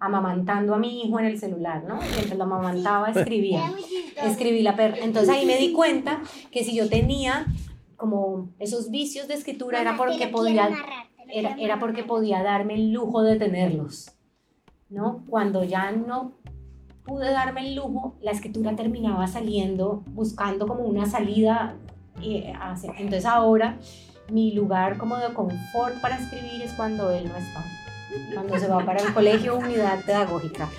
amamantando 0.03 0.75
a 0.75 0.77
mi 0.77 1.01
hijo 1.01 1.17
en 1.17 1.25
el 1.25 1.39
celular, 1.39 1.85
¿no? 1.87 1.95
Mientras 1.95 2.37
lo 2.37 2.43
amamantaba, 2.43 3.09
escribía. 3.09 3.71
Escribí 4.21 4.61
la 4.61 4.75
perra. 4.75 4.97
Entonces 5.01 5.29
ahí 5.29 5.45
me 5.45 5.57
di 5.57 5.71
cuenta 5.71 6.21
que 6.51 6.65
si 6.65 6.75
yo 6.75 6.89
tenía 6.89 7.45
como 7.95 8.49
esos 8.59 8.91
vicios 8.91 9.29
de 9.29 9.35
escritura 9.35 9.79
era 9.79 9.95
porque 9.95 10.27
podía 10.27 10.69
era, 11.29 11.55
era 11.57 11.79
porque 11.79 12.03
podía 12.03 12.43
darme 12.43 12.75
el 12.75 12.91
lujo 12.91 13.23
de 13.23 13.37
tenerlos, 13.37 14.11
¿no? 14.89 15.23
Cuando 15.29 15.63
ya 15.63 15.91
no 15.91 16.33
pude 17.05 17.31
darme 17.31 17.61
el 17.61 17.75
lujo, 17.75 18.17
la 18.21 18.31
escritura 18.31 18.75
terminaba 18.75 19.27
saliendo, 19.27 20.03
buscando 20.07 20.67
como 20.67 20.83
una 20.83 21.05
salida. 21.05 21.77
Eh, 22.21 22.53
entonces 22.97 23.25
ahora 23.25 23.79
mi 24.29 24.51
lugar 24.51 24.97
como 24.97 25.15
de 25.15 25.33
confort 25.33 25.99
para 26.01 26.17
escribir 26.17 26.61
es 26.61 26.73
cuando 26.73 27.09
él 27.09 27.23
no 27.23 27.35
está 27.37 27.63
cuando 28.34 28.59
se 28.59 28.68
va 28.68 28.86
para 28.86 29.01
el 29.01 29.14
colegio 29.14 29.55
unidad 29.55 30.03
pedagógica, 30.05 30.70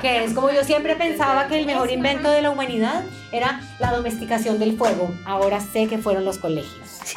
que 0.00 0.24
es 0.24 0.32
como 0.32 0.50
yo 0.50 0.64
siempre 0.64 0.96
pensaba 0.96 1.48
que 1.48 1.58
el 1.58 1.66
mejor 1.66 1.90
invento 1.90 2.30
de 2.30 2.42
la 2.42 2.50
humanidad 2.50 3.04
era 3.32 3.60
la 3.78 3.92
domesticación 3.92 4.58
del 4.58 4.76
fuego. 4.76 5.10
Ahora 5.24 5.60
sé 5.60 5.86
que 5.88 5.98
fueron 5.98 6.24
los 6.24 6.38
colegios. 6.38 7.14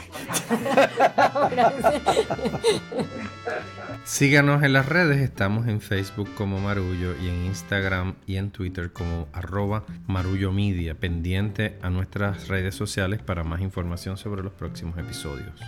Síganos 4.06 4.64
en 4.64 4.74
las 4.74 4.86
redes, 4.86 5.18
estamos 5.18 5.68
en 5.68 5.82
Facebook 5.82 6.34
como 6.36 6.60
Marullo 6.60 7.16
y 7.22 7.28
en 7.28 7.46
Instagram 7.46 8.16
y 8.26 8.38
en 8.38 8.52
Twitter 8.52 8.92
como 8.92 9.28
arroba 9.34 9.84
Marullo 10.08 10.52
Media, 10.52 10.96
pendiente 10.96 11.78
a 11.82 11.90
nuestras 11.90 12.48
redes 12.48 12.74
sociales 12.76 13.22
para 13.22 13.44
más 13.44 13.62
información 13.62 14.18
sobre 14.18 14.44
los 14.44 14.54
próximos 14.54 14.98
episodios. 14.98 15.60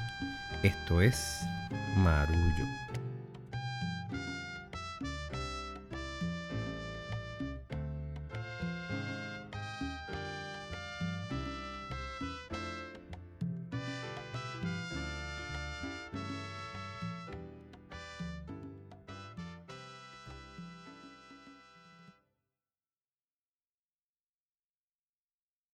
Esto 0.64 1.02
es 1.02 1.42
Marullo. 1.98 2.79